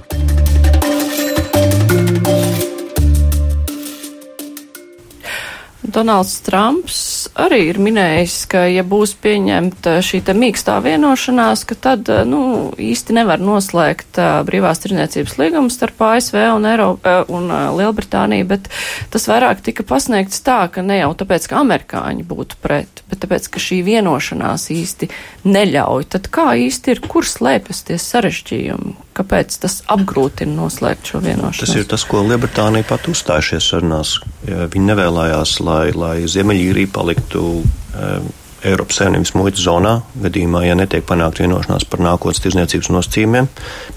Donalds 5.93 6.39
Trumps 6.41 7.22
arī 7.39 7.59
ir 7.69 7.79
minējis, 7.81 8.35
ka, 8.51 8.63
ja 8.69 8.83
būs 8.85 9.15
pieņemta 9.23 9.97
šī 10.05 10.21
te 10.27 10.35
mīkstā 10.37 10.77
vienošanās, 10.85 11.65
ka 11.69 11.75
tad, 11.75 12.09
eh, 12.09 12.23
nu, 12.27 12.71
īsti 12.77 13.15
nevar 13.17 13.41
noslēgt 13.41 14.19
uh, 14.21 14.41
brīvās 14.47 14.81
tirniecības 14.83 15.37
līgumu 15.39 15.71
starp 15.73 16.01
ASV 16.05 16.37
un, 16.53 16.67
Eiropa, 16.69 17.15
uh, 17.23 17.33
un 17.33 17.49
uh, 17.51 17.71
Lielbritāniju, 17.77 18.47
bet 18.49 18.69
tas 19.13 19.27
vairāk 19.29 19.63
tika 19.65 19.85
pasniegts 19.87 20.43
tā, 20.45 20.63
ka 20.73 20.83
ne 20.85 20.99
jau 20.99 21.11
tāpēc, 21.23 21.47
ka 21.49 21.61
amerikāņi 21.61 22.25
būtu 22.27 22.59
pret, 22.63 23.03
bet 23.09 23.23
tāpēc, 23.25 23.49
ka 23.53 23.61
šī 23.61 23.81
vienošanās 23.87 24.69
īsti 24.73 25.09
neļauj. 25.47 26.09
Tad 26.17 26.29
kā 26.33 26.53
īsti 26.59 26.95
ir, 26.95 27.03
kur 27.07 27.27
slēpjas 27.27 27.85
tie 27.89 27.99
sarežģījumi? 28.01 28.95
Kāpēc 29.13 29.59
tas 29.61 29.83
apgrūtina 29.93 30.55
noslēgt 30.57 31.11
šo 31.11 31.19
vienošanos? 31.21 31.61
Tas 31.61 31.75
ir 31.77 31.85
tas, 31.85 32.01
ko 32.09 32.23
Lielbritānija 32.25 32.87
pat 32.89 33.05
uzstājušies 33.11 33.67
sarunās. 33.69 34.15
Viņi 34.41 34.87
nevēlējās, 34.87 35.53
lai, 35.61 35.91
lai 35.93 36.15
Ziemeļīrija 36.25 36.89
paliktu 36.95 37.22
um, 37.39 38.31
Eiropas 38.63 39.01
Savienības 39.01 39.33
muitas 39.35 39.63
zonā, 39.65 39.97
gadījumā, 40.23 40.63
ja 40.67 40.75
netiek 40.79 41.03
panākt 41.07 41.41
vienošanās 41.43 41.85
par 41.91 42.03
nākotnes 42.03 42.41
tirzniecības 42.43 42.91
nosacījumiem, 42.95 43.49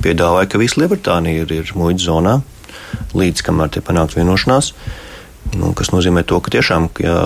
piedāvāja, 0.02 0.50
ka 0.50 0.60
visa 0.62 0.82
Lielbritānija 0.82 1.44
ir, 1.44 1.54
ir 1.54 1.74
muitas 1.78 2.08
zonā, 2.08 2.40
līdz 3.14 3.46
kamēr 3.46 3.76
tiek 3.76 3.86
panākt 3.86 4.18
vienošanās. 4.18 4.72
Nu, 5.54 5.70
kas 5.78 5.92
nozīmē 5.94 6.24
to, 6.26 6.40
ka 6.42 6.50
tiešām 6.50 6.88
ja 7.04 7.16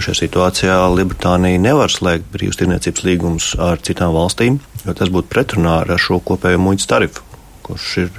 šajā 0.00 0.22
situācijā 0.22 0.80
Lielbritānija 0.94 1.60
nevar 1.60 1.92
slēgt 1.92 2.30
brīvas 2.32 2.56
tirniecības 2.62 3.04
līgumus 3.04 3.52
ar 3.60 3.84
citām 3.84 4.16
valstīm, 4.16 4.56
jo 4.86 4.96
tas 4.96 5.12
būtu 5.12 5.28
pretrunā 5.28 5.82
ar 5.84 5.96
šo 6.00 6.22
kopējo 6.24 6.62
muitas 6.64 6.88
tarifu 6.88 7.28
kurš 7.68 7.96
ir 8.04 8.12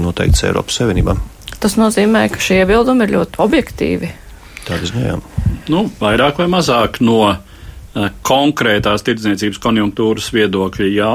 noteikts 0.00 0.46
Eiropas 0.48 0.80
Savienībā. 0.80 1.16
Tas 1.60 1.76
nozīmē, 1.80 2.26
ka 2.32 2.40
šie 2.42 2.62
iebildumi 2.62 3.06
ir 3.06 3.16
ļoti 3.18 3.40
objektīvi. 3.44 4.10
Tāda 4.64 4.88
ziņā, 4.88 5.02
jā. 5.04 5.16
Nu, 5.72 5.84
vairāk 6.00 6.38
vai 6.40 6.46
mazāk 6.52 7.00
no 7.04 7.18
uh, 7.28 7.38
konkrētās 8.24 9.04
tirdzniecības 9.04 9.60
konjunktūras 9.60 10.30
viedokļa, 10.34 10.88
jā. 10.92 11.12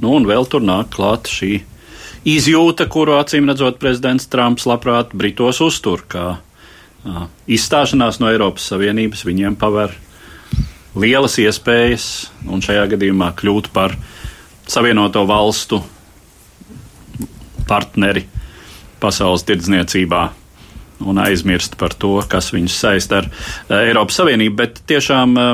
Nu, 0.00 0.14
un 0.14 0.26
vēl 0.28 0.46
tur 0.50 0.62
nāk 0.64 0.92
klāt 0.94 1.30
šī 1.30 1.60
izjūta, 2.30 2.86
kuru 2.90 3.16
acīm 3.18 3.48
redzot 3.50 3.80
prezidents 3.82 4.28
Trumps 4.30 4.68
labprāt 4.70 5.14
Britos 5.16 5.60
uztur, 5.64 6.04
kā 6.10 6.26
uh, 6.38 7.26
izstāšanās 7.50 8.20
no 8.22 8.30
Eiropas 8.30 8.70
Savienības 8.70 9.26
viņiem 9.26 9.58
paver 9.60 9.94
lielas 10.98 11.38
iespējas, 11.42 12.04
un 12.50 12.62
šajā 12.62 12.86
gadījumā 12.94 13.32
kļūt 13.38 13.70
par 13.74 13.94
Savienoto 14.70 15.24
valstu 15.26 15.80
partneri 17.70 18.26
pasaules 19.02 19.46
tirdzniecībā 19.46 20.28
un 21.00 21.18
aizmirst 21.18 21.76
par 21.80 21.94
to, 21.96 22.18
kas 22.28 22.50
viņus 22.54 22.78
saista 22.84 23.20
ar 23.20 23.28
uh, 23.30 23.76
Eiropas 23.80 24.20
Savienību, 24.20 24.56
bet 24.58 24.82
tiešām 24.90 25.36
uh, 25.38 25.52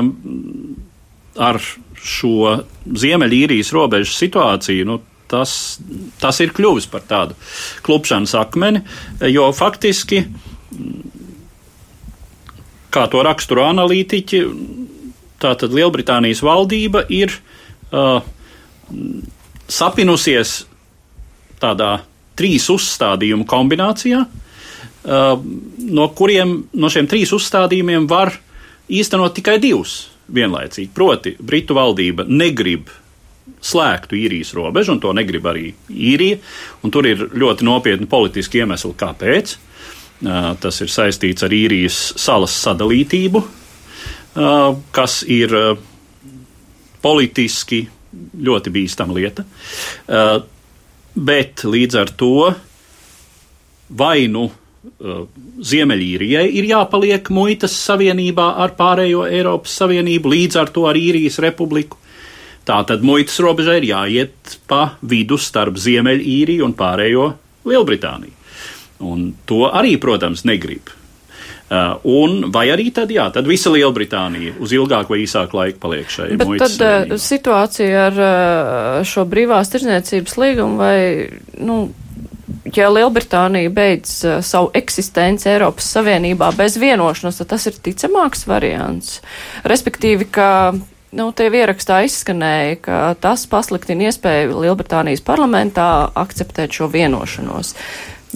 ar 1.47 1.61
šo 2.07 2.57
Ziemeļīrijas 2.87 3.71
robežu 3.75 4.13
situāciju, 4.15 4.87
nu, 4.87 4.99
tas, 5.31 5.51
tas 6.21 6.39
ir 6.43 6.53
kļuvis 6.55 6.87
par 6.91 7.03
tādu 7.07 7.37
klupšanas 7.85 8.35
akmeni, 8.39 8.83
jo 9.27 9.49
faktiski, 9.55 10.23
kā 12.93 13.05
to 13.11 13.23
raksturo 13.27 13.67
analītiķi, 13.67 14.41
tātad 15.43 15.75
Lielbritānijas 15.75 16.41
valdība 16.45 17.03
ir 17.13 17.35
uh, 17.91 18.23
sapinusies 19.67 20.61
tādā 21.61 21.97
trīs 22.37 22.69
uzstādījumu 22.71 23.45
kombinācijā, 23.49 24.23
uh, 24.23 24.46
no 25.07 26.07
kuriem 26.15 26.53
no 26.75 26.91
šiem 26.91 27.07
trīs 27.07 27.31
uzstādījumiem 27.35 28.07
var 28.09 28.33
īstenot 28.91 29.35
tikai 29.37 29.57
divus 29.63 30.09
vienlaicīgi. 30.33 30.91
Proti, 30.95 31.35
Britu 31.39 31.77
valdība 31.77 32.25
negrib 32.27 32.89
slēgtu 33.63 34.17
īrijas 34.19 34.51
robežu, 34.57 34.93
un 34.93 35.01
to 35.03 35.13
negrib 35.15 35.47
arī 35.49 35.71
īrija, 35.89 36.39
un 36.83 36.93
tur 36.93 37.07
ir 37.07 37.23
ļoti 37.31 37.67
nopietni 37.67 38.07
politiski 38.09 38.61
iemesli, 38.61 38.93
kāpēc. 38.99 39.55
Tas 40.61 40.81
ir 40.81 40.89
saistīts 40.91 41.45
ar 41.45 41.53
īrijas 41.53 41.97
salas 42.17 42.55
sadalītību, 42.63 43.43
kas 44.91 45.19
ir 45.29 45.53
politiski 47.01 47.83
ļoti 48.47 48.73
bīstama 48.73 49.17
lieta. 49.17 49.45
Bet 51.17 51.63
līdz 51.65 51.99
ar 52.01 52.13
to 52.17 52.33
vai 53.89 54.27
nu 54.31 54.49
Ziemeļīrijai 55.69 56.45
ir 56.59 56.67
jāpaliek 56.71 57.29
muitas 57.33 57.75
savienībā 57.85 58.49
ar 58.63 58.75
pārējo 58.77 59.25
Eiropas 59.29 59.77
Savienību, 59.81 60.33
līdz 60.33 60.59
ar 60.61 60.71
to 60.73 60.87
ar 60.89 60.99
īrijas 60.99 61.39
republiku. 61.43 61.99
Tātad 62.67 63.03
muitas 63.05 63.37
robežai 63.39 63.77
ir 63.79 63.89
jāiet 63.93 64.57
pa 64.67 64.97
vidu 65.01 65.37
starp 65.39 65.79
Ziemeļīriju 65.79 66.65
un 66.67 66.75
pārējo 66.77 67.31
Lielbritāniju. 67.67 68.33
Un 69.07 69.29
to 69.47 69.67
arī, 69.69 69.95
protams, 70.01 70.43
negrib. 70.47 70.89
Uh, 71.67 71.97
un 72.07 72.45
vai 72.55 72.69
arī 72.71 72.85
tad, 72.95 73.09
jā, 73.11 73.25
tad 73.35 73.47
visa 73.47 73.67
Lielbritānija 73.73 74.53
uz 74.63 74.71
ilgāku 74.71 75.11
vai 75.11 75.17
īsāku 75.25 75.57
laiku 75.59 75.81
paliek 75.83 76.07
šai 76.07 76.27
Bet 76.39 76.53
tad. 76.61 76.75
Uh, 76.79 77.17
situācija 77.19 78.05
ar 78.05 78.19
uh, 78.23 78.99
šo 79.03 79.25
brīvās 79.27 79.73
tirzniecības 79.73 80.37
līgumu 80.39 80.79
vai, 80.79 80.99
nu, 81.59 81.81
ja 82.75 82.89
Lielbritānija 82.91 83.71
beidz 83.73 84.17
uh, 84.25 84.37
savu 84.45 84.71
eksistenci 84.77 85.49
Eiropas 85.51 85.87
Savienībā 85.95 86.51
bez 86.57 86.77
vienošanos, 86.81 87.39
tad 87.41 87.53
tas 87.55 87.67
ir 87.69 87.79
ticamāks 87.83 88.47
variants. 88.49 89.19
Respektīvi, 89.67 90.27
ka 90.31 90.49
nu, 91.17 91.29
tie 91.35 91.47
ierakstā 91.49 92.01
izskanēja, 92.07 92.77
ka 92.83 92.99
tas 93.21 93.47
pasliktina 93.49 94.09
iespēju 94.09 94.61
Lielbritānijas 94.65 95.23
parlamentā 95.25 95.87
akceptēt 96.17 96.75
šo 96.77 96.89
vienošanos. 96.93 97.73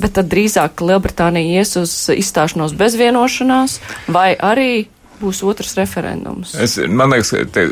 Bet 0.02 0.16
tad 0.16 0.32
drīzāk 0.32 0.82
Lielbritānija 0.86 1.62
ies 1.62 1.76
uz 1.80 1.94
izstāšanos 2.16 2.74
bez 2.80 2.96
vienošanās, 3.00 3.80
vai 4.12 4.32
arī 4.40 4.88
būs 5.22 5.44
otrs 5.46 5.76
referendums? 5.78 6.56
Es, 6.58 6.80
man 6.88 7.14
liekas, 7.14 7.34
ka 7.36 7.44
te, 7.54 7.68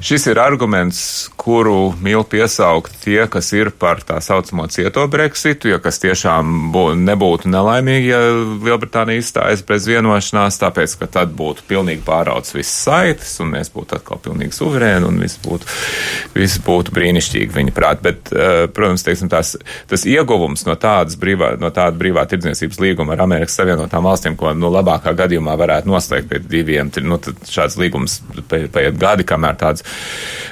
Šis 0.00 0.26
ir 0.28 0.36
arguments, 0.36 0.98
kuru 1.40 1.94
mīl 2.04 2.20
piesaukt 2.28 2.98
tie, 3.00 3.22
kas 3.32 3.48
ir 3.56 3.70
par 3.80 4.02
tā 4.04 4.18
saucamo 4.20 4.66
cieto 4.68 5.06
Brexitu, 5.08 5.70
jo 5.70 5.78
kas 5.80 5.96
tiešām 6.02 6.66
bū, 6.74 6.82
nebūtu 7.00 7.48
nelaimīgi, 7.48 8.10
ja 8.10 8.18
Lielbritānija 8.66 9.22
izstājas 9.22 9.62
bez 9.64 9.86
vienošanās, 9.88 10.58
tāpēc, 10.60 10.98
ka 11.00 11.08
tad 11.14 11.32
būtu 11.38 11.64
pilnīgi 11.70 12.04
pārauts 12.04 12.52
viss 12.52 12.82
saites, 12.84 13.30
un 13.40 13.54
mēs 13.54 13.72
būtu 13.72 13.96
atkal 13.96 14.20
pilnīgi 14.26 14.52
suverēni, 14.58 15.08
un 15.08 15.22
viss 15.24 15.40
būtu, 15.40 15.70
viss 16.36 16.60
būtu 16.66 16.92
brīnišķīgi, 16.98 17.48
viņa 17.56 17.74
prāt. 17.78 18.04
Bet, 18.04 18.28
eh, 18.36 18.66
protams, 18.68 19.06
teiksim, 19.06 19.32
tās, 19.32 19.54
tas 19.88 20.04
ieguvums 20.04 20.66
no 20.68 20.76
tādas 20.76 21.16
brīvā, 21.16 21.54
no 21.62 21.72
tāda 21.72 21.96
brīvā 21.96 22.26
tirdzniecības 22.28 22.82
līguma 22.84 23.16
ar 23.16 23.24
Amerikas 23.24 23.56
Savienotām 23.56 24.04
valstīm, 24.04 24.36
ko, 24.36 24.52
nu, 24.52 24.68
labākā 24.76 25.16
gadījumā 25.16 25.56
varētu 25.56 25.88
noslēgt 25.88 26.28
pie 26.28 26.44
diviem, 26.44 26.92
nu, 27.00 27.16
tad 27.16 27.40
šāds 27.48 27.80
līgums 27.80 28.20
paiet 28.52 29.00
gadi, 29.00 29.24
kamēr 29.24 29.56
tāds 29.56 29.85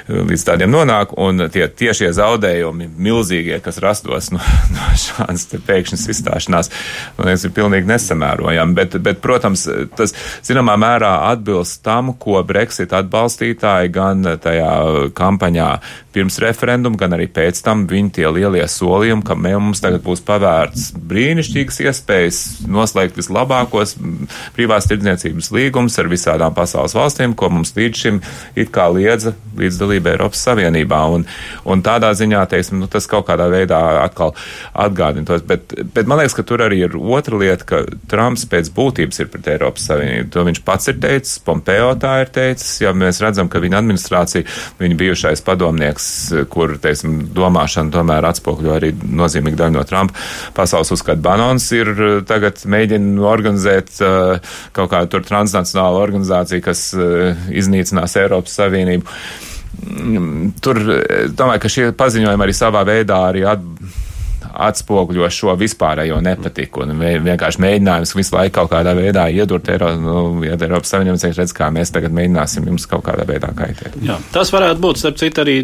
līdz 0.07 0.43
tādiem 0.45 0.69
nonāk, 0.69 1.15
un 1.17 1.47
tie 1.53 1.65
tiešie 1.67 2.11
zaudējumi 2.13 2.87
milzīgie, 2.93 3.57
kas 3.63 3.79
rastos 3.83 4.29
no, 4.33 4.41
no 4.75 4.89
šādas 5.01 5.47
pēkšņas 5.65 6.05
izstāšanās, 6.13 6.71
man 7.17 7.31
liekas, 7.31 7.47
ir 7.47 7.55
pilnīgi 7.55 7.89
nesamērojami. 7.89 8.77
Bet, 8.77 8.97
bet, 9.05 9.21
protams, 9.23 9.65
tas 9.97 10.13
zināmā 10.45 10.77
mērā 10.81 11.13
atbilst 11.31 11.81
tam, 11.85 12.13
ko 12.21 12.41
Brexit 12.45 12.93
atbalstītāji 12.95 13.93
gan 13.95 14.25
tajā 14.41 14.73
kampaņā 15.17 15.69
pirms 16.15 16.37
referenduma, 16.39 16.95
gan 16.99 17.15
arī 17.17 17.27
pēc 17.31 17.59
tam 17.65 17.83
viņi 17.89 18.13
tie 18.19 18.27
lielie 18.31 18.63
solījumi, 18.71 19.25
ka 19.25 19.35
mums 19.35 19.81
tagad 19.83 20.03
būs 20.05 20.21
pavērts 20.25 20.93
brīnišķīgas 20.95 21.81
iespējas 21.89 22.41
noslēgt 22.71 23.19
vislabākos 23.19 23.97
privās 24.55 24.87
tirdzniecības 24.87 25.51
līgumus 25.55 25.99
ar 25.99 26.11
visādām 26.11 26.55
pasaules 26.55 26.95
valstīm, 26.95 27.35
ko 27.35 27.51
mums 27.51 27.75
līdz 27.75 28.05
šim 28.05 28.21
it 28.55 28.71
kā 28.75 28.87
liedza 29.25 29.55
līdzdalība 29.55 30.13
Eiropas 30.13 30.41
Savienībā. 30.45 30.99
Un, 31.15 31.25
un 31.65 31.83
tādā 31.85 32.11
ziņā, 32.17 32.43
teiksim, 32.51 32.79
nu, 32.81 32.89
tas 32.91 33.07
kaut 33.09 33.27
kādā 33.29 33.47
veidā 33.51 33.79
atkal 34.03 34.33
atgādina 34.73 35.27
tos. 35.27 35.43
Bet, 35.47 35.73
bet 35.95 36.09
man 36.09 36.19
liekas, 36.19 36.35
ka 36.37 36.45
tur 36.47 36.63
arī 36.65 36.83
ir 36.85 36.97
otra 36.97 37.39
lieta, 37.39 37.67
ka 37.67 37.81
Trumps 38.11 38.45
pēc 38.51 38.71
būtības 38.75 39.21
ir 39.21 39.31
pret 39.33 39.49
Eiropas 39.55 39.87
Savienību. 39.89 40.31
To 40.35 40.45
viņš 40.47 40.61
pats 40.67 40.91
ir 40.91 40.99
teicis, 41.03 41.39
Pompeo 41.45 41.93
tā 42.01 42.17
ir 42.23 42.31
teicis, 42.35 42.81
ja 42.83 42.93
mēs 42.95 43.21
redzam, 43.23 43.49
ka 43.51 43.61
viņa 43.63 43.81
administrācija, 43.81 44.47
viņa 44.81 44.99
bijušais 44.99 45.43
padomnieks, 45.45 46.09
kur, 46.51 46.75
teiksim, 46.81 47.17
domāšana 47.35 47.93
tomēr 47.93 48.29
atspokļo 48.31 48.75
arī 48.75 48.91
nozīmīgi 48.95 49.59
daļu 49.59 49.77
no 49.77 49.85
Trumpa 49.87 50.25
pasaules 50.55 50.91
uzskata 50.95 51.21
Banons, 51.21 51.67
ir 51.75 51.91
tagad 52.29 52.61
mēģina 52.69 53.23
organizēt 53.27 53.95
uh, 54.03 54.53
kaut 54.75 54.91
kādu 54.93 55.11
tur 55.15 55.25
transnacionālu 55.27 56.01
organizāciju, 56.03 56.63
kas 56.65 56.87
uh, 56.97 57.47
iznīcinās 57.53 58.15
Eiropas 58.21 58.55
Savienību. 58.59 59.05
Mm, 59.85 60.55
tur, 60.63 60.79
domāju, 61.35 61.61
ka 61.61 61.71
šie 61.71 61.91
paziņojumi 61.97 62.45
arī 62.45 62.53
savā 62.55 62.81
veidā 62.87 63.19
arī 63.29 63.43
at, 63.49 63.63
atspoguļo 64.55 65.27
šo 65.33 65.53
vispārējo 65.59 66.17
nepatiku 66.23 66.85
un 66.85 66.95
vienkārši 67.25 67.61
mēģinājums 67.61 68.15
visu 68.15 68.35
laiku 68.37 68.55
kaut 68.59 68.71
kādā 68.71 68.95
veidā 68.97 69.27
iedurt 69.33 69.69
Eiro, 69.71 69.91
nu, 69.99 70.15
Eiropas 70.47 70.93
Savienības 70.93 71.27
redz, 71.35 71.53
kā 71.55 71.69
mēs 71.75 71.91
tagad 71.95 72.15
mēģināsim 72.15 72.67
jums 72.71 72.87
kaut 72.89 73.05
kādā 73.07 73.27
veidā 73.27 73.51
kaitēt. 73.57 73.97
Jā, 74.05 74.17
tas 74.33 74.51
varētu 74.55 74.81
būt, 74.85 75.01
starp 75.01 75.19
citu, 75.21 75.43
arī 75.43 75.57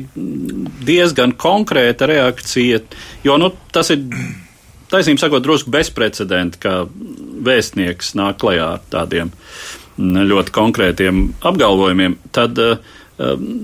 diezgan 0.87 1.35
konkrēta 1.39 2.09
reakcija, 2.11 2.81
jo, 3.25 3.37
nu, 3.41 3.51
tas 3.73 3.93
ir, 3.95 4.03
taisnība 4.91 5.25
sakot, 5.25 5.45
drusku 5.45 5.73
bezprecedenta, 5.73 6.61
ka 6.61 6.77
vēstnieks 7.47 8.15
nāk 8.19 8.41
klajā 8.43 8.73
ar 8.75 8.89
tādiem 8.91 9.31
ļoti 10.01 10.53
konkrētiem 10.55 11.23
apgalvojumiem, 11.45 12.17
tad 12.33 12.59
uh, 12.59 12.97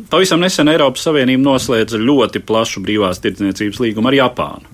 Pavisam 0.09 0.41
nesen 0.43 0.69
Eiropas 0.69 1.05
Savienība 1.07 1.45
noslēdza 1.47 1.99
ļoti 2.01 2.41
plašu 2.45 2.83
brīvās 2.85 3.21
tirdzniecības 3.23 3.79
līgumu 3.81 4.11
ar 4.11 4.17
Japānu. 4.17 4.73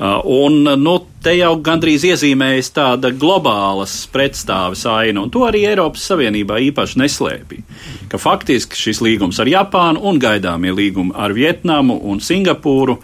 Un 0.00 0.64
nu, 0.80 0.94
te 1.20 1.34
jau 1.36 1.52
gandrīz 1.60 2.06
iezīmējas 2.08 2.70
tāda 2.72 3.10
globālas 3.12 3.98
pretstāves 4.12 4.86
aina, 4.88 5.20
un 5.20 5.32
to 5.32 5.44
arī 5.44 5.66
Eiropas 5.68 6.06
Savienībā 6.08 6.56
īpaši 6.70 7.02
neslēpja. 7.02 7.64
Ka 8.08 8.20
faktiski 8.20 8.80
šis 8.80 9.02
līgums 9.04 9.40
ar 9.44 9.50
Japānu 9.52 10.00
un 10.08 10.20
gaidāmie 10.20 10.72
līgumi 10.72 11.12
ar 11.12 11.36
Vietnamu 11.36 11.98
un 12.08 12.24
Singapūru 12.24 12.96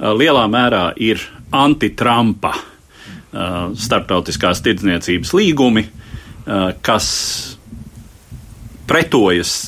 lielā 0.00 0.46
mērā 0.48 0.88
ir 0.96 1.20
anti-Trumpa 1.52 2.54
starptautiskās 3.76 4.64
tirdzniecības 4.64 5.34
līgumi, 5.36 5.84
kas 6.80 7.08
pretojas 8.88 9.58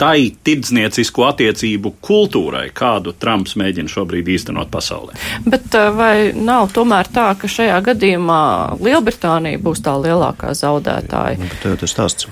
tai 0.00 0.30
tirdzniecisko 0.44 1.26
attiecību 1.30 1.94
kultūrai, 2.04 2.68
kādu 2.76 3.14
Trumps 3.16 3.56
mēģina 3.60 3.90
šobrīd 3.92 4.28
īstenot 4.36 4.70
pasaulē. 4.72 5.16
Bet 5.48 5.74
eh, 5.76 5.88
vai 5.96 6.14
nav 6.36 6.70
tomēr 6.76 7.10
tā, 7.12 7.30
ka 7.40 7.50
šajā 7.50 7.80
gadījumā 7.90 8.42
Lielbritānija 8.82 9.62
būs 9.62 9.82
tā 9.84 9.96
lielākā 10.00 10.52
zaudētāja? 10.56 11.40
Nu, 11.40 11.50
bet 11.52 11.82
tas 11.82 11.96
stāsts. 11.96 12.30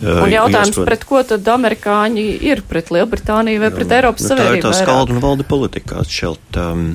Un 0.00 0.32
jautājums, 0.32 0.72
Iespēr... 0.72 0.86
pret 0.88 1.02
ko 1.04 1.20
tad 1.28 1.48
amerikāņi 1.52 2.26
ir? 2.48 2.62
Pret 2.68 2.88
Lielbritāniju 2.94 3.60
vai 3.60 3.68
pret 3.74 3.90
Eiropas 3.98 4.24
nu, 4.24 4.30
Savienību? 4.32 4.62
Tā 4.64 4.70
ir 4.72 4.78
tā 4.78 4.84
skaldu 4.86 5.16
un 5.16 5.24
valde 5.24 5.44
politikā 5.48 6.00
atšķelt. 6.00 6.60
Um, 6.62 6.86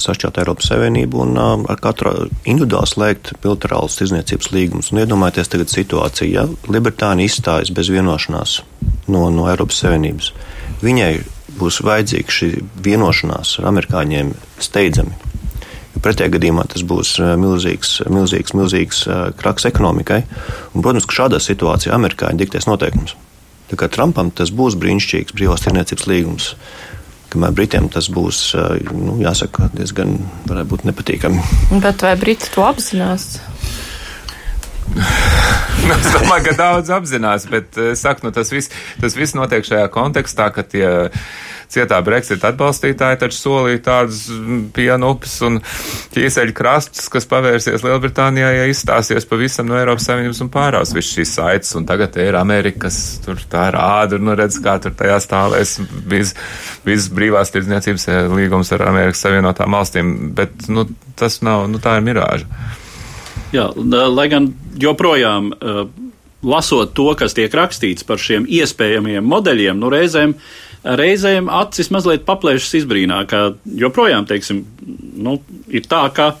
sašķelt 0.00 0.38
Eiropas 0.40 0.70
Savienību 0.70 1.20
un 1.24 1.36
uh, 1.36 1.52
ar 1.72 1.80
katru 1.82 2.12
individuāli 2.48 2.88
slēgt 2.88 3.32
bilaterālus 3.42 3.98
izniecības 4.04 4.52
līgumus. 4.54 4.92
Un 4.92 5.02
iedomājieties 5.02 5.52
tagad 5.52 5.72
situāciju, 5.72 6.30
ja 6.32 6.46
Lielbritānija 6.70 7.28
izstājas 7.28 7.72
bez 7.74 7.90
vienošanās 7.92 8.60
no, 9.12 9.26
no 9.34 9.48
Eiropas 9.52 9.82
Savienības. 9.84 10.32
Viņai 10.82 11.12
būs 11.58 11.82
vajadzīga 11.84 12.36
šī 12.38 12.50
vienošanās 12.84 13.58
ar 13.60 13.68
amerikāņiem 13.72 14.32
steidzami. 14.62 15.18
Jo 15.92 16.00
pretējā 16.04 16.32
gadījumā 16.32 16.64
tas 16.72 16.86
būs 16.88 17.18
milzīgs, 17.40 17.98
milzīgs, 18.08 18.54
milzīgs 18.56 19.02
kraks 19.40 19.68
ekonomikai. 19.68 20.22
Un, 20.72 20.80
protams, 20.80 21.04
ka 21.08 21.18
šādā 21.20 21.42
situācijā 21.42 21.92
amerikāņi 21.98 22.40
diktēs 22.40 22.70
noteikumus. 22.70 23.18
Tā 23.68 23.76
kā 23.80 23.88
Trumpam 23.92 24.32
tas 24.36 24.50
būs 24.52 24.76
brīnišķīgs 24.80 25.36
brīvās 25.36 25.64
tirniecības 25.64 26.08
līgums 26.08 26.48
kamēr 27.32 27.54
Britiem 27.56 27.88
tas 27.92 28.10
būs, 28.12 28.42
nu, 28.92 29.16
jāsaka, 29.22 29.70
diezgan 29.76 30.18
varētu 30.48 30.70
būt 30.74 30.86
nepatīkami. 30.90 31.46
Bet 31.82 32.04
vai 32.04 32.14
Briti 32.20 32.52
to 32.54 32.64
apzinās? 32.66 33.36
Nu, 34.92 35.94
es 35.94 36.10
domāju, 36.12 36.48
ka 36.50 36.56
daudz 36.58 36.92
apzinās, 36.94 37.48
bet 37.50 37.78
saku, 37.98 38.28
nu, 38.28 38.34
tas 38.34 38.52
viss 38.54 38.72
vis 39.16 39.36
notiek 39.38 39.66
šajā 39.66 39.88
kontekstā, 39.94 40.50
ka 40.54 40.66
tie 40.66 40.86
cietā 41.72 41.98
Brexit 42.04 42.42
atbalstītāji 42.44 43.20
taču 43.22 43.38
solīja 43.38 43.80
tādus 43.86 44.26
pienu 44.76 45.12
upes 45.14 45.38
un 45.46 45.58
ķīseļu 46.14 46.54
krastus, 46.56 47.08
kas 47.12 47.28
pavērsies 47.30 47.84
Lielbritānijā, 47.86 48.50
ja 48.58 48.66
izstāsies 48.70 49.26
pavisam 49.28 49.70
no 49.70 49.78
Eiropas 49.78 50.08
Savienības 50.10 50.42
un 50.44 50.52
pārās 50.52 50.92
viss 50.96 51.14
šīs 51.16 51.34
saites, 51.38 51.72
un 51.78 51.88
tagad 51.88 52.18
ir 52.20 52.36
Amerikas, 52.38 52.98
tur 53.24 53.40
tā 53.52 53.68
rāda, 53.74 54.20
nu 54.20 54.36
redz, 54.38 54.60
kā 54.64 54.76
tur 54.82 54.96
tajā 54.98 55.18
stāvēs 55.24 55.78
viss 56.12 56.36
vis 56.86 57.08
brīvās 57.14 57.52
tirdzniecības 57.54 58.08
eh, 58.10 58.22
līgums 58.36 58.72
ar 58.76 58.88
Amerikas 58.90 59.24
Savienotām 59.24 59.78
valstīm, 59.78 60.14
bet, 60.36 60.68
nu, 60.72 60.86
tas 61.18 61.40
nav, 61.46 61.68
nu, 61.72 61.80
tā 61.82 61.98
ir 61.98 62.08
mirāža. 62.10 62.48
Jā, 63.52 63.68
lai 63.76 64.26
gan 64.32 64.48
joprojām 64.80 65.52
uh, 65.52 65.84
lasot 66.42 66.94
to, 66.96 67.10
kas 67.18 67.36
tiek 67.36 67.52
rakstīts 67.54 68.06
par 68.06 68.20
šiem 68.20 68.46
iespējamiem 68.48 69.26
modeļiem, 69.28 69.78
nu 69.78 69.90
reizēm 69.92 70.36
reizēm 70.82 71.46
acis 71.52 71.92
mazliet 71.94 72.24
paplēšas 72.26 72.80
izbrīnā, 72.80 73.20
ka 73.30 73.52
joprojām, 73.78 74.26
teiksim, 74.26 74.64
nu, 75.22 75.36
ir 75.70 75.86
tā, 75.86 76.02
ka 76.14 76.32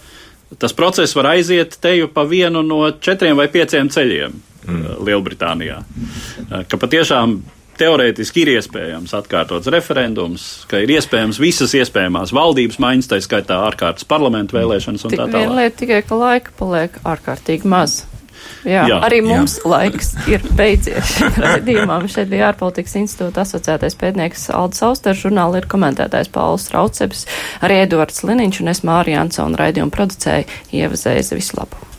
tas 0.58 0.74
process 0.74 1.14
var 1.14 1.30
aiziet 1.36 1.76
teju 1.80 2.10
pa 2.12 2.24
vienu 2.28 2.64
no 2.66 2.80
četriem 2.90 3.38
vai 3.38 3.46
pieciem 3.52 3.92
ceļiem 3.92 4.34
mm. 4.34 4.40
Uh, 4.62 4.98
Lielbritānijā. 5.06 5.78
Ka 6.70 6.78
patiešām 6.78 7.38
teorētiski 7.82 8.44
ir 8.44 8.54
iespējams 8.56 9.14
atkārtots 9.18 9.70
referendums, 9.72 10.46
ka 10.70 10.80
ir 10.82 10.94
iespējams 10.96 11.42
visas 11.42 11.74
iespējamās 11.78 12.34
valdības 12.36 12.80
maiņas, 12.82 13.10
tā 13.10 13.20
skaitā 13.24 13.58
ārkārtas 13.66 14.08
parlamentu 14.08 14.58
vēlēšanas 14.58 15.06
un 15.06 15.14
Tik 15.14 15.20
tā 15.20 15.28
tālāk. 15.28 15.38
Viena 15.42 15.60
lieta 15.60 15.78
tikai, 15.82 16.00
ka 16.06 16.18
laika 16.22 16.56
paliek 16.58 16.98
ārkārtīgi 17.14 17.70
maz. 17.70 18.02
Jā, 18.66 18.84
jā, 18.90 18.98
arī 19.02 19.20
mums 19.26 19.56
jā. 19.58 19.70
laiks 19.70 20.12
ir 20.30 20.44
beidzies 20.58 21.16
raidījumam. 21.44 22.08
Šeit 22.10 22.30
bija 22.30 22.50
ārpolitikas 22.52 22.96
institūta 23.00 23.44
asociētais 23.46 23.98
pētnieks 23.98 24.48
Aldis 24.54 24.82
Auster, 24.86 25.18
žurnāli 25.18 25.62
ir 25.62 25.70
komentētājs 25.70 26.30
Pauls 26.34 26.68
Rauceps, 26.74 27.26
arī 27.62 27.82
Eduards 27.86 28.22
Liniņš 28.26 28.62
un 28.64 28.74
es 28.74 28.84
Mārija 28.86 29.22
Ansona 29.26 29.64
raidījumu 29.64 29.94
producēju 29.94 30.62
Ieva 30.78 30.98
Zēze. 30.98 31.38
Visu 31.38 31.58
labu! 31.58 31.91